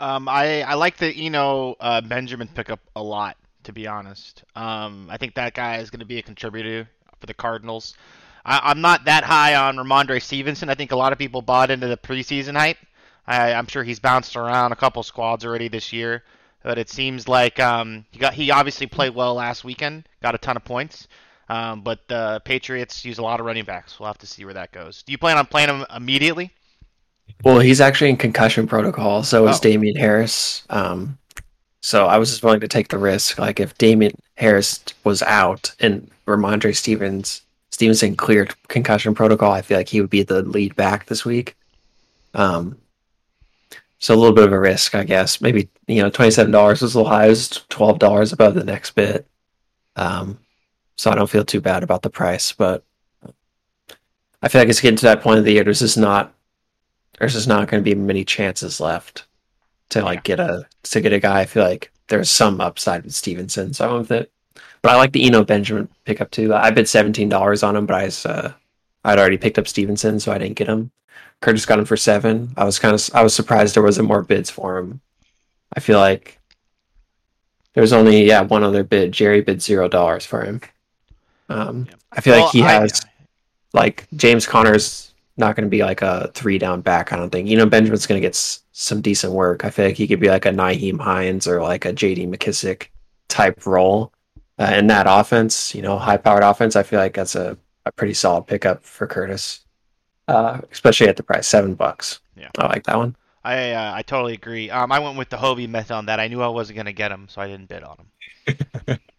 Um, 0.00 0.28
I 0.28 0.62
I 0.62 0.74
like 0.74 0.96
the 0.96 1.14
Eno 1.14 1.76
uh, 1.78 2.00
Benjamin 2.00 2.48
pickup 2.48 2.80
a 2.96 3.02
lot, 3.02 3.36
to 3.62 3.72
be 3.72 3.86
honest. 3.86 4.42
Um, 4.56 5.06
I 5.08 5.16
think 5.16 5.34
that 5.34 5.54
guy 5.54 5.78
is 5.78 5.90
going 5.90 6.00
to 6.00 6.06
be 6.06 6.18
a 6.18 6.22
contributor 6.22 6.88
for 7.20 7.26
the 7.26 7.34
Cardinals. 7.34 7.94
I, 8.44 8.72
am 8.72 8.80
not 8.80 9.04
that 9.04 9.22
high 9.24 9.54
on 9.54 9.76
Rhamondre 9.76 10.20
Stevenson. 10.20 10.68
I 10.68 10.74
think 10.74 10.92
a 10.92 10.96
lot 10.96 11.12
of 11.12 11.18
people 11.18 11.40
bought 11.40 11.70
into 11.70 11.86
the 11.86 11.96
preseason 11.96 12.56
hype. 12.56 12.78
I, 13.26 13.50
am 13.50 13.66
sure 13.68 13.84
he's 13.84 13.98
bounced 14.00 14.36
around 14.36 14.72
a 14.72 14.76
couple 14.76 15.02
squads 15.02 15.44
already 15.44 15.68
this 15.68 15.92
year, 15.92 16.24
but 16.62 16.78
it 16.78 16.90
seems 16.90 17.28
like 17.28 17.60
um, 17.60 18.04
he 18.10 18.18
got 18.18 18.34
he 18.34 18.50
obviously 18.50 18.88
played 18.88 19.14
well 19.14 19.34
last 19.34 19.62
weekend, 19.62 20.08
got 20.20 20.34
a 20.34 20.38
ton 20.38 20.56
of 20.56 20.64
points. 20.64 21.06
Um, 21.48 21.82
but 21.82 22.06
the 22.08 22.40
Patriots 22.44 23.04
use 23.04 23.18
a 23.18 23.22
lot 23.22 23.38
of 23.38 23.46
running 23.46 23.64
backs. 23.64 24.00
We'll 24.00 24.08
have 24.08 24.18
to 24.18 24.26
see 24.26 24.44
where 24.44 24.54
that 24.54 24.72
goes. 24.72 25.02
Do 25.02 25.12
you 25.12 25.18
plan 25.18 25.38
on 25.38 25.46
playing 25.46 25.68
him 25.68 25.84
immediately? 25.94 26.50
Well, 27.44 27.60
he's 27.60 27.80
actually 27.80 28.10
in 28.10 28.16
concussion 28.16 28.66
protocol. 28.66 29.22
So 29.22 29.46
is 29.48 29.58
oh. 29.58 29.60
Damien 29.60 29.96
Harris. 29.96 30.64
Um, 30.70 31.18
so 31.80 32.06
I 32.06 32.18
was 32.18 32.30
just 32.30 32.42
willing 32.42 32.60
to 32.60 32.68
take 32.68 32.88
the 32.88 32.98
risk. 32.98 33.38
Like 33.38 33.60
if 33.60 33.78
Damien 33.78 34.16
Harris 34.36 34.82
was 35.04 35.22
out 35.22 35.72
and 35.78 36.10
Rhamondre 36.26 36.74
Stevens 36.74 37.42
Stevenson 37.70 38.16
cleared 38.16 38.54
concussion 38.68 39.14
protocol, 39.14 39.52
I 39.52 39.62
feel 39.62 39.76
like 39.76 39.88
he 39.88 40.00
would 40.00 40.10
be 40.10 40.22
the 40.22 40.42
lead 40.42 40.74
back 40.76 41.06
this 41.06 41.24
week. 41.24 41.56
Um, 42.34 42.78
so 43.98 44.14
a 44.14 44.16
little 44.16 44.34
bit 44.34 44.44
of 44.44 44.52
a 44.52 44.58
risk, 44.58 44.94
I 44.94 45.04
guess. 45.04 45.40
Maybe 45.40 45.68
you 45.86 46.02
know, 46.02 46.10
twenty 46.10 46.30
seven 46.30 46.52
dollars 46.52 46.82
was 46.82 46.94
a 46.94 46.98
little 46.98 47.12
high. 47.12 47.26
It 47.26 47.30
was 47.30 47.64
twelve 47.68 47.98
dollars 47.98 48.32
above 48.32 48.54
the 48.54 48.64
next 48.64 48.92
bit. 48.92 49.26
Um, 49.94 50.38
so 50.96 51.10
I 51.10 51.14
don't 51.14 51.30
feel 51.30 51.44
too 51.44 51.60
bad 51.60 51.82
about 51.82 52.02
the 52.02 52.10
price. 52.10 52.52
But 52.52 52.84
I 54.42 54.48
feel 54.48 54.60
like 54.60 54.68
it's 54.68 54.80
getting 54.80 54.96
to 54.98 55.06
that 55.06 55.22
point 55.22 55.38
of 55.38 55.44
the 55.44 55.52
year. 55.52 55.64
There's 55.64 55.80
just 55.80 55.98
not 55.98 56.34
there's 57.18 57.32
just 57.32 57.48
not 57.48 57.68
going 57.68 57.82
to 57.82 57.88
be 57.88 57.94
many 57.94 58.24
chances 58.24 58.80
left 58.80 59.26
to 59.90 60.02
like 60.02 60.24
get 60.24 60.40
a 60.40 60.66
to 60.84 61.00
get 61.00 61.12
a 61.12 61.20
guy. 61.20 61.40
I 61.40 61.46
feel 61.46 61.64
like 61.64 61.90
there's 62.08 62.30
some 62.30 62.60
upside 62.60 63.04
with 63.04 63.14
Stevenson, 63.14 63.72
so 63.72 63.84
I 63.88 63.92
went 63.92 64.08
with 64.08 64.12
it. 64.12 64.32
But 64.82 64.92
I 64.92 64.96
like 64.96 65.12
the 65.12 65.24
Eno 65.24 65.44
Benjamin 65.44 65.88
pickup 66.04 66.30
too. 66.30 66.54
I 66.54 66.70
bid 66.70 66.88
seventeen 66.88 67.28
dollars 67.28 67.62
on 67.62 67.76
him, 67.76 67.86
but 67.86 67.96
I 67.96 68.04
was, 68.04 68.24
uh, 68.26 68.52
I'd 69.04 69.18
already 69.18 69.38
picked 69.38 69.58
up 69.58 69.68
Stevenson, 69.68 70.20
so 70.20 70.32
I 70.32 70.38
didn't 70.38 70.56
get 70.56 70.68
him. 70.68 70.90
Curtis 71.40 71.66
got 71.66 71.78
him 71.78 71.84
for 71.84 71.96
seven. 71.96 72.52
I 72.56 72.64
was 72.64 72.78
kind 72.78 72.94
of 72.94 73.10
I 73.14 73.22
was 73.22 73.34
surprised 73.34 73.74
there 73.74 73.82
wasn't 73.82 74.08
more 74.08 74.22
bids 74.22 74.50
for 74.50 74.78
him. 74.78 75.00
I 75.74 75.80
feel 75.80 75.98
like 75.98 76.38
there's 77.74 77.92
only 77.92 78.24
yeah 78.24 78.42
one 78.42 78.64
other 78.64 78.84
bid. 78.84 79.12
Jerry 79.12 79.40
bid 79.40 79.62
zero 79.62 79.88
dollars 79.88 80.24
for 80.26 80.44
him. 80.44 80.60
Um, 81.48 81.86
I 82.12 82.20
feel 82.20 82.34
Well, 82.34 82.44
like 82.44 82.52
he 82.52 82.62
I- 82.62 82.72
has 82.72 83.00
like 83.72 84.06
James 84.16 84.46
Conner's 84.46 85.12
not 85.36 85.54
going 85.54 85.64
to 85.66 85.70
be 85.70 85.82
like 85.82 86.00
a 86.02 86.30
three 86.34 86.58
down 86.58 86.80
back. 86.80 87.12
I 87.12 87.16
don't 87.16 87.30
think. 87.30 87.48
You 87.48 87.56
know, 87.56 87.66
Benjamin's 87.66 88.06
going 88.06 88.20
to 88.20 88.26
get 88.26 88.34
s- 88.34 88.62
some 88.72 89.00
decent 89.02 89.32
work. 89.32 89.64
I 89.64 89.70
feel 89.70 89.84
like 89.86 89.96
he 89.96 90.06
could 90.06 90.20
be 90.20 90.28
like 90.28 90.46
a 90.46 90.50
Nyheim 90.50 90.98
Hines 91.00 91.46
or 91.46 91.62
like 91.62 91.84
a 91.84 91.92
J.D. 91.92 92.26
McKissic 92.26 92.86
type 93.28 93.66
role 93.66 94.12
uh, 94.58 94.72
in 94.76 94.86
that 94.86 95.06
offense. 95.08 95.74
You 95.74 95.82
know, 95.82 95.98
high 95.98 96.16
powered 96.16 96.42
offense. 96.42 96.74
I 96.74 96.82
feel 96.82 96.98
like 97.00 97.14
that's 97.14 97.34
a, 97.34 97.56
a 97.84 97.92
pretty 97.92 98.14
solid 98.14 98.46
pickup 98.46 98.82
for 98.82 99.06
Curtis, 99.06 99.60
uh, 100.28 100.60
especially 100.72 101.08
at 101.08 101.16
the 101.16 101.22
price 101.22 101.46
seven 101.46 101.74
bucks. 101.74 102.20
Yeah. 102.34 102.48
I 102.58 102.66
like 102.68 102.84
that 102.84 102.96
one. 102.96 103.14
I 103.44 103.72
uh, 103.72 103.92
I 103.94 104.02
totally 104.02 104.34
agree. 104.34 104.70
Um, 104.70 104.90
I 104.90 104.98
went 104.98 105.18
with 105.18 105.28
the 105.28 105.36
Hovey 105.36 105.66
method 105.66 105.94
on 105.94 106.06
that. 106.06 106.18
I 106.18 106.28
knew 106.28 106.40
I 106.42 106.48
wasn't 106.48 106.78
gonna 106.78 106.92
get 106.94 107.12
him, 107.12 107.28
so 107.28 107.40
I 107.42 107.46
didn't 107.46 107.68
bid 107.68 107.82
on 107.84 107.98
him. 108.46 108.98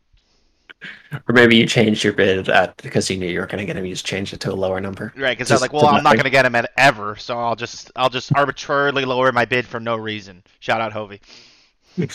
Or 1.11 1.33
maybe 1.33 1.55
you 1.55 1.65
changed 1.65 2.03
your 2.03 2.13
bid 2.13 2.49
at 2.49 2.75
because 2.77 3.09
you 3.09 3.17
knew 3.17 3.27
you 3.27 3.39
were 3.39 3.45
going 3.45 3.59
to 3.59 3.65
get 3.65 3.77
him. 3.77 3.85
You 3.85 3.93
just 3.93 4.05
changed 4.05 4.33
it 4.33 4.39
to 4.41 4.51
a 4.51 4.55
lower 4.55 4.81
number. 4.81 5.13
Right, 5.15 5.37
because 5.37 5.49
I 5.51 5.53
was 5.55 5.61
like, 5.61 5.73
well, 5.73 5.87
I'm 5.87 6.03
not 6.03 6.17
gonna 6.17 6.29
get 6.29 6.45
him 6.45 6.55
at 6.55 6.69
ever, 6.77 7.15
so 7.15 7.37
I'll 7.39 7.55
just 7.55 7.91
I'll 7.95 8.09
just 8.09 8.35
arbitrarily 8.35 9.05
lower 9.05 9.31
my 9.31 9.45
bid 9.45 9.65
for 9.65 9.79
no 9.79 9.95
reason. 9.95 10.43
Shout 10.59 10.81
out 10.81 10.91
Hovey. 10.91 11.21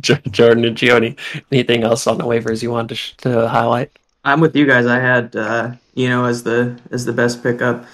Jordan 0.00 0.64
and 0.64 0.76
Gioni, 0.76 1.18
anything 1.52 1.84
else 1.84 2.06
on 2.06 2.18
the 2.18 2.24
waivers 2.24 2.62
you 2.62 2.70
wanted 2.70 2.88
to, 2.90 2.94
sh- 2.96 3.14
to 3.18 3.48
highlight? 3.48 3.90
I'm 4.24 4.40
with 4.40 4.56
you 4.56 4.66
guys. 4.66 4.86
I 4.86 4.98
had 4.98 5.36
uh, 5.36 5.72
you 5.94 6.08
know 6.08 6.24
as 6.24 6.42
the 6.42 6.78
as 6.90 7.04
the 7.04 7.12
best 7.12 7.42
pickup. 7.42 7.86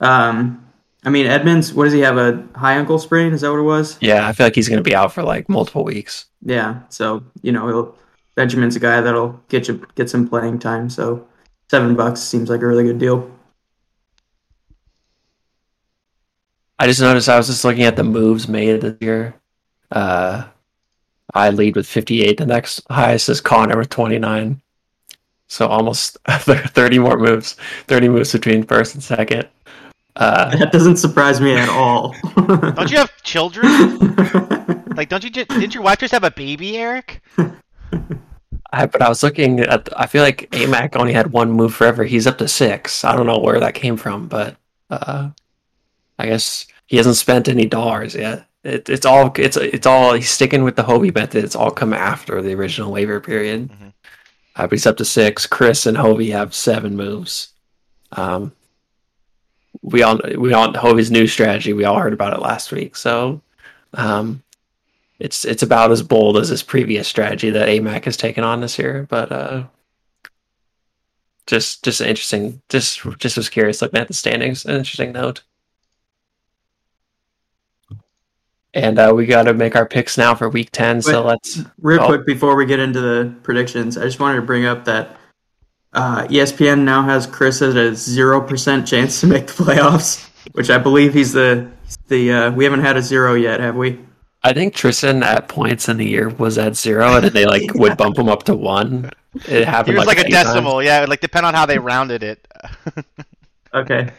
Um, 0.00 0.66
I 1.04 1.10
mean 1.10 1.26
Edmonds. 1.26 1.72
What 1.72 1.84
does 1.84 1.92
he 1.92 2.00
have? 2.00 2.18
A 2.18 2.46
high 2.54 2.74
ankle 2.74 2.98
sprain? 2.98 3.32
Is 3.32 3.40
that 3.40 3.50
what 3.50 3.58
it 3.58 3.62
was? 3.62 3.96
Yeah, 4.00 4.28
I 4.28 4.32
feel 4.32 4.46
like 4.46 4.54
he's 4.54 4.68
going 4.68 4.82
to 4.82 4.88
be 4.88 4.94
out 4.94 5.12
for 5.12 5.22
like 5.22 5.48
multiple 5.48 5.84
weeks. 5.84 6.26
Yeah. 6.42 6.80
So 6.90 7.24
you 7.42 7.52
know 7.52 7.66
he'll, 7.66 7.96
Benjamin's 8.34 8.76
a 8.76 8.80
guy 8.80 9.00
that'll 9.00 9.40
get 9.48 9.68
you 9.68 9.86
get 9.94 10.10
some 10.10 10.28
playing 10.28 10.58
time. 10.58 10.88
So 10.90 11.26
seven 11.68 11.94
bucks 11.96 12.20
seems 12.20 12.50
like 12.50 12.62
a 12.62 12.66
really 12.66 12.84
good 12.84 12.98
deal. 12.98 13.30
I 16.78 16.86
just 16.86 17.00
noticed 17.00 17.28
I 17.28 17.36
was 17.36 17.48
just 17.48 17.64
looking 17.64 17.82
at 17.82 17.96
the 17.96 18.04
moves 18.04 18.48
made 18.48 18.80
this 18.80 18.96
year. 19.00 19.34
Uh, 19.90 20.46
I 21.34 21.50
lead 21.50 21.76
with 21.76 21.86
58. 21.86 22.38
The 22.38 22.46
next 22.46 22.80
highest 22.90 23.28
is 23.28 23.40
Connor 23.40 23.76
with 23.76 23.90
29. 23.90 24.60
So 25.46 25.66
almost 25.66 26.16
30 26.28 26.98
more 27.00 27.18
moves, 27.18 27.56
30 27.88 28.08
moves 28.08 28.32
between 28.32 28.62
first 28.62 28.94
and 28.94 29.02
second. 29.02 29.48
Uh, 30.16 30.56
That 30.58 30.72
doesn't 30.72 30.96
surprise 30.96 31.40
me 31.40 31.54
at 31.54 31.68
all. 31.68 32.14
Don't 32.36 32.90
you 32.90 32.96
have 32.98 33.10
children? 33.22 33.66
like, 34.96 35.08
don't 35.08 35.22
you? 35.22 35.30
Just, 35.30 35.48
didn't 35.50 35.74
your 35.74 35.82
wife 35.82 35.98
just 35.98 36.12
have 36.12 36.24
a 36.24 36.30
baby, 36.30 36.78
Erik? 36.78 37.20
I, 38.72 38.86
but 38.86 39.02
I 39.02 39.08
was 39.08 39.22
looking 39.22 39.60
at, 39.60 39.88
I 39.98 40.06
feel 40.06 40.22
like 40.22 40.48
AMAC 40.52 40.96
only 40.96 41.12
had 41.12 41.32
one 41.32 41.50
move 41.50 41.74
forever. 41.74 42.04
He's 42.04 42.26
up 42.26 42.38
to 42.38 42.48
six. 42.48 43.04
I 43.04 43.16
don't 43.16 43.26
know 43.26 43.38
where 43.38 43.60
that 43.60 43.74
came 43.74 43.96
from, 43.96 44.28
but 44.28 44.56
uh, 44.90 45.30
I 46.18 46.26
guess 46.26 46.66
he 46.86 46.96
hasn't 46.96 47.16
spent 47.16 47.48
any 47.48 47.66
dollars 47.66 48.14
yet. 48.14 48.46
It, 48.62 48.88
it's 48.88 49.06
all, 49.06 49.32
it's, 49.36 49.56
it's 49.56 49.86
all, 49.86 50.12
he's 50.12 50.30
sticking 50.30 50.62
with 50.62 50.76
the 50.76 50.82
Hobie 50.82 51.14
method. 51.14 51.44
It's 51.44 51.56
all 51.56 51.70
come 51.70 51.92
after 51.92 52.40
the 52.42 52.54
original 52.54 52.92
waiver 52.92 53.20
period. 53.20 53.70
Mhm. 53.70 53.92
Uh, 54.56 54.62
but 54.62 54.72
he's 54.72 54.86
up 54.86 54.96
to 54.98 55.04
six. 55.04 55.46
Chris 55.46 55.86
and 55.86 55.96
Hobie 55.96 56.32
have 56.32 56.54
seven 56.54 56.96
moves. 56.96 57.52
Um, 58.12 58.52
we 59.82 60.02
all, 60.02 60.20
we 60.36 60.52
all, 60.52 60.72
Hobie's 60.74 61.10
new 61.10 61.26
strategy, 61.26 61.72
we 61.72 61.84
all 61.84 61.98
heard 61.98 62.12
about 62.12 62.34
it 62.34 62.40
last 62.40 62.70
week. 62.70 62.96
So, 62.96 63.40
um, 63.94 64.42
it's 65.20 65.44
it's 65.44 65.62
about 65.62 65.92
as 65.92 66.02
bold 66.02 66.36
as 66.38 66.48
his 66.48 66.62
previous 66.62 67.06
strategy 67.06 67.50
that 67.50 67.68
AMAC 67.68 68.06
has 68.06 68.16
taken 68.16 68.42
on 68.42 68.60
this 68.60 68.78
year. 68.78 69.06
But 69.08 69.30
uh, 69.30 69.64
just 71.46 71.84
just 71.84 72.00
interesting. 72.00 72.60
Just 72.68 73.00
just 73.18 73.36
was 73.36 73.48
curious 73.48 73.82
looking 73.82 74.00
at 74.00 74.08
the 74.08 74.14
standings. 74.14 74.64
An 74.64 74.74
interesting 74.76 75.12
note. 75.12 75.42
And 78.72 78.98
uh, 79.00 79.12
we 79.14 79.26
got 79.26 79.42
to 79.44 79.52
make 79.54 79.74
our 79.74 79.84
picks 79.86 80.16
now 80.16 80.34
for 80.34 80.48
week 80.48 80.70
ten. 80.70 81.02
So 81.02 81.24
let's. 81.24 81.60
Real 81.80 82.02
Oh. 82.02 82.06
quick 82.06 82.24
before 82.24 82.54
we 82.54 82.66
get 82.66 82.78
into 82.78 83.00
the 83.00 83.34
predictions, 83.42 83.98
I 83.98 84.04
just 84.04 84.20
wanted 84.20 84.36
to 84.36 84.42
bring 84.42 84.64
up 84.64 84.84
that 84.84 85.16
uh, 85.92 86.26
ESPN 86.28 86.82
now 86.84 87.02
has 87.02 87.26
Chris 87.26 87.62
at 87.62 87.76
a 87.76 87.94
zero 87.96 88.40
percent 88.40 88.86
chance 88.86 89.20
to 89.20 89.26
make 89.26 89.48
the 89.48 89.52
playoffs, 89.64 90.28
which 90.52 90.70
I 90.70 90.78
believe 90.78 91.12
he's 91.14 91.32
the 91.32 91.68
the. 92.06 92.32
Uh, 92.32 92.50
we 92.52 92.62
haven't 92.64 92.80
had 92.82 92.96
a 92.96 93.02
zero 93.02 93.34
yet, 93.34 93.58
have 93.58 93.74
we? 93.74 93.98
I 94.42 94.52
think 94.54 94.74
Tristan 94.74 95.22
at 95.22 95.48
points 95.48 95.88
in 95.88 95.96
the 95.98 96.06
year 96.08 96.28
was 96.30 96.56
at 96.58 96.76
zero, 96.76 97.14
and 97.16 97.24
then 97.24 97.32
they 97.32 97.44
like 97.46 97.74
would 97.74 97.96
bump 97.96 98.18
him 98.18 98.28
up 98.28 98.44
to 98.44 98.54
one. 98.54 99.10
It 99.34 99.42
He 99.44 99.62
happened 99.62 99.98
was 99.98 100.06
like, 100.06 100.18
a 100.18 100.26
eight 100.26 100.32
times. 100.32 100.46
decimal. 100.48 100.82
Yeah, 100.82 100.98
it 100.98 101.00
would, 101.02 101.08
like 101.10 101.20
depend 101.20 101.46
on 101.46 101.54
how 101.54 101.66
they 101.66 101.78
rounded 101.78 102.22
it. 102.22 102.46
Okay. 103.72 104.10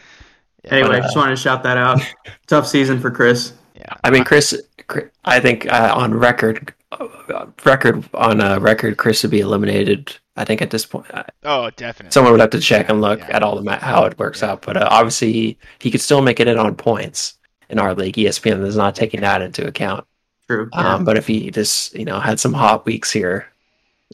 Anyway, 0.64 0.88
But, 0.88 0.98
uh, 1.00 1.02
just 1.02 1.16
wanted 1.16 1.30
to 1.32 1.36
shout 1.36 1.62
that 1.64 1.76
out. 1.76 2.00
Tough 2.46 2.66
season 2.66 3.00
for 3.00 3.10
Chris. 3.10 3.52
yeah. 3.74 3.84
I 4.04 4.10
mean, 4.10 4.24
Chris. 4.24 4.58
Chris- 4.86 5.10
I 5.26 5.40
think 5.40 5.70
uh, 5.70 5.92
on 5.94 6.14
record, 6.14 6.72
uh, 6.92 7.46
record 7.64 8.02
on 8.14 8.40
uh, 8.40 8.58
record, 8.60 8.96
Chris 8.96 9.22
would 9.22 9.30
be 9.30 9.40
eliminated. 9.40 10.16
I 10.36 10.44
think 10.46 10.62
at 10.62 10.70
this 10.70 10.86
point, 10.86 11.04
uh, 11.12 11.24
Oh, 11.44 11.68
definitely. 11.76 12.12
someone 12.12 12.32
would 12.32 12.40
have 12.40 12.48
to 12.50 12.60
check 12.60 12.88
and 12.88 13.00
look 13.02 13.18
Yeah. 13.20 13.36
at 13.36 13.42
all 13.42 13.56
the 13.56 13.62
ma- 13.62 13.78
how 13.78 14.04
it 14.04 14.18
works 14.18 14.42
out. 14.42 14.62
But 14.62 14.78
uh, 14.78 14.88
obviously, 14.90 15.32
he, 15.32 15.58
he 15.80 15.90
could 15.90 16.00
still 16.00 16.22
make 16.22 16.40
it 16.40 16.48
in 16.48 16.58
on 16.58 16.74
points 16.74 17.34
in 17.68 17.78
our 17.78 17.94
league. 17.94 18.14
ESPN 18.14 18.64
is 18.64 18.76
not 18.76 18.94
taking 18.94 19.20
that 19.20 19.42
into 19.42 19.66
account. 19.66 20.06
True. 20.52 20.70
Um, 20.72 21.04
but 21.04 21.16
if 21.16 21.26
he 21.26 21.50
just 21.50 21.94
you 21.94 22.04
know 22.04 22.20
had 22.20 22.40
some 22.40 22.52
hot 22.52 22.84
weeks 22.86 23.10
here, 23.10 23.46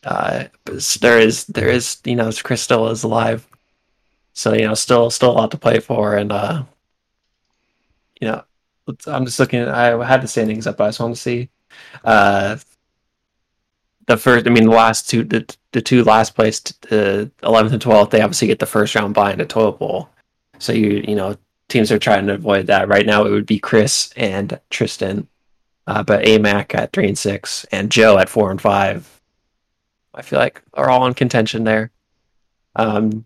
uh, 0.05 0.45
there 1.01 1.19
is 1.19 1.45
there 1.47 1.69
is 1.69 1.99
you 2.05 2.17
know 2.17 2.31
Chris 2.43 2.63
still 2.63 2.89
is 2.89 3.03
alive, 3.03 3.47
so 4.33 4.53
you 4.55 4.67
know 4.67 4.75
still 4.75 5.11
still 5.11 5.31
a 5.31 5.33
lot 5.33 5.51
to 5.51 5.59
play 5.59 5.81
for, 5.81 6.17
and 6.17 6.33
uh, 6.33 6.63
you 8.21 8.29
know 8.29 8.45
I'm 9.07 9.25
just 9.25 9.39
looking. 9.39 9.63
I 9.63 10.05
had 10.05 10.23
the 10.23 10.29
standings 10.29 10.67
up. 10.67 10.77
But 10.77 10.85
I 10.85 10.89
just 10.89 11.01
want 11.01 11.15
to 11.17 11.21
see 11.21 11.49
uh, 12.05 12.57
the 14.07 14.17
first. 14.17 14.47
I 14.47 14.51
mean, 14.51 14.65
the 14.65 14.71
last 14.71 15.09
two 15.11 15.25
the 15.25 15.57
the 15.73 15.83
two 15.83 16.05
last 16.05 16.35
place, 16.35 16.61
the 16.61 17.31
11th 17.43 17.73
and 17.73 17.83
12th, 17.83 18.11
they 18.11 18.21
obviously 18.23 18.49
get 18.49 18.59
the 18.59 18.67
first 18.67 18.95
round 18.95 19.15
bye 19.15 19.33
in 19.33 19.39
the 19.39 19.45
toilet 19.45 19.79
bowl. 19.79 20.09
So 20.59 20.73
you 20.73 21.05
you 21.07 21.15
know 21.15 21.37
teams 21.69 21.93
are 21.93 21.99
trying 21.99 22.27
to 22.29 22.35
avoid 22.35 22.67
that. 22.67 22.89
Right 22.89 23.07
now, 23.07 23.25
it 23.25 23.31
would 23.31 23.47
be 23.47 23.59
Chris 23.59 24.13
and 24.17 24.59
Tristan. 24.71 25.29
Uh, 25.89 26.03
but 26.03 26.23
AMAC 26.23 26.75
at 26.75 26.93
three 26.93 27.09
and 27.09 27.19
six 27.19 27.65
and 27.73 27.91
Joe 27.91 28.19
at 28.19 28.29
four 28.29 28.51
and 28.51 28.61
five, 28.61 29.23
I 30.15 30.21
feel 30.21 30.39
like 30.39 30.63
are 30.75 30.91
all 30.91 31.07
in 31.07 31.15
contention 31.15 31.65
there. 31.65 31.91
Um, 32.77 33.25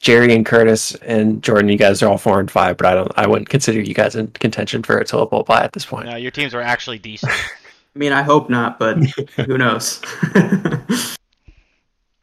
Jerry 0.00 0.34
and 0.34 0.44
Curtis 0.44 0.96
and 0.96 1.40
Jordan, 1.44 1.68
you 1.68 1.78
guys 1.78 2.02
are 2.02 2.08
all 2.08 2.18
four 2.18 2.40
and 2.40 2.50
five, 2.50 2.76
but 2.76 2.86
I 2.86 2.94
don't, 2.94 3.12
I 3.16 3.28
wouldn't 3.28 3.48
consider 3.48 3.80
you 3.80 3.94
guys 3.94 4.16
in 4.16 4.26
contention 4.28 4.82
for 4.82 4.98
a 4.98 5.04
total 5.04 5.26
bowl 5.26 5.44
bye 5.44 5.62
at 5.62 5.74
this 5.74 5.86
point. 5.86 6.06
No, 6.06 6.16
your 6.16 6.32
teams 6.32 6.54
are 6.54 6.60
actually 6.60 6.98
decent. 6.98 7.32
I 7.94 7.98
mean, 7.98 8.12
I 8.12 8.22
hope 8.22 8.50
not, 8.50 8.80
but 8.80 8.98
who 9.46 9.56
knows? 9.56 10.02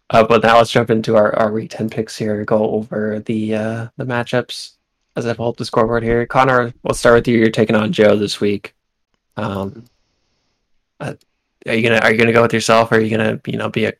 Uh, 0.09 0.23
but 0.23 0.43
now 0.43 0.57
let's 0.57 0.69
jump 0.69 0.91
into 0.91 1.15
our, 1.15 1.35
our 1.39 1.51
week 1.51 1.71
ten 1.71 1.89
picks 1.89 2.15
here. 2.15 2.45
Go 2.45 2.69
over 2.71 3.19
the 3.19 3.55
uh, 3.55 3.87
the 3.97 4.05
matchups 4.05 4.73
as 5.15 5.25
I 5.25 5.33
pull 5.33 5.47
up 5.47 5.57
the 5.57 5.65
scoreboard 5.65 6.03
here. 6.03 6.27
Connor, 6.27 6.71
we'll 6.83 6.93
start 6.93 7.15
with 7.15 7.27
you. 7.27 7.39
You're 7.39 7.49
taking 7.49 7.75
on 7.75 7.91
Joe 7.91 8.15
this 8.15 8.39
week. 8.39 8.75
Um, 9.37 9.85
uh, 10.99 11.13
are 11.65 11.73
you 11.73 11.87
gonna 11.87 11.99
are 11.99 12.11
you 12.11 12.17
gonna 12.17 12.33
go 12.33 12.41
with 12.41 12.53
yourself, 12.53 12.91
or 12.91 12.95
are 12.95 12.99
you 12.99 13.15
gonna 13.15 13.39
you 13.45 13.57
know 13.57 13.69
be 13.69 13.85
a 13.85 13.93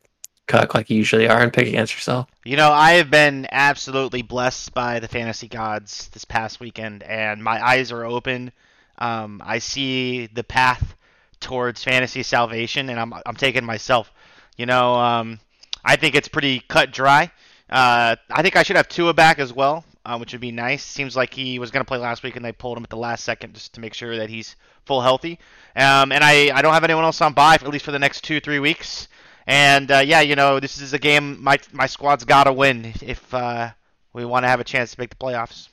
cuck 0.46 0.74
like 0.74 0.90
you 0.90 0.96
usually 0.96 1.28
are 1.28 1.40
and 1.40 1.52
pick 1.52 1.66
against 1.66 1.94
yourself? 1.94 2.28
You 2.44 2.56
know, 2.56 2.70
I 2.70 2.92
have 2.92 3.10
been 3.10 3.46
absolutely 3.50 4.22
blessed 4.22 4.74
by 4.74 5.00
the 5.00 5.08
fantasy 5.08 5.48
gods 5.48 6.08
this 6.08 6.24
past 6.24 6.60
weekend, 6.60 7.02
and 7.02 7.42
my 7.42 7.64
eyes 7.64 7.92
are 7.92 8.04
open. 8.04 8.52
Um, 8.98 9.42
I 9.44 9.58
see 9.58 10.26
the 10.26 10.44
path 10.44 10.94
towards 11.40 11.82
fantasy 11.82 12.22
salvation, 12.22 12.88
and 12.90 13.00
I'm 13.00 13.14
I'm 13.26 13.36
taking 13.36 13.64
myself. 13.64 14.12
You 14.56 14.66
know, 14.66 14.94
um, 14.94 15.40
I 15.84 15.96
think 15.96 16.14
it's 16.14 16.28
pretty 16.28 16.60
cut 16.60 16.92
dry. 16.92 17.30
Uh, 17.68 18.16
I 18.30 18.42
think 18.42 18.56
I 18.56 18.62
should 18.62 18.76
have 18.76 18.88
Tua 18.88 19.14
back 19.14 19.38
as 19.38 19.52
well, 19.52 19.84
uh, 20.04 20.16
which 20.18 20.32
would 20.32 20.40
be 20.40 20.52
nice. 20.52 20.84
Seems 20.84 21.16
like 21.16 21.32
he 21.32 21.58
was 21.58 21.70
going 21.70 21.84
to 21.84 21.88
play 21.88 21.98
last 21.98 22.22
week, 22.22 22.36
and 22.36 22.44
they 22.44 22.52
pulled 22.52 22.76
him 22.76 22.84
at 22.84 22.90
the 22.90 22.96
last 22.96 23.24
second 23.24 23.54
just 23.54 23.74
to 23.74 23.80
make 23.80 23.94
sure 23.94 24.16
that 24.16 24.28
he's 24.28 24.56
full 24.84 25.00
healthy. 25.00 25.38
Um, 25.76 26.12
and 26.12 26.22
I, 26.22 26.50
I 26.54 26.62
don't 26.62 26.74
have 26.74 26.84
anyone 26.84 27.04
else 27.04 27.20
on 27.20 27.32
bye 27.32 27.54
at 27.54 27.66
least 27.68 27.84
for 27.84 27.92
the 27.92 27.98
next 27.98 28.22
two 28.22 28.40
three 28.40 28.58
weeks. 28.58 29.08
And 29.46 29.90
uh, 29.90 29.98
yeah, 29.98 30.20
you 30.20 30.36
know, 30.36 30.60
this 30.60 30.80
is 30.80 30.92
a 30.94 30.98
game 30.98 31.42
my 31.42 31.58
my 31.72 31.86
squad's 31.86 32.24
got 32.24 32.44
to 32.44 32.52
win 32.52 32.92
if 33.02 33.32
uh, 33.34 33.70
we 34.12 34.24
want 34.24 34.44
to 34.44 34.48
have 34.48 34.60
a 34.60 34.64
chance 34.64 34.94
to 34.94 35.00
make 35.00 35.10
the 35.10 35.16
playoffs. 35.16 35.68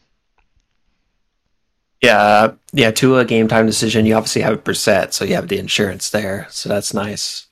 Yeah, 2.02 2.54
yeah. 2.74 2.92
to 2.92 3.20
a 3.20 3.26
game 3.26 3.48
time 3.48 3.68
decision. 3.68 4.06
You 4.06 4.16
obviously 4.16 4.42
have 4.42 4.54
a 4.54 4.58
Brissett, 4.58 5.14
so 5.14 5.24
you 5.24 5.36
have 5.36 5.48
the 5.48 5.60
insurance 5.60 6.10
there. 6.10 6.48
So 6.50 6.68
that's 6.68 6.94
nice. 6.94 7.48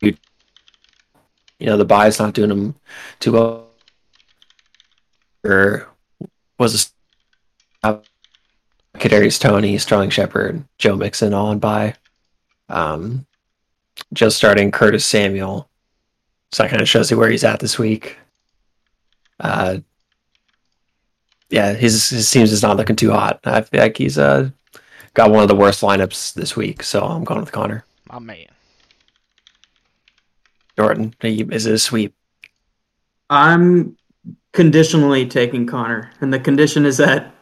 You, 0.00 0.16
you 1.58 1.66
know, 1.66 1.76
the 1.76 1.84
buy 1.84 2.06
is 2.06 2.20
not 2.20 2.34
doing 2.34 2.50
them 2.50 2.76
too 3.18 3.32
well. 3.32 3.65
Or 5.46 5.88
was 6.58 6.92
a 7.82 8.00
Kadarius 8.98 9.40
Toney, 9.40 9.78
Sterling 9.78 10.10
Shepard, 10.10 10.64
Joe 10.78 10.96
Mixon 10.96 11.34
all 11.34 11.48
on 11.48 11.58
bye. 11.58 11.94
Um, 12.68 13.26
just 14.12 14.36
starting 14.36 14.70
Curtis 14.70 15.04
Samuel. 15.04 15.68
So 16.52 16.62
that 16.62 16.70
kind 16.70 16.82
of 16.82 16.88
shows 16.88 17.10
you 17.10 17.18
where 17.18 17.30
he's 17.30 17.44
at 17.44 17.60
this 17.60 17.78
week. 17.78 18.16
Uh, 19.38 19.78
yeah, 21.50 21.74
his 21.74 22.08
his 22.08 22.30
team's 22.30 22.52
is 22.52 22.62
not 22.62 22.76
looking 22.76 22.96
too 22.96 23.12
hot. 23.12 23.40
I 23.44 23.60
feel 23.60 23.80
like 23.80 23.96
he's 23.96 24.18
uh 24.18 24.50
got 25.14 25.30
one 25.30 25.42
of 25.42 25.48
the 25.48 25.54
worst 25.54 25.82
lineups 25.82 26.34
this 26.34 26.56
week, 26.56 26.82
so 26.82 27.04
I'm 27.04 27.24
going 27.24 27.40
with 27.40 27.52
Connor. 27.52 27.84
My 28.10 28.18
man. 28.18 28.46
Jordan, 30.76 31.14
is 31.22 31.66
it 31.66 31.74
a 31.74 31.78
sweep? 31.78 32.14
I'm 33.30 33.96
conditionally 34.56 35.26
taking 35.26 35.66
Connor, 35.66 36.10
and 36.22 36.32
the 36.32 36.40
condition 36.40 36.86
is 36.86 36.96
that 36.96 37.34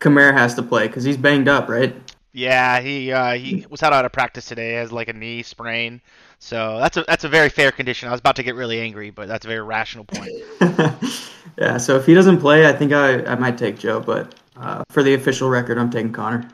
Kamara 0.00 0.32
has 0.32 0.54
to 0.56 0.64
play 0.64 0.88
because 0.88 1.04
he's 1.04 1.16
banged 1.16 1.46
up, 1.46 1.68
right? 1.68 1.94
Yeah, 2.32 2.80
he 2.80 3.12
uh, 3.12 3.34
he 3.34 3.64
was 3.70 3.84
out 3.84 4.04
of 4.04 4.12
practice 4.12 4.46
today. 4.46 4.72
Has 4.72 4.90
like 4.90 5.08
a 5.08 5.12
knee 5.12 5.42
sprain, 5.42 6.02
so 6.40 6.78
that's 6.80 6.96
a 6.96 7.04
that's 7.04 7.22
a 7.22 7.28
very 7.28 7.48
fair 7.48 7.70
condition. 7.70 8.08
I 8.08 8.10
was 8.10 8.20
about 8.20 8.36
to 8.36 8.42
get 8.42 8.56
really 8.56 8.80
angry, 8.80 9.10
but 9.10 9.28
that's 9.28 9.46
a 9.46 9.48
very 9.48 9.62
rational 9.62 10.04
point. 10.04 10.32
yeah, 11.56 11.78
so 11.78 11.96
if 11.96 12.04
he 12.04 12.14
doesn't 12.14 12.40
play, 12.40 12.66
I 12.66 12.72
think 12.72 12.92
I, 12.92 13.24
I 13.24 13.36
might 13.36 13.56
take 13.56 13.78
Joe, 13.78 14.00
but 14.00 14.34
uh, 14.56 14.82
for 14.90 15.04
the 15.04 15.14
official 15.14 15.48
record, 15.48 15.78
I'm 15.78 15.90
taking 15.90 16.12
Connor. 16.12 16.50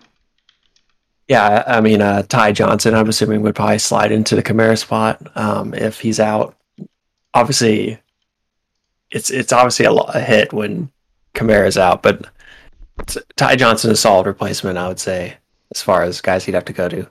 Yeah, 1.27 1.65
I 1.67 1.81
mean 1.81 2.03
uh, 2.03 2.23
Ty 2.29 2.53
Johnson, 2.53 2.95
I'm 2.95 3.09
assuming 3.09 3.41
would 3.41 3.55
probably 3.55 3.79
slide 3.79 4.13
into 4.13 4.37
the 4.37 4.43
Kamara 4.43 4.77
spot 4.77 5.27
um, 5.37 5.73
if 5.73 6.01
he's 6.01 6.21
out. 6.21 6.55
Obviously, 7.33 7.99
it's 9.13 9.31
it's 9.31 9.53
obviously 9.53 9.87
a, 9.87 9.93
a 9.93 10.21
hit 10.21 10.53
when 10.53 10.91
Kamara's 11.35 11.79
out, 11.79 12.03
but 12.03 12.27
Ty 13.37 13.57
Johnson 13.57 13.91
is 13.91 13.99
a 13.99 14.01
solid 14.01 14.27
replacement, 14.27 14.79
I 14.79 14.89
would 14.89 15.01
say 15.01 15.37
as 15.75 15.83
far 15.83 16.03
as 16.03 16.21
guys 16.21 16.45
he'd 16.45 16.55
have 16.55 16.65
to 16.67 16.73
go 16.73 16.89
to. 16.89 17.11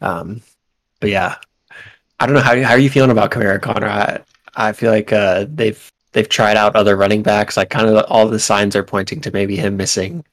Um, 0.00 0.42
but 1.00 1.10
yeah, 1.10 1.36
I 2.20 2.26
don't 2.26 2.34
know 2.34 2.40
how 2.40 2.60
how 2.62 2.72
are 2.72 2.78
you 2.78 2.90
feeling 2.90 3.10
about 3.10 3.30
Kamara 3.30 3.60
Connor? 3.60 3.88
I 3.88 4.20
I 4.54 4.72
feel 4.72 4.90
like 4.90 5.12
uh, 5.12 5.46
they've 5.48 5.92
they've 6.12 6.28
tried 6.28 6.56
out 6.56 6.76
other 6.76 6.96
running 6.96 7.22
backs. 7.22 7.56
Like 7.56 7.70
kind 7.70 7.88
of 7.88 8.04
all 8.08 8.28
the 8.28 8.38
signs 8.38 8.74
are 8.76 8.82
pointing 8.82 9.20
to 9.22 9.30
maybe 9.30 9.56
him 9.56 9.76
missing 9.76 10.24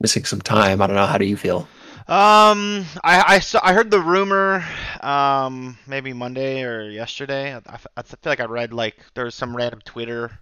missing 0.00 0.24
some 0.24 0.40
time. 0.40 0.80
I 0.80 0.86
don't 0.86 0.96
know. 0.96 1.06
How 1.06 1.18
do 1.18 1.26
you 1.26 1.36
feel? 1.36 1.68
Um, 2.10 2.86
I 3.04 3.22
I, 3.36 3.38
saw, 3.38 3.60
I 3.62 3.72
heard 3.72 3.88
the 3.88 4.00
rumor, 4.00 4.64
um, 5.00 5.78
maybe 5.86 6.12
Monday 6.12 6.64
or 6.64 6.90
yesterday. 6.90 7.54
I, 7.54 7.78
I 7.96 8.02
feel 8.02 8.18
like 8.24 8.40
I 8.40 8.46
read 8.46 8.72
like 8.72 8.96
there 9.14 9.26
was 9.26 9.36
some 9.36 9.56
random 9.56 9.80
Twitter 9.84 10.36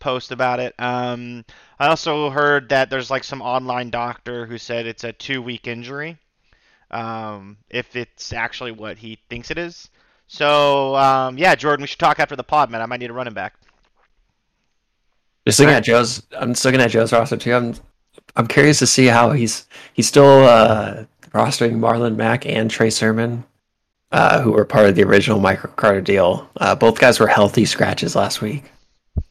post 0.00 0.32
about 0.32 0.60
it. 0.60 0.74
Um, 0.78 1.46
I 1.78 1.88
also 1.88 2.28
heard 2.28 2.68
that 2.68 2.90
there's 2.90 3.10
like 3.10 3.24
some 3.24 3.40
online 3.40 3.88
doctor 3.88 4.44
who 4.44 4.58
said 4.58 4.84
it's 4.84 5.02
a 5.02 5.14
two 5.14 5.40
week 5.40 5.66
injury. 5.66 6.18
Um, 6.90 7.56
if 7.70 7.96
it's 7.96 8.34
actually 8.34 8.72
what 8.72 8.98
he 8.98 9.18
thinks 9.30 9.50
it 9.50 9.56
is. 9.56 9.88
So 10.26 10.94
um, 10.96 11.38
yeah, 11.38 11.54
Jordan, 11.54 11.84
we 11.84 11.86
should 11.86 12.00
talk 12.00 12.20
after 12.20 12.36
the 12.36 12.44
pod, 12.44 12.70
man. 12.70 12.82
I 12.82 12.86
might 12.86 13.00
need 13.00 13.08
a 13.08 13.14
running 13.14 13.32
back. 13.32 13.54
Just 15.46 15.58
looking 15.58 15.74
at 15.74 15.84
Joe's, 15.84 16.22
I'm 16.38 16.52
just 16.52 16.66
looking 16.66 16.82
at 16.82 16.90
Joe's 16.90 17.14
roster 17.14 17.38
too. 17.38 17.54
I'm, 17.54 17.74
I'm 18.36 18.46
curious 18.46 18.78
to 18.78 18.86
see 18.86 19.06
how 19.06 19.32
he's 19.32 19.66
he's 19.92 20.08
still 20.08 20.44
uh, 20.44 21.04
rostering 21.32 21.78
Marlon 21.78 22.16
Mack 22.16 22.46
and 22.46 22.70
Trey 22.70 22.90
Sermon, 22.90 23.44
uh, 24.10 24.40
who 24.40 24.52
were 24.52 24.64
part 24.64 24.88
of 24.88 24.94
the 24.94 25.04
original 25.04 25.40
Michael 25.40 25.70
Carter 25.70 26.00
deal. 26.00 26.48
Uh, 26.60 26.74
both 26.74 26.98
guys 26.98 27.20
were 27.20 27.26
healthy 27.26 27.64
scratches 27.64 28.16
last 28.16 28.40
week. 28.40 28.64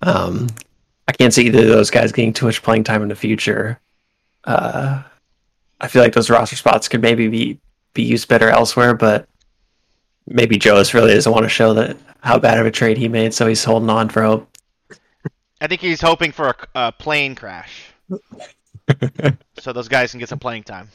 Um, 0.02 0.48
I 1.08 1.14
can't 1.14 1.34
see 1.34 1.48
either 1.48 1.64
of 1.64 1.68
those 1.68 1.90
guys 1.90 2.12
getting 2.12 2.34
too 2.34 2.46
much 2.46 2.62
playing 2.64 2.84
time 2.84 3.02
in 3.02 3.10
the 3.10 3.16
future. 3.16 3.80
Uh, 4.44 5.04
I 5.80 5.88
feel 5.88 6.02
like 6.02 6.14
those 6.14 6.30
roster 6.30 6.56
spots 6.56 6.88
could 6.88 7.02
maybe 7.02 7.28
be 7.28 7.60
be 7.94 8.04
used 8.04 8.28
better 8.28 8.50
elsewhere, 8.50 8.94
but 8.94 9.28
maybe 10.28 10.58
Joe 10.58 10.78
just 10.78 10.94
really 10.94 11.14
doesn't 11.14 11.32
want 11.32 11.44
to 11.44 11.50
show 11.50 11.74
that 11.74 11.98
how 12.22 12.40
bad 12.40 12.60
of 12.60 12.66
a 12.66 12.72
trade 12.72 12.98
he 12.98 13.08
made, 13.08 13.34
so 13.34 13.48
he's 13.48 13.64
holding 13.64 13.90
on 13.90 14.10
for 14.10 14.22
hope. 14.24 14.48
I 15.60 15.68
think 15.68 15.82
he's 15.82 16.02
hoping 16.02 16.32
for 16.32 16.50
a, 16.50 16.56
a 16.76 16.92
plane 16.92 17.36
crash, 17.36 17.84
so 19.58 19.74
those 19.74 19.88
guys 19.88 20.12
can 20.12 20.20
get 20.20 20.30
some 20.30 20.40
playing 20.40 20.64
time. 20.64 20.90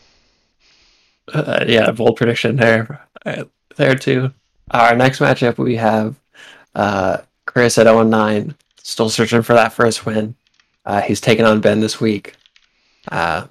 Uh, 1.33 1.65
yeah, 1.67 1.91
bold 1.91 2.17
prediction 2.17 2.57
there, 2.57 3.07
uh, 3.25 3.45
there 3.77 3.95
too. 3.95 4.33
Our 4.71 4.97
next 4.97 5.19
matchup 5.19 5.59
we 5.59 5.77
have 5.77 6.15
uh, 6.75 7.19
Chris 7.47 7.79
at 7.79 7.85
0 7.85 8.03
9 8.05 8.55
Still 8.83 9.09
searching 9.09 9.43
for 9.43 9.55
that 9.55 9.73
first 9.73 10.07
win. 10.07 10.37
Uh, 10.85 11.01
he's 11.01 11.21
taking 11.21 11.45
on 11.45 11.61
Ben 11.61 11.81
this 11.81 12.01
week. 12.01 12.37
Uh, 13.11 13.49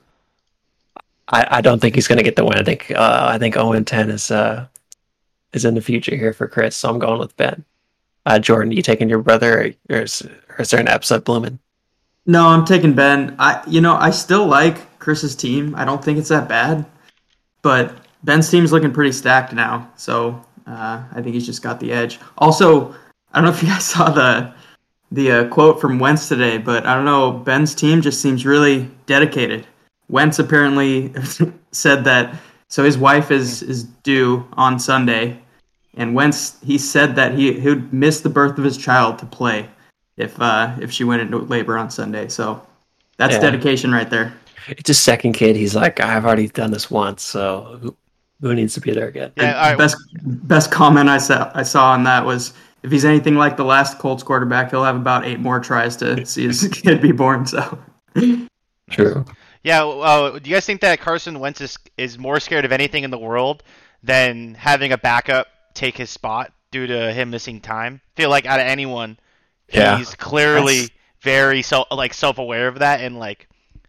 I, 1.27 1.47
I 1.57 1.61
don't 1.61 1.81
think 1.81 1.95
he's 1.95 2.07
going 2.07 2.19
to 2.19 2.23
get 2.23 2.37
the 2.37 2.45
win. 2.45 2.57
I 2.57 2.63
think 2.63 2.91
uh, 2.91 3.27
I 3.29 3.37
think 3.37 3.55
0 3.55 3.77
10 3.81 4.09
is 4.11 4.31
is 5.51 5.65
in 5.65 5.75
the 5.75 5.81
future 5.81 6.15
here 6.15 6.31
for 6.31 6.47
Chris. 6.47 6.77
So 6.77 6.89
I'm 6.89 6.99
going 6.99 7.19
with 7.19 7.35
Ben. 7.35 7.65
Jordan, 8.39 8.71
you 8.71 8.81
taking 8.81 9.09
your 9.09 9.21
brother, 9.21 9.73
or 9.89 9.97
is, 9.97 10.21
or 10.21 10.61
is 10.61 10.69
there 10.69 10.79
an 10.79 10.87
upset 10.87 11.25
blooming? 11.25 11.59
No, 12.25 12.47
I'm 12.47 12.65
taking 12.65 12.93
Ben. 12.93 13.35
I 13.37 13.61
you 13.67 13.81
know 13.81 13.95
I 13.95 14.09
still 14.09 14.47
like 14.47 14.99
Chris's 14.99 15.35
team. 15.35 15.75
I 15.75 15.85
don't 15.85 16.03
think 16.03 16.17
it's 16.17 16.29
that 16.29 16.49
bad, 16.49 16.85
but 17.61 17.95
Ben's 18.23 18.49
team's 18.49 18.71
looking 18.71 18.91
pretty 18.91 19.11
stacked 19.11 19.53
now. 19.53 19.91
So 19.95 20.43
uh, 20.65 21.03
I 21.11 21.21
think 21.21 21.35
he's 21.35 21.45
just 21.45 21.61
got 21.61 21.79
the 21.79 21.91
edge. 21.91 22.19
Also, 22.37 22.95
I 23.31 23.39
don't 23.39 23.45
know 23.45 23.51
if 23.51 23.61
you 23.61 23.69
guys 23.73 23.85
saw 23.85 24.09
the 24.09 24.53
the 25.11 25.31
uh, 25.31 25.47
quote 25.49 25.79
from 25.79 25.99
Wentz 25.99 26.27
today, 26.27 26.57
but 26.57 26.85
I 26.85 26.95
don't 26.95 27.05
know. 27.05 27.31
Ben's 27.31 27.75
team 27.75 28.01
just 28.01 28.21
seems 28.21 28.45
really 28.45 28.89
dedicated. 29.05 29.67
Wentz 30.09 30.39
apparently 30.39 31.13
said 31.71 32.03
that. 32.05 32.35
So 32.69 32.83
his 32.83 32.97
wife 32.97 33.29
is 33.29 33.61
is 33.61 33.83
due 33.83 34.47
on 34.53 34.79
Sunday, 34.79 35.39
and 35.93 36.15
Wentz 36.15 36.57
he 36.63 36.79
said 36.79 37.15
that 37.17 37.35
he 37.35 37.59
he 37.59 37.69
would 37.69 37.93
miss 37.93 38.21
the 38.21 38.29
birth 38.29 38.57
of 38.57 38.63
his 38.63 38.77
child 38.77 39.19
to 39.19 39.27
play 39.27 39.69
if 40.17 40.39
uh, 40.39 40.75
if 40.81 40.91
she 40.91 41.03
went 41.03 41.21
into 41.21 41.39
labor 41.39 41.77
on 41.77 41.89
Sunday. 41.89 42.27
So 42.27 42.65
that's 43.17 43.35
yeah. 43.35 43.41
dedication 43.41 43.91
right 43.91 44.09
there. 44.09 44.33
It's 44.67 44.87
his 44.87 44.99
second 44.99 45.33
kid. 45.33 45.55
He's 45.55 45.75
like, 45.75 45.99
I've 45.99 46.25
already 46.25 46.47
done 46.47 46.71
this 46.71 46.89
once, 46.89 47.21
so 47.21 47.79
who, 47.81 47.95
who 48.41 48.55
needs 48.55 48.73
to 48.73 48.81
be 48.81 48.91
there 48.91 49.07
again? 49.07 49.31
Yeah, 49.37 49.69
right. 49.69 49.77
best 49.77 49.97
best 50.23 50.71
comment 50.71 51.09
I 51.09 51.19
saw 51.19 51.51
I 51.53 51.63
saw 51.63 51.91
on 51.91 52.03
that 52.03 52.25
was 52.25 52.53
if 52.85 52.91
he's 52.91 53.05
anything 53.05 53.35
like 53.35 53.57
the 53.57 53.65
last 53.65 53.97
Colts 53.97 54.23
quarterback, 54.23 54.69
he'll 54.69 54.83
have 54.83 54.95
about 54.95 55.25
eight 55.25 55.39
more 55.39 55.59
tries 55.59 55.95
to 55.97 56.25
see 56.25 56.45
his 56.45 56.67
kid 56.71 57.01
be 57.01 57.11
born. 57.11 57.45
So 57.45 57.79
true. 58.91 59.25
Yeah. 59.63 59.83
Uh, 59.83 60.37
do 60.37 60.47
you 60.47 60.55
guys 60.55 60.65
think 60.67 60.81
that 60.81 60.99
Carson 60.99 61.39
Wentz 61.39 61.59
is, 61.59 61.77
is 61.97 62.19
more 62.19 62.39
scared 62.39 62.65
of 62.65 62.71
anything 62.71 63.03
in 63.03 63.09
the 63.09 63.17
world 63.17 63.63
than 64.03 64.53
having 64.53 64.91
a 64.91 64.97
backup 64.99 65.47
take 65.73 65.97
his 65.97 66.11
spot 66.11 66.53
due 66.69 66.85
to 66.85 67.11
him 67.11 67.31
missing 67.31 67.59
time? 67.59 67.99
I 68.15 68.21
feel 68.21 68.29
like 68.29 68.45
out 68.45 68.59
of 68.59 68.67
anyone, 68.67 69.17
yeah. 69.71 69.97
he's 69.97 70.15
clearly 70.15 70.81
That's... 70.81 70.91
very 71.21 71.61
self 71.61 71.87
like 71.91 72.13
self 72.13 72.37
aware 72.37 72.67
of 72.67 72.79
that, 72.79 73.01
and 73.01 73.17
like 73.17 73.47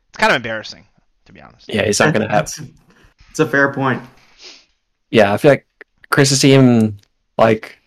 it's 0.08 0.18
kind 0.18 0.32
of 0.32 0.36
embarrassing 0.36 0.86
to 1.26 1.32
be 1.32 1.40
honest. 1.40 1.68
Yeah, 1.68 1.84
he's 1.84 2.00
not 2.00 2.14
going 2.14 2.26
to 2.26 2.32
have. 2.32 2.50
It's 3.30 3.40
a 3.40 3.46
fair 3.46 3.72
point. 3.72 4.02
Yeah, 5.10 5.32
I 5.32 5.36
feel 5.36 5.50
like 5.50 5.66
Chris's 6.10 6.40
team 6.40 6.96
like 7.36 7.78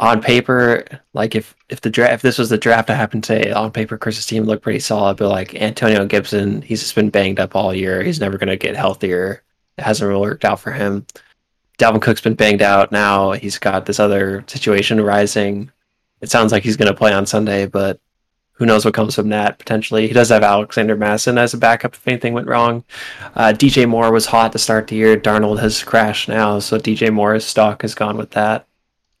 on 0.00 0.20
paper, 0.20 0.84
like 1.14 1.34
if 1.34 1.54
if 1.68 1.80
the 1.80 1.90
draft 1.90 2.14
if 2.14 2.22
this 2.22 2.38
was 2.38 2.50
the 2.50 2.58
draft 2.58 2.88
that 2.88 2.96
happened 2.96 3.24
today, 3.24 3.52
on 3.52 3.70
paper 3.70 3.96
Chris's 3.96 4.26
team 4.26 4.44
looked 4.44 4.62
pretty 4.62 4.80
solid, 4.80 5.16
but 5.16 5.28
like 5.28 5.54
Antonio 5.54 6.04
Gibson, 6.06 6.62
he's 6.62 6.80
just 6.80 6.94
been 6.94 7.10
banged 7.10 7.40
up 7.40 7.54
all 7.54 7.74
year. 7.74 8.02
He's 8.02 8.20
never 8.20 8.38
gonna 8.38 8.56
get 8.56 8.76
healthier. 8.76 9.42
It 9.76 9.84
hasn't 9.84 10.08
really 10.08 10.20
worked 10.20 10.44
out 10.44 10.60
for 10.60 10.72
him. 10.72 11.06
Dalvin 11.78 12.02
Cook's 12.02 12.20
been 12.20 12.34
banged 12.34 12.62
out 12.62 12.90
now. 12.90 13.32
He's 13.32 13.58
got 13.58 13.86
this 13.86 14.00
other 14.00 14.44
situation 14.48 14.98
arising. 14.98 15.70
It 16.20 16.30
sounds 16.30 16.52
like 16.52 16.62
he's 16.62 16.76
gonna 16.76 16.94
play 16.94 17.12
on 17.12 17.26
Sunday, 17.26 17.66
but 17.66 18.00
who 18.58 18.66
knows 18.66 18.84
what 18.84 18.94
comes 18.94 19.14
from 19.14 19.28
that 19.28 19.58
potentially. 19.58 20.08
He 20.08 20.12
does 20.12 20.30
have 20.30 20.42
Alexander 20.42 20.96
Mattison 20.96 21.38
as 21.38 21.54
a 21.54 21.58
backup 21.58 21.94
if 21.94 22.08
anything 22.08 22.32
went 22.32 22.48
wrong. 22.48 22.84
Uh, 23.36 23.52
DJ 23.56 23.88
Moore 23.88 24.10
was 24.10 24.26
hot 24.26 24.50
to 24.52 24.58
start 24.58 24.88
the 24.88 24.96
year. 24.96 25.16
Darnold 25.16 25.60
has 25.60 25.82
crashed 25.84 26.28
now, 26.28 26.58
so 26.58 26.76
DJ 26.76 27.12
Moore's 27.12 27.46
stock 27.46 27.82
has 27.82 27.94
gone 27.94 28.16
with 28.16 28.32
that. 28.32 28.66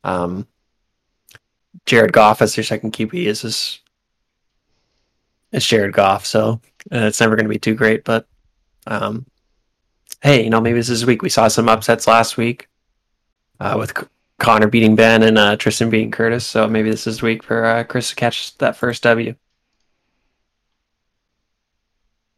Um, 0.02 0.48
Jared 1.86 2.12
Goff 2.12 2.42
as 2.42 2.56
your 2.56 2.64
second 2.64 2.92
QB 2.92 3.26
is 3.26 3.44
is, 3.44 3.78
is 5.52 5.64
Jared 5.64 5.92
Goff, 5.92 6.26
so 6.26 6.60
uh, 6.92 7.06
it's 7.06 7.20
never 7.20 7.36
going 7.36 7.46
to 7.46 7.52
be 7.52 7.60
too 7.60 7.74
great. 7.74 8.04
But 8.04 8.26
um, 8.88 9.24
hey, 10.20 10.42
you 10.42 10.50
know 10.50 10.60
maybe 10.60 10.78
this 10.78 10.88
is 10.90 11.06
week. 11.06 11.22
We 11.22 11.28
saw 11.28 11.46
some 11.46 11.68
upsets 11.68 12.08
last 12.08 12.36
week 12.36 12.68
uh, 13.60 13.76
with 13.78 13.94
Connor 14.38 14.68
beating 14.68 14.94
Ben 14.94 15.22
and 15.24 15.36
uh, 15.36 15.56
Tristan 15.56 15.90
beating 15.90 16.10
Curtis, 16.10 16.46
so 16.46 16.68
maybe 16.68 16.90
this 16.90 17.06
is 17.06 17.18
the 17.18 17.26
week 17.26 17.42
for 17.42 17.64
uh, 17.64 17.84
Chris 17.84 18.10
to 18.10 18.14
catch 18.16 18.56
that 18.58 18.76
first 18.76 19.02
W. 19.02 19.34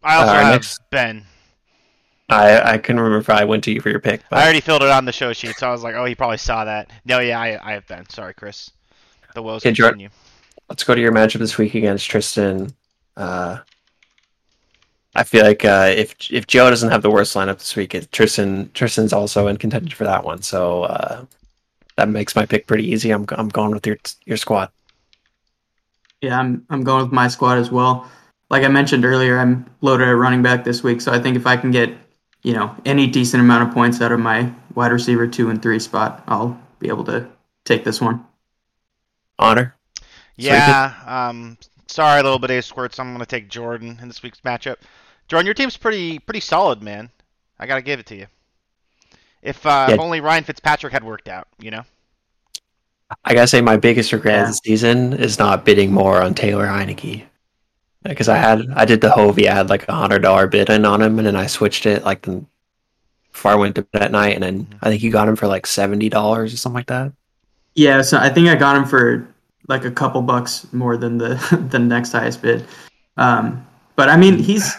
I 0.03 0.16
also 0.16 0.32
Uh, 0.32 0.34
have 0.40 0.53
next- 0.53 0.80
Ben. 0.90 1.24
I 2.30 2.74
I 2.74 2.78
couldn't 2.78 3.01
remember 3.01 3.18
if 3.18 3.28
I 3.28 3.44
went 3.44 3.64
to 3.64 3.72
you 3.72 3.80
for 3.80 3.90
your 3.90 3.98
pick, 3.98 4.22
but 4.30 4.38
I 4.38 4.44
already 4.44 4.61
filled 4.61 4.82
it 4.82 4.88
on 4.90 5.05
the 5.05 5.11
show 5.12 5.32
sheet, 5.32 5.57
so 5.59 5.68
I 5.68 5.72
was 5.72 5.82
like, 5.82 5.96
oh, 5.96 6.05
he 6.05 6.14
probably 6.14 6.36
saw 6.38 6.64
that. 6.64 6.88
No, 7.05 7.18
yeah, 7.18 7.40
I, 7.40 7.59
I 7.70 7.72
have 7.72 7.86
Ben. 7.88 8.09
Sorry, 8.09 8.32
Chris. 8.34 8.70
The 9.34 9.42
woes 9.42 9.62
Jordan. 9.64 9.74
continue. 9.98 10.09
let's 10.68 10.84
go 10.84 10.94
to 10.94 11.01
your 11.01 11.11
matchup 11.12 11.40
this 11.40 11.59
week 11.59 11.74
against 11.74 12.09
Tristan. 12.09 12.72
Uh, 13.16 13.59
I 15.16 15.24
feel 15.24 15.44
like 15.44 15.64
uh, 15.64 15.92
if 15.94 16.14
if 16.30 16.46
Joe 16.46 16.70
doesn't 16.70 16.90
have 16.90 17.03
the 17.03 17.11
worst 17.11 17.34
lineup 17.34 17.59
this 17.59 17.74
week, 17.74 17.96
it, 17.96 18.12
Tristan 18.12 18.70
Tristan's 18.74 19.12
also 19.12 19.48
in 19.48 19.57
contention 19.57 19.90
for 19.90 20.05
that 20.05 20.22
one. 20.24 20.40
So 20.42 20.84
uh, 20.84 21.24
that 22.01 22.09
makes 22.09 22.34
my 22.34 22.46
pick 22.46 22.66
pretty 22.66 22.86
easy. 22.90 23.11
I'm 23.11 23.26
I'm 23.32 23.48
going 23.48 23.72
with 23.72 23.86
your 23.86 23.98
your 24.24 24.38
squad. 24.38 24.70
Yeah, 26.22 26.38
I'm 26.38 26.64
I'm 26.70 26.82
going 26.82 27.03
with 27.03 27.12
my 27.12 27.28
squad 27.28 27.59
as 27.59 27.70
well. 27.70 28.11
Like 28.48 28.64
I 28.64 28.68
mentioned 28.68 29.05
earlier, 29.05 29.38
I'm 29.38 29.66
loaded 29.82 30.09
at 30.09 30.12
running 30.12 30.42
back 30.42 30.64
this 30.64 30.82
week, 30.82 31.03
so 31.03 31.12
I 31.12 31.18
think 31.18 31.36
if 31.36 31.46
I 31.46 31.59
can 31.59 31.70
get, 31.70 31.94
you 32.42 32.55
know, 32.55 32.74
any 32.86 33.07
decent 33.07 33.42
amount 33.42 33.68
of 33.68 33.74
points 33.74 34.01
out 34.01 34.12
of 34.12 34.18
my 34.18 34.51
wide 34.74 34.92
receiver 34.92 35.26
two 35.26 35.51
and 35.51 35.61
three 35.61 35.78
spot, 35.78 36.24
I'll 36.26 36.59
be 36.78 36.88
able 36.88 37.05
to 37.05 37.28
take 37.66 37.84
this 37.84 38.01
one. 38.01 38.24
Honor. 39.38 39.76
Yeah. 40.36 40.94
Um. 41.07 41.59
Sorry, 41.86 42.20
a 42.20 42.22
little 42.22 42.38
bit 42.38 42.51
of 42.51 42.64
squirts. 42.64 42.98
I'm 42.98 43.12
gonna 43.12 43.26
take 43.26 43.51
Jordan 43.51 43.98
in 44.01 44.09
this 44.09 44.22
week's 44.22 44.40
matchup. 44.40 44.76
Jordan, 45.28 45.44
your 45.44 45.55
team's 45.55 45.76
pretty 45.76 46.18
pretty 46.18 46.40
solid, 46.40 46.82
man. 46.82 47.11
I 47.59 47.66
gotta 47.66 47.82
give 47.82 48.01
it 48.01 48.07
to 48.07 48.16
you. 48.16 48.26
If 49.43 49.64
uh, 49.66 49.86
Yeah. 49.88 49.95
if 49.95 50.01
only 50.01 50.20
Ryan 50.20 50.45
Fitzpatrick 50.45 50.93
had 50.93 51.05
worked 51.05 51.28
out, 51.28 51.49
you 51.59 51.70
know. 51.70 51.82
I 53.24 53.34
gotta 53.34 53.47
say 53.49 53.61
my 53.61 53.76
biggest 53.76 54.12
regret 54.12 54.34
Yeah. 54.36 54.47
this 54.47 54.61
season 54.64 55.12
is 55.14 55.38
not 55.38 55.64
bidding 55.64 55.93
more 55.93 56.22
on 56.22 56.34
Taylor 56.34 56.66
Heinicke. 56.66 57.24
Because 58.03 58.28
I 58.28 58.36
had 58.36 58.66
I 58.76 58.84
did 58.84 59.01
the 59.03 59.11
Hovey, 59.11 59.49
I 59.49 59.55
had 59.55 59.68
like 59.68 59.86
a 59.88 59.93
hundred 59.95 60.20
dollar 60.20 60.47
bid 60.47 60.70
in 60.70 60.84
on 60.86 61.03
him, 61.03 61.18
and 61.18 61.26
then 61.26 61.36
I 61.36 61.47
switched 61.47 61.84
it 61.86 62.05
like 62.05 62.22
the 62.22 62.45
before 63.32 63.53
I 63.53 63.55
went 63.57 63.74
to 63.76 63.82
bed 63.82 64.03
at 64.03 64.11
night, 64.12 64.34
and 64.34 64.43
then 64.43 64.74
I 64.82 64.88
think 64.91 65.03
you 65.03 65.11
got 65.11 65.28
him 65.28 65.36
for 65.36 65.47
like 65.47 65.66
seventy 65.66 66.09
dollars 66.09 66.55
or 66.55 66.57
something 66.57 66.76
like 66.76 66.86
that. 66.86 67.12
Yeah, 67.74 68.01
so 68.03 68.16
I 68.18 68.28
think 68.30 68.49
I 68.49 68.55
got 68.55 68.76
him 68.76 68.84
for 68.86 69.28
like 69.68 69.84
a 69.84 69.91
couple 69.91 70.22
bucks 70.22 70.66
more 70.72 70.97
than 70.97 71.18
the 71.18 71.34
the 71.70 71.78
next 71.78 72.12
highest 72.12 72.41
bid. 72.43 72.64
Um, 73.18 73.66
but 73.97 74.09
I 74.09 74.16
mean, 74.16 74.38
he's 74.38 74.74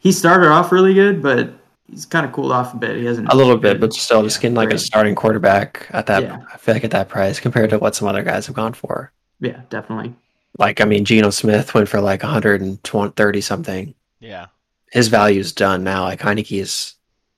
he 0.00 0.10
started 0.10 0.48
off 0.48 0.72
really 0.72 0.94
good, 0.94 1.22
but 1.22 1.50
he's 1.92 2.06
kind 2.06 2.26
of 2.26 2.32
cooled 2.32 2.50
off 2.50 2.74
a 2.74 2.76
bit. 2.76 2.96
He 2.96 3.04
hasn't 3.04 3.28
A 3.30 3.36
little 3.36 3.56
bit, 3.56 3.78
but 3.78 3.92
still 3.92 4.18
Yeah, 4.18 4.24
just 4.24 4.40
getting 4.40 4.56
like 4.56 4.72
a 4.72 4.78
starting 4.78 5.14
quarterback 5.14 5.86
at 5.90 6.06
that 6.06 6.22
Yeah. 6.22 6.40
I 6.52 6.56
feel 6.56 6.74
like 6.74 6.84
at 6.84 6.90
that 6.90 7.08
price 7.08 7.38
compared 7.38 7.70
to 7.70 7.78
what 7.78 7.94
some 7.94 8.08
other 8.08 8.22
guys 8.24 8.46
have 8.46 8.56
gone 8.56 8.72
for. 8.72 9.12
Yeah, 9.40 9.60
definitely. 9.70 10.14
Like 10.58 10.80
I 10.80 10.84
mean 10.84 11.04
Geno 11.04 11.30
Smith 11.30 11.74
went 11.74 11.88
for 11.88 12.00
like 12.00 12.22
130 12.22 13.40
something. 13.40 13.94
Yeah. 14.18 14.46
His 14.90 15.08
value's 15.08 15.52
done 15.52 15.84
now. 15.84 16.04
Like 16.04 16.20
Heinicke 16.20 16.60
is 16.60 16.94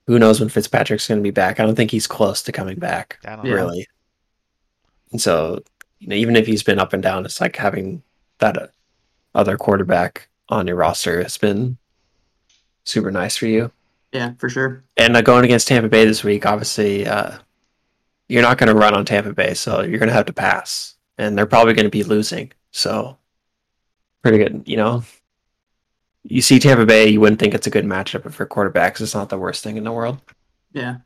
who 0.06 0.18
knows 0.18 0.40
when 0.40 0.48
Fitzpatrick's 0.48 1.08
gonna 1.08 1.20
be 1.20 1.30
back. 1.30 1.60
I 1.60 1.64
don't 1.64 1.74
think 1.74 1.90
he's 1.90 2.06
close 2.06 2.42
to 2.42 2.52
coming 2.52 2.78
back. 2.78 3.18
I 3.26 3.36
don't 3.36 3.44
know. 3.44 3.52
really. 3.54 3.86
And 5.12 5.20
so, 5.20 5.62
you 5.98 6.08
know, 6.08 6.16
even 6.16 6.36
if 6.36 6.46
he's 6.46 6.62
been 6.62 6.78
up 6.78 6.92
and 6.92 7.02
down, 7.02 7.24
it's 7.24 7.40
like 7.40 7.56
having 7.56 8.02
that 8.38 8.56
uh, 8.56 8.66
other 9.34 9.56
quarterback 9.56 10.28
on 10.48 10.66
your 10.66 10.76
roster 10.76 11.22
has 11.22 11.38
been 11.38 11.78
super 12.84 13.10
nice 13.10 13.36
for 13.36 13.46
you. 13.46 13.70
Yeah, 14.14 14.34
for 14.38 14.48
sure. 14.48 14.84
And 14.96 15.16
uh, 15.16 15.22
going 15.22 15.44
against 15.44 15.66
Tampa 15.66 15.88
Bay 15.88 16.04
this 16.04 16.22
week, 16.22 16.46
obviously, 16.46 17.04
uh, 17.04 17.36
you're 18.28 18.42
not 18.42 18.58
going 18.58 18.68
to 18.72 18.78
run 18.78 18.94
on 18.94 19.04
Tampa 19.04 19.32
Bay, 19.32 19.54
so 19.54 19.82
you're 19.82 19.98
going 19.98 20.08
to 20.08 20.14
have 20.14 20.26
to 20.26 20.32
pass, 20.32 20.94
and 21.18 21.36
they're 21.36 21.46
probably 21.46 21.74
going 21.74 21.84
to 21.84 21.90
be 21.90 22.04
losing. 22.04 22.52
So, 22.70 23.18
pretty 24.22 24.38
good. 24.38 24.62
You 24.66 24.76
know, 24.76 25.02
you 26.22 26.40
see 26.40 26.60
Tampa 26.60 26.86
Bay, 26.86 27.08
you 27.08 27.20
wouldn't 27.20 27.40
think 27.40 27.54
it's 27.54 27.66
a 27.66 27.70
good 27.70 27.84
matchup, 27.84 28.22
but 28.22 28.32
for 28.32 28.46
quarterbacks, 28.46 29.00
it's 29.00 29.16
not 29.16 29.30
the 29.30 29.38
worst 29.38 29.64
thing 29.64 29.76
in 29.76 29.84
the 29.84 29.90
world. 29.90 30.20
Yeah. 30.72 30.98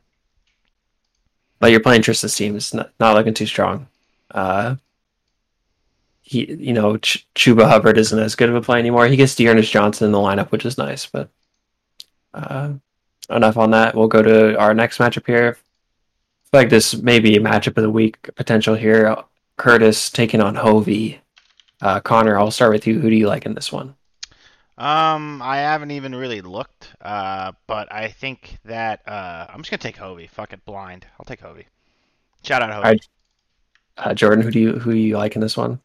But 1.57 1.71
you're 1.71 1.79
playing 1.79 2.03
Tristan's 2.03 2.35
team; 2.35 2.55
it's 2.55 2.75
not, 2.75 2.91
not 2.99 3.15
looking 3.15 3.33
too 3.33 3.47
strong. 3.47 3.87
Uh, 4.29 4.75
he, 6.21 6.45
you 6.45 6.73
know, 6.73 6.97
Ch- 6.97 7.27
Chuba 7.33 7.67
Hubbard 7.67 7.97
isn't 7.97 8.19
as 8.19 8.35
good 8.35 8.49
of 8.49 8.55
a 8.55 8.61
play 8.61 8.77
anymore. 8.77 9.07
He 9.07 9.17
gets 9.17 9.35
D'Ernest 9.35 9.71
Johnson 9.71 10.05
in 10.05 10.11
the 10.11 10.19
lineup, 10.19 10.51
which 10.51 10.63
is 10.63 10.77
nice. 10.77 11.07
But 11.07 11.29
uh, 12.35 12.73
enough 13.29 13.57
on 13.57 13.71
that. 13.71 13.95
We'll 13.95 14.07
go 14.07 14.21
to 14.21 14.57
our 14.57 14.73
next 14.73 14.97
matchup 14.97 15.25
here. 15.25 15.57
I 15.57 16.49
feel 16.51 16.61
like 16.61 16.69
this 16.69 16.95
may 16.95 17.19
be 17.19 17.35
a 17.35 17.41
matchup 17.41 17.77
of 17.77 17.83
the 17.83 17.89
week 17.89 18.29
potential 18.35 18.75
here. 18.75 19.15
Curtis 19.57 20.09
taking 20.09 20.41
on 20.41 20.55
Hovey. 20.55 21.21
Uh, 21.81 21.99
Connor, 21.99 22.37
I'll 22.37 22.51
start 22.51 22.71
with 22.71 22.87
you. 22.87 22.99
Who 22.99 23.09
do 23.09 23.15
you 23.15 23.27
like 23.27 23.45
in 23.45 23.53
this 23.53 23.71
one? 23.71 23.95
Um, 24.77 25.41
I 25.41 25.57
haven't 25.57 25.91
even 25.91 26.15
really 26.15 26.39
looked, 26.39 26.93
uh, 27.01 27.51
but 27.67 27.91
I 27.91 28.07
think 28.07 28.59
that 28.63 29.05
uh, 29.05 29.45
I'm 29.49 29.59
just 29.59 29.69
gonna 29.69 29.79
take 29.79 29.97
Hovey. 29.97 30.27
Fuck 30.27 30.53
it, 30.53 30.63
blind. 30.63 31.05
I'll 31.19 31.25
take 31.25 31.41
Hovey. 31.41 31.67
Shout 32.43 32.61
out 32.61 32.69
Hovey. 32.69 32.85
Alright. 32.85 33.07
Uh, 33.97 34.13
Jordan, 34.13 34.41
who 34.41 34.51
do 34.51 34.59
you 34.59 34.79
who 34.79 34.93
do 34.93 34.97
you 34.97 35.17
like 35.17 35.35
in 35.35 35.41
this 35.41 35.57
one? 35.57 35.81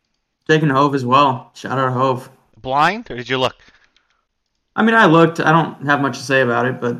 Taking 0.48 0.68
Hove 0.68 0.94
as 0.94 1.04
well. 1.04 1.50
Shout 1.54 1.76
out 1.76 1.92
Hove. 1.92 2.30
Blind, 2.60 3.10
or 3.10 3.16
did 3.16 3.28
you 3.28 3.38
look? 3.38 3.56
I 4.76 4.84
mean, 4.84 4.94
I 4.94 5.06
looked. 5.06 5.40
I 5.40 5.50
don't 5.50 5.84
have 5.86 6.00
much 6.00 6.18
to 6.18 6.24
say 6.24 6.42
about 6.42 6.66
it, 6.66 6.80
but 6.80 6.96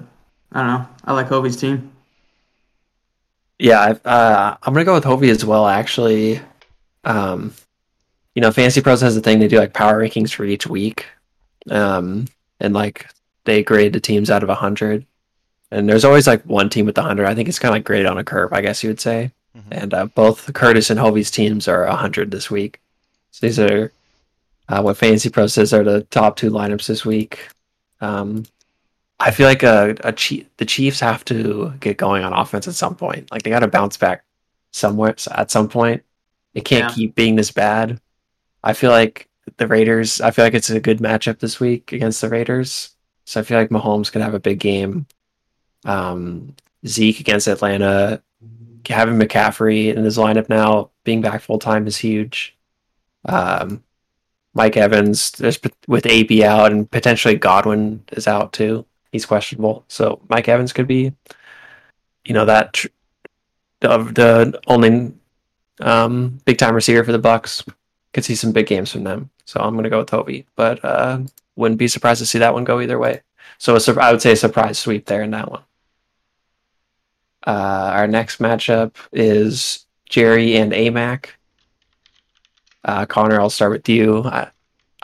I 0.53 0.61
don't 0.61 0.69
know. 0.69 0.89
I 1.05 1.13
like 1.13 1.29
Hovey's 1.29 1.57
team. 1.57 1.91
Yeah, 3.59 3.81
I've, 3.81 4.07
uh, 4.07 4.57
I'm 4.63 4.73
gonna 4.73 4.85
go 4.85 4.95
with 4.95 5.05
Hovey 5.05 5.31
as 5.31 5.45
well. 5.45 5.67
Actually, 5.67 6.41
um, 7.05 7.53
you 8.35 8.43
know, 8.43 8.51
Fantasy 8.51 8.81
Pros 8.81 9.01
has 9.01 9.17
a 9.17 9.21
thing 9.21 9.39
they 9.39 9.49
do 9.49 9.59
like 9.59 9.73
power 9.73 10.01
rankings 10.01 10.33
for 10.33 10.45
each 10.45 10.67
week, 10.67 11.07
um, 11.71 12.27
and 12.61 12.75
like 12.75 13.07
they 13.45 13.63
grade 13.63 13.93
the 13.93 14.01
teams 14.01 14.31
out 14.31 14.43
of 14.43 14.49
hundred, 14.49 15.07
and 15.71 15.89
there's 15.89 16.05
always 16.05 16.27
like 16.27 16.43
one 16.45 16.69
team 16.69 16.87
with 16.87 16.97
the 16.97 17.03
hundred. 17.03 17.27
I 17.27 17.35
think 17.35 17.49
it's 17.49 17.59
kind 17.59 17.71
of 17.71 17.77
like 17.77 17.85
graded 17.85 18.07
on 18.07 18.19
a 18.19 18.25
curve, 18.25 18.53
I 18.53 18.61
guess 18.61 18.83
you 18.83 18.91
would 18.91 19.01
say. 19.01 19.31
Mhm. 19.57 19.63
And 19.71 19.95
uh, 19.95 20.07
both 20.07 20.53
Curtis 20.53 20.91
and 20.91 20.99
Hovey's 20.99 21.31
teams 21.31 21.69
are 21.69 21.87
hundred 21.87 22.31
this 22.33 22.51
week. 22.51 22.81
So 23.31 23.47
these 23.47 23.59
are 23.59 23.93
uh, 24.69 24.83
what 24.83 24.97
Fantasy 24.97 25.31
Pro 25.31 25.47
says 25.47 25.73
are 25.73 25.85
the 25.85 26.03
top 26.05 26.37
two 26.37 26.51
lineups 26.51 26.87
this 26.87 27.05
week. 27.05 27.49
Um, 28.01 28.45
I 29.21 29.31
feel 29.31 29.47
like 29.47 29.63
a, 29.63 29.95
a 30.03 30.13
Chief, 30.13 30.47
the 30.57 30.65
Chiefs 30.65 31.01
have 31.01 31.25
to 31.27 31.73
get 31.81 31.97
going 31.97 32.25
on 32.25 32.33
offense 32.33 32.67
at 32.69 32.75
some 32.75 32.97
point. 32.97 33.31
Like 33.31 33.43
they 33.43 33.51
got 33.51 33.61
to 33.61 33.69
bounce 33.69 33.97
back 33.97 34.25
somewhere 34.73 35.15
at 35.31 35.51
some 35.51 35.69
point. 35.69 36.03
It 36.55 36.65
can't 36.65 36.91
Yeah. 36.91 36.95
keep 36.95 37.15
being 37.15 37.37
this 37.37 37.51
bad. 37.51 38.01
I 38.63 38.73
feel 38.73 38.91
like 38.91 39.29
the 39.57 39.67
Raiders. 39.67 40.21
I 40.21 40.31
feel 40.31 40.45
like 40.45 40.55
it's 40.55 40.71
a 40.71 40.81
good 40.81 40.99
matchup 40.99 41.39
this 41.39 41.61
week 41.61 41.93
against 41.93 42.21
the 42.21 42.29
Raiders. 42.29 42.97
So 43.25 43.41
I 43.41 43.43
feel 43.45 43.59
like 43.59 43.71
Mahomes 43.71 44.11
could 44.11 44.23
have 44.23 44.35
a 44.35 44.41
big 44.41 44.59
game. 44.59 45.07
Um, 45.85 46.55
Zeke 46.87 47.21
against 47.21 47.47
Atlanta, 47.47 48.23
having 48.89 49.19
McCaffrey 49.19 49.95
in 49.95 50.05
his 50.05 50.19
lineup 50.19 50.49
now, 50.49 50.91
being 51.05 51.21
back 51.23 51.41
full 51.41 51.59
time 51.59 51.87
is 51.87 51.97
huge. 51.97 52.57
Um, 53.27 53.83
Mike 54.55 54.77
Evans, 54.77 55.31
there's 55.33 55.59
with 55.89 56.07
AB 56.07 56.45
out 56.45 56.73
and 56.73 56.91
potentially 56.91 57.35
Godwin 57.37 58.03
is 58.13 58.27
out 58.29 58.53
too. 58.53 58.87
He's 59.15 59.25
questionable, 59.25 59.85
so 59.87 60.21
Mike 60.29 60.49
Evans 60.49 60.73
could 60.73 60.89
be, 60.89 61.13
you 62.25 62.35
know, 62.35 62.47
that 62.47 62.73
tr- 62.73 62.89
the, 63.79 63.99
the 63.99 64.61
only 64.67 65.13
um, 65.79 66.41
big 66.45 66.59
time 66.59 66.75
receiver 66.75 67.05
for 67.05 67.13
the 67.13 67.21
Bucs. 67.21 67.65
Could 68.13 68.25
see 68.25 68.35
some 68.35 68.51
big 68.51 68.67
games 68.67 68.91
from 68.91 69.05
them, 69.05 69.31
so 69.45 69.61
I'm 69.61 69.77
gonna 69.77 69.89
go 69.89 70.01
with 70.01 70.11
Hovey, 70.11 70.47
but 70.57 70.85
uh, 70.85 71.21
wouldn't 71.55 71.79
be 71.79 71.87
surprised 71.87 72.19
to 72.19 72.27
see 72.27 72.41
that 72.41 72.55
one 72.55 72.65
go 72.65 72.81
either 72.81 72.99
way. 72.99 73.21
So 73.59 73.79
sur- 73.79 74.01
I 74.01 74.11
would 74.11 74.21
say 74.21 74.33
a 74.33 74.37
surprise 74.37 74.81
sweep 74.81 75.07
there 75.07 75.23
in 75.23 75.31
that 75.31 75.49
one. 75.49 75.63
Uh, 77.47 77.91
our 77.95 78.09
next 78.09 78.41
matchup 78.41 78.97
is 79.13 79.87
Jerry 80.09 80.57
and 80.57 80.73
AMAC. 80.73 81.27
Uh, 82.85 83.07
Connor, 83.07 83.41
I'll 83.41 83.49
start 83.49 83.71
with 83.71 83.89
you. 83.89 84.25
I, 84.25 84.51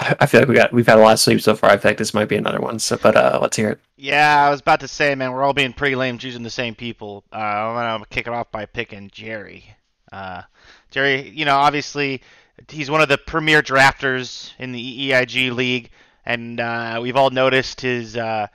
I 0.00 0.26
feel 0.26 0.40
like 0.40 0.48
we 0.48 0.54
got 0.54 0.72
we've 0.72 0.86
had 0.86 0.98
a 0.98 1.02
lot 1.02 1.12
of 1.12 1.20
sleep 1.20 1.40
so 1.42 1.54
far. 1.54 1.70
I 1.70 1.76
feel 1.76 1.90
like 1.90 1.98
this 1.98 2.14
might 2.14 2.28
be 2.28 2.36
another 2.36 2.60
one. 2.60 2.78
So, 2.78 2.96
but 2.96 3.16
uh, 3.16 3.38
let's 3.40 3.56
hear 3.56 3.70
it. 3.70 3.80
Yeah, 3.96 4.46
I 4.46 4.50
was 4.50 4.60
about 4.60 4.80
to 4.80 4.88
say, 4.88 5.14
man, 5.14 5.32
we're 5.32 5.42
all 5.42 5.52
being 5.52 5.74
pretty 5.74 5.94
lame 5.94 6.16
choosing 6.16 6.42
the 6.42 6.50
same 6.50 6.74
people. 6.74 7.24
Uh, 7.32 7.36
I'm 7.36 7.74
gonna 7.74 8.06
kick 8.08 8.26
it 8.26 8.32
off 8.32 8.50
by 8.50 8.64
picking 8.64 9.10
Jerry. 9.12 9.76
Uh, 10.10 10.42
Jerry, 10.90 11.28
you 11.28 11.44
know, 11.44 11.56
obviously 11.56 12.22
he's 12.68 12.90
one 12.90 13.00
of 13.00 13.08
the 13.08 13.18
premier 13.18 13.62
drafters 13.62 14.52
in 14.58 14.72
the 14.72 15.12
EIG 15.12 15.52
league, 15.52 15.90
and 16.24 16.60
uh, 16.60 16.98
we've 17.02 17.16
all 17.16 17.30
noticed 17.30 17.82
his 17.82 18.16
uh, 18.16 18.46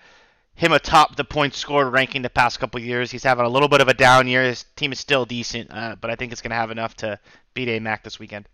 him 0.56 0.72
atop 0.72 1.16
the 1.16 1.24
points 1.24 1.58
scored 1.58 1.92
ranking 1.94 2.24
the 2.24 2.30
past 2.30 2.60
couple 2.60 2.80
years. 2.80 3.12
He's 3.12 3.24
having 3.24 3.46
a 3.46 3.50
little 3.50 3.70
bit 3.70 3.82
of 3.82 3.88
a 3.88 3.94
down 3.94 4.28
year. 4.28 4.44
His 4.44 4.66
team 4.76 4.92
is 4.92 5.00
still 5.00 5.26
decent, 5.26 5.70
uh, 5.72 5.96
but 6.02 6.10
I 6.10 6.16
think 6.16 6.32
it's 6.32 6.42
gonna 6.42 6.56
have 6.56 6.72
enough 6.72 6.96
to 6.98 7.20
beat 7.54 7.68
AMAC 7.68 8.04
this 8.04 8.20
weekend. 8.20 8.48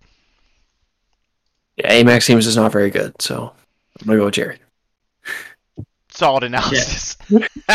Yeah, 1.81 2.03
AMAC 2.03 2.21
seems 2.21 2.45
is 2.45 2.55
not 2.55 2.71
very 2.71 2.91
good, 2.91 3.19
so 3.19 3.51
I'm 3.99 4.07
gonna 4.07 4.19
go 4.19 4.25
with 4.25 4.35
Jerry. 4.35 4.59
Solid 6.09 6.43
analysis. 6.43 7.17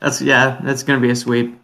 that's 0.00 0.20
yeah. 0.20 0.60
That's 0.62 0.82
gonna 0.82 1.00
be 1.00 1.10
a 1.10 1.16
sweep. 1.16 1.58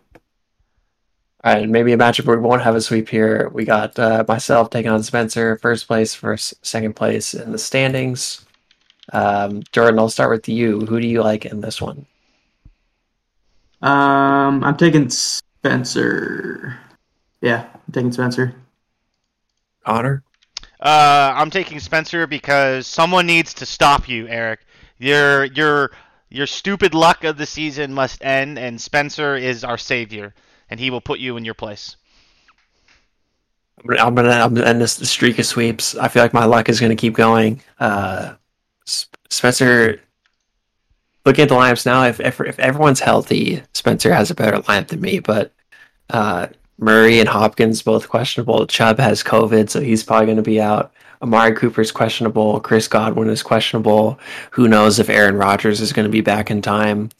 All 1.44 1.54
right, 1.54 1.68
maybe 1.68 1.92
a 1.92 1.98
matchup 1.98 2.24
where 2.24 2.38
we 2.38 2.48
won't 2.48 2.62
have 2.62 2.74
a 2.74 2.80
sweep 2.80 3.08
here. 3.10 3.50
We 3.50 3.64
got 3.64 3.98
uh, 3.98 4.24
myself 4.26 4.70
taking 4.70 4.90
on 4.90 5.02
Spencer, 5.02 5.58
first 5.58 5.86
place 5.86 6.14
versus 6.14 6.58
second 6.62 6.96
place 6.96 7.34
in 7.34 7.52
the 7.52 7.58
standings. 7.58 8.46
Um, 9.12 9.62
Jordan, 9.70 9.98
I'll 9.98 10.08
start 10.08 10.30
with 10.30 10.48
you. 10.48 10.80
Who 10.80 10.98
do 10.98 11.06
you 11.06 11.22
like 11.22 11.44
in 11.44 11.60
this 11.60 11.80
one? 11.80 12.06
Um, 13.82 14.64
I'm 14.64 14.76
taking 14.76 15.10
Spencer. 15.10 16.78
Yeah, 17.40 17.66
I'm 17.72 17.92
taking 17.92 18.12
Spencer. 18.12 18.54
Connor? 19.84 20.22
Uh, 20.80 21.32
I'm 21.34 21.50
taking 21.50 21.80
Spencer 21.80 22.26
because 22.26 22.86
someone 22.86 23.26
needs 23.26 23.52
to 23.54 23.66
stop 23.66 24.08
you, 24.08 24.28
Erik. 24.28 24.60
Your 24.98 25.44
your 25.46 25.90
your 26.30 26.46
stupid 26.46 26.94
luck 26.94 27.24
of 27.24 27.36
the 27.36 27.46
season 27.46 27.92
must 27.92 28.22
end, 28.24 28.58
and 28.58 28.80
Spencer 28.80 29.36
is 29.36 29.64
our 29.64 29.78
savior, 29.78 30.34
and 30.70 30.78
he 30.78 30.90
will 30.90 31.00
put 31.00 31.18
you 31.18 31.36
in 31.36 31.44
your 31.44 31.54
place. 31.54 31.96
I'm 33.98 34.14
gonna, 34.14 34.30
I'm 34.30 34.54
gonna, 34.54 34.66
end 34.66 34.80
this 34.80 34.94
streak 35.08 35.38
of 35.38 35.46
sweeps. 35.46 35.96
I 35.96 36.08
feel 36.08 36.22
like 36.22 36.34
my 36.34 36.44
luck 36.44 36.68
is 36.68 36.80
gonna 36.80 36.96
keep 36.96 37.14
going. 37.14 37.62
Uh, 37.78 38.34
Spencer, 38.84 40.00
looking 41.24 41.42
at 41.42 41.48
the 41.48 41.54
lineups 41.54 41.86
now, 41.86 42.04
if, 42.04 42.20
if 42.20 42.40
if 42.40 42.58
everyone's 42.58 43.00
healthy, 43.00 43.62
Spencer 43.74 44.12
has 44.12 44.30
a 44.30 44.34
better 44.34 44.58
lineup 44.58 44.88
than 44.88 45.00
me. 45.00 45.20
But 45.20 45.52
uh, 46.10 46.48
Murray 46.78 47.20
and 47.20 47.28
Hopkins 47.28 47.82
both 47.82 48.08
questionable. 48.08 48.66
Chubb 48.66 48.98
has 48.98 49.22
COVID, 49.22 49.68
so 49.68 49.80
he's 49.80 50.04
probably 50.04 50.26
going 50.26 50.36
to 50.36 50.42
be 50.42 50.60
out. 50.60 50.92
Amari 51.20 51.54
Cooper's 51.54 51.90
questionable. 51.90 52.60
Chris 52.60 52.86
Godwin 52.86 53.28
is 53.28 53.42
questionable. 53.42 54.18
Who 54.52 54.68
knows 54.68 54.98
if 54.98 55.08
Aaron 55.08 55.36
Rodgers 55.36 55.80
is 55.80 55.92
going 55.92 56.06
to 56.06 56.12
be 56.12 56.20
back 56.20 56.50
in 56.50 56.62
time? 56.62 57.10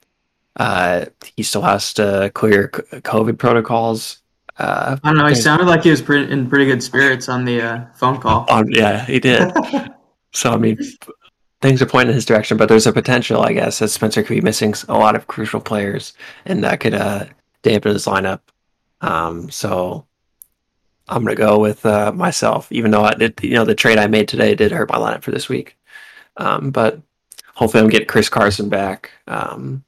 Uh, 0.56 1.06
he 1.36 1.42
still 1.42 1.62
has 1.62 1.92
to 1.94 2.30
clear 2.34 2.68
COVID 2.68 3.38
protocols. 3.38 4.18
Uh, 4.58 4.96
I 5.02 5.08
don't 5.08 5.18
know. 5.18 5.26
He 5.26 5.34
sounded 5.34 5.66
like 5.66 5.82
he 5.82 5.90
was 5.90 6.02
pretty, 6.02 6.30
in 6.32 6.48
pretty 6.48 6.66
good 6.66 6.82
spirits 6.82 7.28
on 7.28 7.44
the 7.44 7.60
uh, 7.60 7.84
phone 7.94 8.20
call. 8.20 8.46
Um, 8.48 8.66
yeah, 8.68 9.04
he 9.04 9.20
did. 9.20 9.52
so 10.32 10.52
I 10.52 10.56
mean, 10.56 10.78
things 11.60 11.80
are 11.80 11.86
pointing 11.86 12.10
in 12.10 12.14
his 12.14 12.24
direction, 12.24 12.56
but 12.56 12.68
there's 12.68 12.86
a 12.86 12.92
potential, 12.92 13.42
I 13.42 13.52
guess, 13.52 13.78
that 13.78 13.88
Spencer 13.88 14.22
could 14.22 14.34
be 14.34 14.40
missing 14.40 14.74
a 14.88 14.98
lot 14.98 15.14
of 15.14 15.26
crucial 15.28 15.60
players, 15.60 16.12
and 16.44 16.62
that 16.64 16.80
could 16.80 16.94
uh, 16.94 17.26
dampen 17.62 17.92
his 17.92 18.06
lineup. 18.06 18.40
Um, 19.00 19.50
so 19.50 20.06
I'm 21.08 21.24
gonna 21.24 21.36
go 21.36 21.58
with 21.58 21.84
uh, 21.86 22.12
myself, 22.12 22.70
even 22.70 22.90
though 22.90 23.04
I 23.04 23.14
did, 23.14 23.38
you 23.42 23.54
know, 23.54 23.64
the 23.64 23.74
trade 23.74 23.98
I 23.98 24.06
made 24.06 24.28
today 24.28 24.54
did 24.54 24.72
hurt 24.72 24.90
my 24.90 24.96
lineup 24.96 25.22
for 25.22 25.30
this 25.30 25.48
week. 25.48 25.76
Um, 26.36 26.70
but 26.70 27.00
hopefully, 27.54 27.82
I'm 27.82 27.90
getting 27.90 28.08
Chris 28.08 28.28
Carson 28.28 28.68
back. 28.68 29.10
Um, 29.26 29.84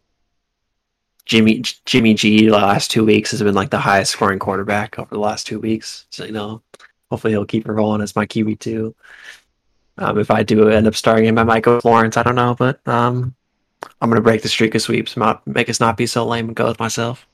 Jimmy 1.27 1.63
Jimmy 1.85 2.15
G 2.15 2.47
the 2.47 2.53
last 2.53 2.91
two 2.91 3.05
weeks 3.05 3.31
has 3.31 3.43
been 3.43 3.55
like 3.55 3.71
the 3.71 3.79
highest 3.79 4.13
scoring 4.13 4.39
quarterback 4.39 4.99
over 4.99 5.15
the 5.15 5.21
last 5.21 5.47
two 5.47 5.61
weeks. 5.61 6.07
So 6.11 6.25
you 6.25 6.33
know, 6.33 6.63
hopefully 7.11 7.33
he'll 7.33 7.45
keep 7.45 7.67
it 7.67 7.73
rolling 7.73 8.01
as 8.01 8.17
my 8.17 8.27
QB 8.27 8.59
two. 8.59 8.95
Um, 9.99 10.19
if 10.19 10.31
I 10.31 10.43
do 10.43 10.69
end 10.71 10.87
up 10.87 10.97
starting 10.97 11.27
him, 11.27 11.39
I 11.39 11.45
might 11.45 11.63
go 11.63 11.77
with 11.77 11.85
Lawrence. 11.85 12.17
I 12.17 12.23
don't 12.23 12.35
know, 12.35 12.57
but 12.59 12.81
um, 12.89 13.35
I'm 14.01 14.09
gonna 14.09 14.23
break 14.23 14.43
the 14.43 14.49
streak 14.49 14.75
of 14.75 14.83
sweeps, 14.83 15.17
make 15.47 15.69
us 15.69 15.81
not 15.81 15.97
be 15.97 16.07
so 16.07 16.27
lame, 16.27 16.49
and 16.49 16.57
go 16.57 16.67
with 16.67 16.81
myself. 16.81 17.27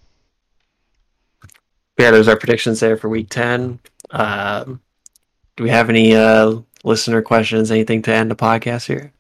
Yeah, 1.99 2.11
those 2.11 2.28
are 2.28 2.36
predictions 2.36 2.80
there 2.80 2.97
for 2.97 3.09
week 3.09 3.30
ten. 3.30 3.78
Um, 4.11 4.80
do 5.57 5.64
we 5.64 5.70
have 5.70 5.88
any 5.88 6.14
uh, 6.14 6.61
listener 6.84 7.22
questions? 7.22 7.70
Anything 7.70 8.03
to 8.03 8.12
end 8.12 8.30
the 8.30 8.36
podcast 8.36 8.86
here, 8.86 9.12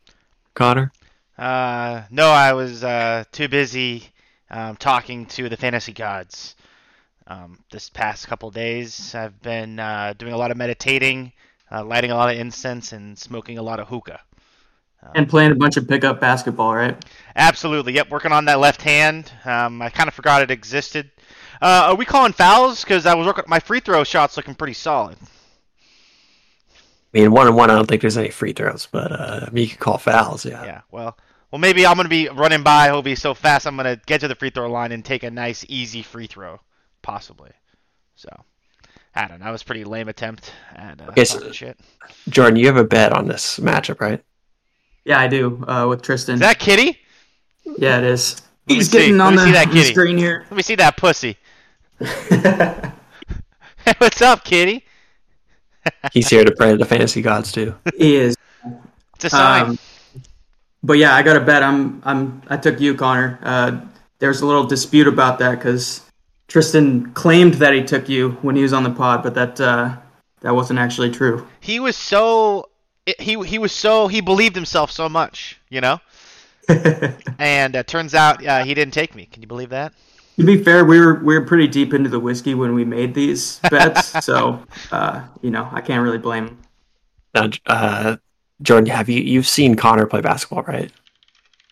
Connor? 0.54 0.92
Uh, 1.38 2.02
no, 2.10 2.28
I 2.28 2.52
was 2.52 2.84
uh, 2.84 3.24
too 3.32 3.48
busy 3.48 4.04
um, 4.50 4.76
talking 4.76 5.26
to 5.26 5.48
the 5.48 5.56
fantasy 5.56 5.92
gods. 5.92 6.54
Um, 7.26 7.58
this 7.72 7.90
past 7.90 8.28
couple 8.28 8.50
days, 8.50 9.14
I've 9.14 9.40
been 9.42 9.80
uh, 9.80 10.14
doing 10.16 10.32
a 10.32 10.36
lot 10.36 10.50
of 10.50 10.56
meditating, 10.56 11.32
uh, 11.72 11.84
lighting 11.84 12.10
a 12.10 12.14
lot 12.14 12.32
of 12.32 12.38
incense, 12.38 12.92
and 12.92 13.18
smoking 13.18 13.58
a 13.58 13.62
lot 13.62 13.80
of 13.80 13.88
hookah. 13.88 14.20
And 15.14 15.28
playing 15.28 15.52
a 15.52 15.54
bunch 15.54 15.76
of 15.76 15.86
pickup 15.86 16.20
basketball, 16.20 16.74
right? 16.74 16.96
Absolutely. 17.36 17.92
Yep, 17.92 18.10
working 18.10 18.32
on 18.32 18.44
that 18.46 18.58
left 18.58 18.82
hand. 18.82 19.30
Um, 19.44 19.80
I 19.80 19.88
kind 19.88 20.08
of 20.08 20.14
forgot 20.14 20.42
it 20.42 20.50
existed. 20.50 21.10
Uh, 21.62 21.86
are 21.88 21.94
we 21.94 22.04
calling 22.04 22.32
fouls? 22.32 22.82
Because 22.82 23.06
I 23.06 23.14
was 23.14 23.26
working 23.26 23.44
my 23.46 23.60
free 23.60 23.80
throw 23.80 24.02
shots 24.04 24.36
looking 24.36 24.54
pretty 24.54 24.72
solid. 24.74 25.16
I 27.14 27.20
mean, 27.20 27.30
one 27.32 27.46
on 27.46 27.54
one, 27.54 27.70
I 27.70 27.74
don't 27.74 27.86
think 27.86 28.00
there's 28.02 28.18
any 28.18 28.30
free 28.30 28.52
throws, 28.52 28.88
but 28.90 29.12
uh, 29.12 29.46
I 29.46 29.50
mean, 29.50 29.64
you 29.64 29.70
could 29.70 29.78
call 29.78 29.96
fouls. 29.98 30.44
Yeah. 30.44 30.64
Yeah. 30.64 30.80
Well, 30.90 31.16
well, 31.50 31.60
maybe 31.60 31.86
I'm 31.86 31.96
gonna 31.96 32.08
be 32.08 32.28
running 32.28 32.62
by 32.62 32.88
Hobie 32.88 33.16
so 33.16 33.32
fast 33.32 33.66
I'm 33.66 33.76
gonna 33.76 33.96
get 34.06 34.20
to 34.22 34.28
the 34.28 34.34
free 34.34 34.50
throw 34.50 34.70
line 34.70 34.92
and 34.92 35.04
take 35.04 35.22
a 35.22 35.30
nice 35.30 35.64
easy 35.68 36.02
free 36.02 36.26
throw, 36.26 36.60
possibly. 37.02 37.52
So, 38.16 38.28
I 39.14 39.28
don't 39.28 39.38
know. 39.38 39.46
That 39.46 39.52
was 39.52 39.62
a 39.62 39.64
pretty 39.64 39.84
lame 39.84 40.08
attempt 40.08 40.52
at 40.74 41.00
uh, 41.00 41.04
Okay, 41.10 41.24
so- 41.24 41.52
shit. 41.52 41.78
Jordan, 42.28 42.56
you 42.56 42.66
have 42.66 42.76
a 42.76 42.84
bet 42.84 43.12
on 43.12 43.28
this 43.28 43.60
matchup, 43.60 44.00
right? 44.00 44.22
Yeah, 45.06 45.20
I 45.20 45.28
do. 45.28 45.64
Uh, 45.68 45.86
with 45.88 46.02
Tristan. 46.02 46.34
Is 46.34 46.40
that 46.40 46.58
Kitty? 46.58 46.98
yeah, 47.78 47.98
it 47.98 48.04
is. 48.04 48.42
Let 48.68 48.74
He's 48.74 48.88
getting 48.88 49.16
Let 49.18 49.26
on 49.26 49.32
me 49.34 49.36
the, 49.36 49.44
see 49.44 49.52
that 49.52 49.68
on 49.68 49.74
the 49.74 49.84
screen 49.84 50.18
here. 50.18 50.44
Let 50.50 50.56
me 50.56 50.62
see 50.64 50.74
that 50.74 50.96
pussy. 50.96 51.36
What's 53.98 54.20
up, 54.20 54.44
Kitty? 54.44 54.84
He's 56.12 56.28
here 56.28 56.44
to 56.44 56.50
pray 56.50 56.72
to 56.72 56.76
the 56.76 56.84
fantasy 56.84 57.22
gods 57.22 57.52
too. 57.52 57.72
he 57.96 58.16
is. 58.16 58.36
It's 59.14 59.26
a 59.26 59.30
sign. 59.30 59.62
Um, 59.70 59.78
but 60.82 60.94
yeah, 60.94 61.14
I 61.14 61.22
got 61.22 61.34
to 61.34 61.40
bet. 61.40 61.62
I'm. 61.62 62.02
I'm. 62.04 62.42
I 62.48 62.56
took 62.56 62.80
you, 62.80 62.96
Connor. 62.96 63.38
Uh, 63.42 63.80
there's 64.18 64.40
a 64.40 64.46
little 64.46 64.64
dispute 64.66 65.06
about 65.06 65.38
that 65.38 65.52
because 65.52 66.02
Tristan 66.48 67.12
claimed 67.12 67.54
that 67.54 67.72
he 67.72 67.84
took 67.84 68.08
you 68.08 68.32
when 68.42 68.56
he 68.56 68.62
was 68.62 68.72
on 68.72 68.82
the 68.82 68.90
pod, 68.90 69.22
but 69.22 69.34
that 69.34 69.60
uh, 69.60 69.96
that 70.40 70.52
wasn't 70.52 70.80
actually 70.80 71.12
true. 71.12 71.46
he 71.60 71.78
was 71.78 71.96
so 71.96 72.68
he 73.18 73.42
he 73.44 73.58
was 73.58 73.72
so 73.72 74.08
he 74.08 74.20
believed 74.20 74.54
himself 74.56 74.90
so 74.90 75.08
much, 75.08 75.60
you 75.68 75.80
know. 75.80 76.00
And 77.38 77.76
uh, 77.76 77.82
turns 77.84 78.14
out 78.14 78.44
uh, 78.44 78.64
he 78.64 78.74
didn't 78.74 78.94
take 78.94 79.14
me. 79.14 79.26
Can 79.26 79.42
you 79.42 79.48
believe 79.48 79.70
that? 79.70 79.92
To 80.38 80.44
be 80.44 80.62
fair, 80.62 80.84
we 80.84 81.00
were 81.00 81.14
we 81.14 81.38
were 81.38 81.44
pretty 81.44 81.66
deep 81.68 81.94
into 81.94 82.10
the 82.10 82.20
whiskey 82.20 82.54
when 82.54 82.74
we 82.74 82.84
made 82.84 83.14
these 83.14 83.58
bets, 83.70 84.24
so 84.24 84.62
uh, 84.92 85.22
you 85.42 85.50
know 85.50 85.68
I 85.72 85.80
can't 85.80 86.02
really 86.02 86.18
blame. 86.18 86.58
Now, 87.34 87.50
uh, 87.66 88.16
Jordan, 88.62 88.86
have 88.90 89.08
you 89.08 89.22
you've 89.22 89.46
seen 89.46 89.76
Connor 89.76 90.06
play 90.06 90.20
basketball, 90.20 90.62
right? 90.64 90.90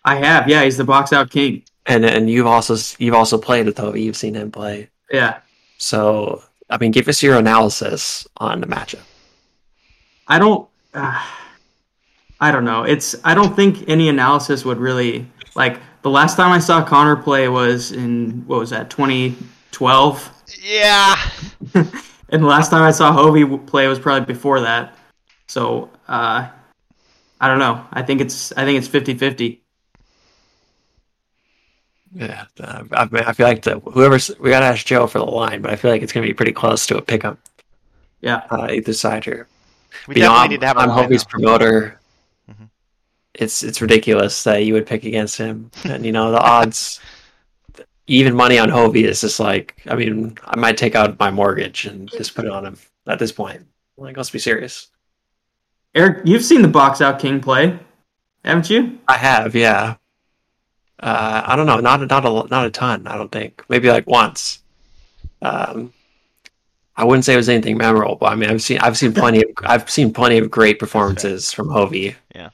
I 0.05 0.17
have, 0.17 0.49
yeah, 0.49 0.63
he's 0.65 0.77
the 0.77 0.85
box 0.85 1.13
out 1.13 1.31
king. 1.31 1.63
And 1.87 2.05
and 2.05 2.31
you've 2.31 2.47
also 2.47 2.77
you've 2.99 3.15
also 3.15 3.39
played 3.39 3.67
with 3.67 3.77
Hovey. 3.79 4.03
You've 4.03 4.17
seen 4.17 4.35
him 4.35 4.51
play. 4.51 4.91
Yeah, 5.11 5.41
So 5.79 6.43
I 6.71 6.79
mean, 6.79 6.93
give 6.93 7.09
us 7.09 7.23
your 7.23 7.39
analysis 7.39 8.27
on 8.39 8.61
the 8.61 8.67
matchup. 8.67 9.03
I 10.27 10.39
don't. 10.39 10.69
Uh, 10.95 11.21
I 12.41 12.51
don't 12.51 12.65
know. 12.65 12.83
It's. 12.85 13.15
I 13.25 13.35
don't 13.35 13.55
think 13.55 13.89
any 13.89 14.09
analysis 14.09 14.65
would 14.65 14.79
really 14.79 15.27
like. 15.55 15.81
The 16.03 16.11
last 16.11 16.37
time 16.37 16.53
I 16.53 16.59
saw 16.59 16.85
Connor 16.85 17.17
play 17.17 17.49
was 17.49 17.93
in 17.93 18.45
what 18.47 18.59
was 18.59 18.71
that 18.71 18.91
2012, 18.91 20.33
Yeah. 20.63 21.15
and 21.75 22.43
the 22.43 22.47
last 22.47 22.71
time 22.71 22.83
I 22.83 22.91
saw 22.91 23.11
Hovey 23.13 23.45
play 23.67 23.89
was 23.89 23.99
probably 23.99 24.27
before 24.27 24.61
that. 24.61 24.97
So 25.49 25.91
uh, 26.09 26.49
I 27.41 27.49
don't 27.49 27.59
know. 27.59 27.85
I 27.93 28.03
think 28.03 28.21
it's. 28.21 28.53
I 28.53 28.65
think 28.65 28.79
it's 28.79 28.89
50-50. 28.89 29.61
Yeah, 32.17 32.45
uh, 32.61 32.85
I, 32.93 33.09
I 33.13 33.33
feel 33.33 33.47
like 33.47 33.63
the, 33.63 33.81
whoever's 33.81 34.31
we 34.39 34.51
gotta 34.51 34.67
ask 34.67 34.87
Joe 34.87 35.07
for 35.09 35.19
the 35.19 35.25
line, 35.25 35.63
but 35.63 35.73
I 35.73 35.77
feel 35.77 35.91
like 35.91 36.01
it's 36.03 36.13
gonna 36.13 36.27
be 36.27 36.35
pretty 36.35 36.53
close 36.53 36.87
to 36.87 36.97
a 36.97 37.03
pickup 37.03 37.39
Yeah. 38.21 38.43
uh, 38.51 38.69
either 38.71 38.93
side 38.93 39.25
here. 39.25 39.49
We 40.09 40.17
you 40.17 40.23
definitely 40.23 40.45
I'm, 40.45 40.51
need 40.51 40.61
to 40.61 40.67
have 40.67 40.77
a 40.77 40.81
I'm 40.81 40.89
line, 40.89 41.09
Hopi's 41.09 41.25
though. 41.25 41.31
promoter. 41.31 42.01
Mhm. 42.51 42.69
It's 43.35 43.63
it's 43.63 43.81
ridiculous 43.81 44.45
that 44.45 44.65
you 44.65 44.75
would 44.75 44.87
pick 44.87 45.05
against 45.05 45.37
him, 45.39 45.71
and 45.85 46.05
you 46.05 46.13
know 46.13 46.31
the 46.31 46.41
odds. 46.41 47.01
Even 48.07 48.35
money 48.35 48.59
on 48.59 48.69
Hovey 48.69 49.05
is 49.05 49.23
just 49.23 49.41
like 49.41 49.81
I 49.89 49.95
mean 49.95 50.37
I 50.45 50.57
might 50.57 50.77
take 50.77 50.95
out 50.95 51.19
my 51.19 51.31
mortgage 51.31 51.87
and 51.87 52.11
just 52.11 52.35
put 52.35 52.45
it 52.45 52.51
on 52.51 52.67
him 52.67 52.77
at 53.07 53.19
this 53.19 53.33
point. 53.33 53.65
Like 53.97 54.17
let's 54.17 54.31
be 54.31 54.39
serious. 54.39 54.89
Erik, 55.95 56.27
you've 56.27 56.45
seen 56.45 56.61
the 56.61 56.69
box 56.69 57.01
out 57.01 57.19
king 57.19 57.41
play, 57.41 57.79
haven't 58.45 58.69
you? 58.69 58.99
I 59.09 59.17
have, 59.17 59.55
yeah. 59.55 59.95
Uh, 61.01 61.43
I 61.47 61.57
don't 61.57 61.67
know, 61.67 61.81
not 61.81 62.07
not 62.07 62.27
a 62.27 62.49
not 62.51 62.67
a 62.67 62.71
ton. 62.71 63.07
I 63.07 63.17
don't 63.17 63.33
think. 63.33 63.65
Maybe 63.71 63.89
like 63.89 64.07
once. 64.07 64.63
Um, 65.41 65.94
I 66.97 67.05
wouldn't 67.05 67.25
say 67.25 67.35
it 67.35 67.39
was 67.39 67.49
anything 67.49 67.77
memorable. 67.77 68.27
I 68.27 68.35
mean, 68.35 68.51
I've 68.51 68.63
seen 68.63 68.79
I've 68.79 68.97
seen 68.97 69.13
plenty 69.13 69.43
of 69.43 69.51
I've 69.65 69.91
seen 69.91 70.13
plenty 70.13 70.39
of 70.39 70.51
great 70.51 70.79
performances 70.79 71.53
from 71.53 71.69
Hovey. 71.69 72.15
Yeah. 72.35 72.51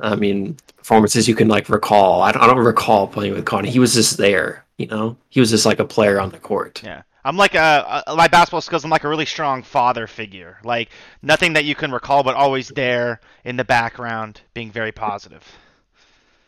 I 0.00 0.16
mean, 0.16 0.56
performances 0.76 1.28
you 1.28 1.34
can 1.34 1.48
like 1.48 1.68
recall. 1.68 2.22
I 2.22 2.32
don't, 2.32 2.42
I 2.42 2.46
don't 2.46 2.58
recall 2.58 3.06
playing 3.06 3.34
with 3.34 3.44
Connie. 3.44 3.70
He 3.70 3.78
was 3.78 3.94
just 3.94 4.16
there, 4.16 4.64
you 4.78 4.86
know. 4.86 5.16
He 5.28 5.40
was 5.40 5.50
just 5.50 5.66
like 5.66 5.78
a 5.78 5.84
player 5.84 6.20
on 6.20 6.30
the 6.30 6.38
court. 6.38 6.82
Yeah. 6.84 7.02
I'm 7.24 7.36
like 7.36 7.54
a, 7.54 8.02
a 8.06 8.16
my 8.16 8.26
basketball 8.26 8.60
skills. 8.60 8.84
I'm 8.84 8.90
like 8.90 9.04
a 9.04 9.08
really 9.08 9.26
strong 9.26 9.62
father 9.62 10.06
figure. 10.06 10.58
Like 10.64 10.88
nothing 11.22 11.52
that 11.52 11.64
you 11.64 11.74
can 11.74 11.92
recall, 11.92 12.22
but 12.22 12.34
always 12.34 12.68
there 12.68 13.20
in 13.44 13.56
the 13.56 13.64
background, 13.64 14.40
being 14.54 14.72
very 14.72 14.92
positive. 14.92 15.44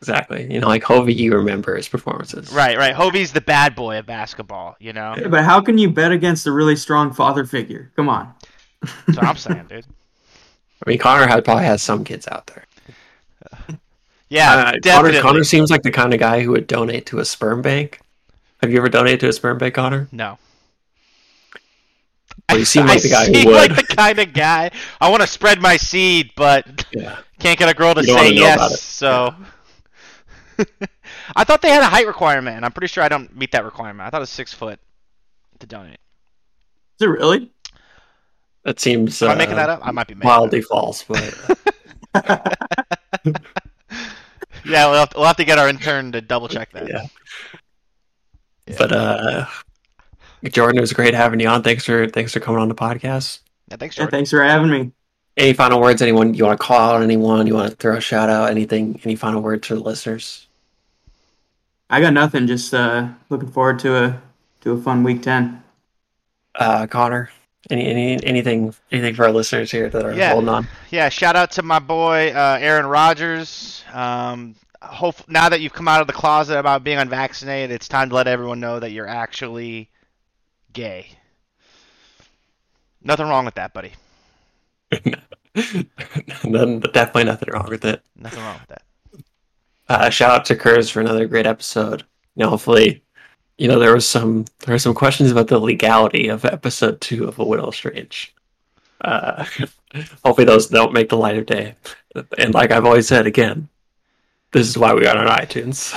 Exactly. 0.09 0.53
You 0.53 0.61
know, 0.61 0.69
like 0.69 0.83
Hovey, 0.85 1.15
you 1.15 1.35
remember 1.35 1.75
his 1.77 1.89
performances. 1.89 2.53
Right, 2.53 2.77
right. 2.77 2.95
Hovey's 2.95 3.33
the 3.33 3.41
bad 3.41 3.75
boy 3.75 3.99
of 3.99 4.07
basketball. 4.07 4.77
You 4.79 4.93
know. 4.93 5.15
Yeah, 5.19 5.29
but 5.29 5.45
how 5.45 5.61
can 5.63 5.79
you 5.79 5.89
bet 5.91 6.13
against 6.13 6.47
a 6.47 6.53
really 6.53 6.77
strong 6.77 7.13
father 7.13 7.45
figure? 7.47 7.91
Come 7.97 8.09
on. 8.11 8.35
That's 9.07 9.17
what 9.19 9.25
I'm 9.27 9.37
saying, 9.37 9.67
dude. 9.69 9.87
I 10.87 10.91
mean, 10.91 10.99
Connor 10.99 11.27
had 11.27 11.43
probably 11.45 11.65
has 11.65 11.81
some 11.83 12.05
kids 12.05 12.29
out 12.31 12.47
there. 12.49 12.65
Yeah, 14.29 14.51
Uh, 14.53 14.65
Connor, 14.65 14.81
definitely. 14.81 15.21
Connor 15.21 15.45
seems 15.45 15.71
like 15.71 15.83
the 15.83 15.91
kind 15.91 16.13
of 16.13 16.21
guy 16.21 16.43
who 16.43 16.51
would 16.51 16.67
donate 16.67 17.07
to 17.07 17.21
a 17.21 17.25
sperm 17.25 17.63
bank. 17.63 18.01
Have 18.61 18.71
you 18.71 18.79
ever 18.79 18.89
donated 18.91 19.21
to 19.21 19.29
a 19.29 19.33
sperm 19.33 19.57
bank, 19.59 19.75
Connor? 19.75 20.09
No. 20.13 20.37
Well, 22.51 22.59
you 22.59 22.65
seem 22.67 22.87
like 22.87 23.01
the 23.03 23.09
guy 23.09 23.27
who 23.27 23.35
seem 23.35 23.47
would. 23.47 23.71
like 23.73 23.87
the 23.89 23.95
kind 23.97 24.19
of 24.19 24.33
guy. 24.35 24.71
I 25.01 25.09
want 25.11 25.23
to 25.23 25.27
spread 25.29 25.61
my 25.63 25.77
seed, 25.79 26.31
but 26.37 26.85
Yeah. 26.93 27.19
can't 27.39 27.59
get 27.59 27.69
a 27.71 27.75
girl 27.75 27.95
to 27.95 28.03
say 28.03 28.13
wanna 28.13 28.31
know 28.35 28.43
about 28.43 28.61
yes. 28.71 28.73
it. 28.75 28.79
So. 28.81 29.35
I 31.37 31.45
thought 31.45 31.63
they 31.63 31.71
had 31.71 31.83
a 31.83 31.87
height 31.87 32.07
requirement, 32.07 32.57
and 32.57 32.65
I'm 32.65 32.73
pretty 32.73 32.89
sure 32.89 33.03
I 33.05 33.09
don't 33.09 33.35
meet 33.37 33.53
that 33.53 33.65
requirement. 33.65 34.07
I 34.07 34.11
thought 34.11 34.19
it 34.19 34.21
was 34.21 34.31
six 34.31 34.53
foot 34.53 34.79
to 35.59 35.67
donate. 35.67 36.01
Is 36.99 37.07
it 37.07 37.07
really? 37.07 37.51
That 38.65 38.81
seems 38.81 39.21
Am 39.23 39.31
uh, 39.31 39.33
I 39.33 39.37
making 39.37 39.57
that 39.57 39.69
up? 39.71 39.81
I 39.83 39.91
might 39.91 40.07
be 40.07 40.15
making 40.15 40.29
wildly 40.29 40.61
that 40.61 40.69
false, 40.69 41.05
but. 41.05 41.35
Yeah, 44.65 44.89
we'll 44.89 45.01
have, 45.01 45.11
to, 45.11 45.19
we'll 45.19 45.27
have 45.27 45.37
to 45.37 45.45
get 45.45 45.59
our 45.59 45.69
intern 45.69 46.13
to 46.13 46.21
double 46.21 46.49
check 46.49 46.73
that. 46.73 46.89
yeah. 46.89 47.07
Yeah. 48.67 48.77
But 48.79 48.93
uh, 48.93 49.47
Jordan, 50.45 50.79
it 50.79 50.81
was 50.81 50.93
great 50.95 51.13
having 51.13 51.39
you 51.39 51.49
on. 51.49 51.63
Thanks 51.63 51.85
for 51.85 52.09
thanks 52.09 52.33
for 52.33 52.41
coming 52.41 52.63
on 52.63 52.69
the 52.69 52.75
podcast. 52.75 53.41
Yeah, 53.71 53.77
thanks, 53.77 53.97
Yeah, 53.97 54.05
Jordan. 54.05 54.19
thanks 54.19 54.31
for 54.31 54.43
having 54.43 54.71
me. 54.71 54.93
Any 55.37 55.53
final 55.53 55.81
words? 55.81 56.01
Anyone 56.01 56.33
you 56.33 56.45
want 56.45 56.59
to 56.59 56.65
call 56.67 56.95
out? 56.95 57.03
Anyone 57.03 57.47
you 57.47 57.55
want 57.55 57.71
to 57.71 57.77
throw 57.77 57.97
a 57.97 58.01
shout 58.01 58.31
out? 58.31 58.51
Anything? 58.51 58.99
Any 59.05 59.17
final 59.17 59.43
words 59.43 59.69
for 59.69 59.75
the 59.75 59.81
listeners? 59.81 60.44
I 61.95 62.01
got 62.01 62.13
nothing. 62.13 62.49
Just 62.49 62.75
uh, 62.75 63.09
looking 63.31 63.49
forward 63.51 63.79
to 63.81 63.97
a 64.05 64.23
to 64.63 64.73
a 64.73 64.81
fun 64.83 65.05
week 65.05 65.23
ten. 65.23 65.63
Uh, 66.57 66.89
Connor, 66.89 67.31
any 67.71 67.87
any 67.87 68.25
anything 68.25 68.75
anything 68.91 69.15
for 69.15 69.25
our 69.27 69.31
listeners 69.31 69.71
here 69.71 69.89
that 69.89 70.05
are 70.05 70.13
Yeah. 70.13 70.33
holding 70.33 70.49
on? 70.49 70.67
Yeah, 70.91 71.09
shout 71.09 71.37
out 71.37 71.53
to 71.53 71.63
my 71.63 71.79
boy 71.79 72.33
uh, 72.35 72.59
Aaron 72.61 72.87
Rodgers. 72.87 73.85
Um, 73.93 74.57
hope 74.83 75.29
now 75.29 75.49
that 75.49 75.61
you've 75.61 75.73
come 75.73 75.87
out 75.87 76.01
of 76.01 76.09
the 76.09 76.13
closet 76.13 76.59
about 76.59 76.83
being 76.83 76.99
unvaccinated, 76.99 77.71
it's 77.71 77.87
time 77.87 78.09
to 78.09 78.15
let 78.17 78.27
everyone 78.27 78.59
know 78.59 78.81
that 78.81 78.91
you're 78.91 79.07
actually 79.07 79.89
gay. 80.73 81.07
Nothing 83.03 83.29
wrong 83.29 83.45
with 83.45 83.55
that, 83.55 83.73
buddy. 83.73 83.93
None, 86.45 86.81
but 86.81 86.93
definitely 86.93 87.25
nothing 87.25 87.51
wrong 87.53 87.69
with 87.69 87.85
it. 87.85 88.03
Nothing 88.17 88.43
wrong 88.43 88.59
with 88.59 88.69
that. 88.69 88.83
Uh, 89.89 90.11
shout 90.11 90.31
out 90.31 90.45
to 90.47 90.57
Curtis 90.57 90.91
for 90.91 91.01
another 91.01 91.27
great 91.27 91.47
episode. 91.47 92.05
You 92.37 92.45
know, 92.45 92.51
hopefully, 92.51 93.03
you 93.59 93.69
know 93.69 93.79
there 93.79 93.95
was 93.95 94.07
some 94.07 94.47
there 94.61 94.75
were 94.75 94.79
some 94.79 94.95
questions 94.95 95.31
about 95.31 95.49
the 95.49 95.59
legality 95.59 96.29
of 96.29 96.45
episode 96.45 97.01
two 97.01 97.27
of 97.27 97.39
A 97.39 97.45
Whittle 97.45 97.73
Strange. 97.73 98.35
Uh, 99.01 99.45
hopefully, 100.25 100.45
those 100.45 100.69
don't 100.69 100.93
make 100.93 101.09
the 101.09 101.17
light 101.17 101.39
of 101.39 101.47
day. 101.47 101.75
And 102.39 102.55
like 102.55 102.71
I've 102.71 102.85
always 102.85 103.07
said, 103.07 103.27
again, 103.27 103.69
this 104.53 104.69
is 104.69 104.79
why 104.79 104.95
we 104.95 105.03
got 105.03 105.17
on 105.17 105.27
iTunes. 105.27 105.93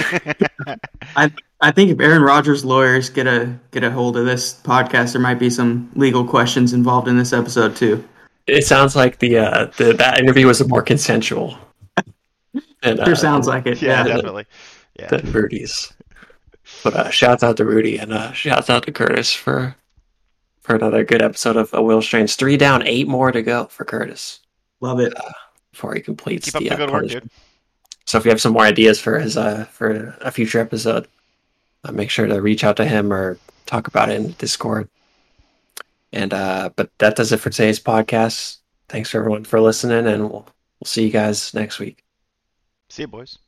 I 1.59 1.71
think 1.71 1.89
if 1.89 1.99
Aaron 1.99 2.21
Rodgers' 2.21 2.63
lawyers 2.63 3.09
get 3.09 3.25
a 3.25 3.57
get 3.71 3.83
a 3.83 3.91
hold 3.91 4.17
of 4.17 4.25
this 4.25 4.53
podcast, 4.61 5.13
there 5.13 5.21
might 5.21 5.39
be 5.39 5.49
some 5.49 5.89
legal 5.95 6.25
questions 6.25 6.73
involved 6.73 7.07
in 7.07 7.17
this 7.17 7.33
episode 7.33 7.75
too. 7.75 8.03
it 8.45 8.65
sounds 8.65 8.95
like 8.95 9.19
the 9.19 9.37
uh, 9.39 9.65
the 9.77 9.93
that 9.93 10.19
interview 10.19 10.45
was 10.45 10.65
more 10.67 10.83
consensual. 10.83 11.57
And, 12.83 12.99
Sure 12.99 13.13
uh, 13.13 13.15
sounds 13.15 13.47
like 13.47 13.65
it. 13.65 13.81
Yeah, 13.81 14.05
Yeah. 14.05 14.15
definitely. 14.15 14.45
Yeah. 14.99 15.07
than 15.07 15.31
Rudy's. 15.31 15.93
But 16.83 16.93
uh, 16.95 17.09
shouts 17.09 17.43
out 17.43 17.57
to 17.57 17.65
Rudy 17.65 17.97
and 17.97 18.13
uh, 18.13 18.31
shouts 18.33 18.69
out 18.69 18.83
to 18.85 18.91
Curtis 18.91 19.33
for 19.33 19.75
for 20.61 20.75
another 20.75 21.03
good 21.05 21.21
episode 21.21 21.55
of 21.55 21.73
A 21.73 21.81
Whittle 21.81 22.01
Strange. 22.01 22.35
Three 22.35 22.57
down, 22.57 22.85
eight 22.85 23.07
more 23.07 23.31
to 23.31 23.41
go 23.41 23.65
for 23.65 23.85
Curtis 23.85 24.39
Love 24.81 24.99
it. 24.99 25.13
before 25.71 25.93
he 25.95 26.01
completes 26.01 26.47
Keep 26.51 26.55
up 26.55 26.61
the, 26.63 26.69
the 26.69 26.73
uh, 26.73 26.77
good 26.77 26.91
work, 26.91 27.07
dude. 27.07 27.29
So 28.05 28.17
if 28.17 28.25
you 28.25 28.31
have 28.31 28.41
some 28.41 28.53
more 28.53 28.63
ideas 28.63 28.99
for 28.99 29.17
his 29.19 29.37
uh, 29.37 29.65
for 29.65 30.17
a 30.21 30.29
future 30.31 30.59
episode, 30.59 31.07
uh, 31.83 31.91
make 31.91 32.09
sure 32.09 32.27
to 32.27 32.41
reach 32.41 32.63
out 32.63 32.77
to 32.77 32.85
him 32.85 33.13
or 33.13 33.37
talk 33.65 33.87
about 33.87 34.09
it 34.09 34.15
in 34.19 34.31
Discord. 34.33 34.89
And 36.11 36.33
uh, 36.33 36.69
but 36.75 36.89
that 36.99 37.15
does 37.15 37.31
it 37.31 37.37
for 37.37 37.49
today's 37.49 37.79
podcast. 37.79 38.57
Thanks 38.89 39.09
for 39.11 39.19
everyone 39.19 39.43
for 39.45 39.59
listening, 39.61 40.05
and 40.07 40.23
we'll 40.29 40.47
we'll 40.79 40.85
see 40.85 41.03
you 41.05 41.11
guys 41.11 41.53
next 41.53 41.79
week. 41.79 42.03
See 42.97 43.03
you, 43.03 43.07
boys. 43.07 43.46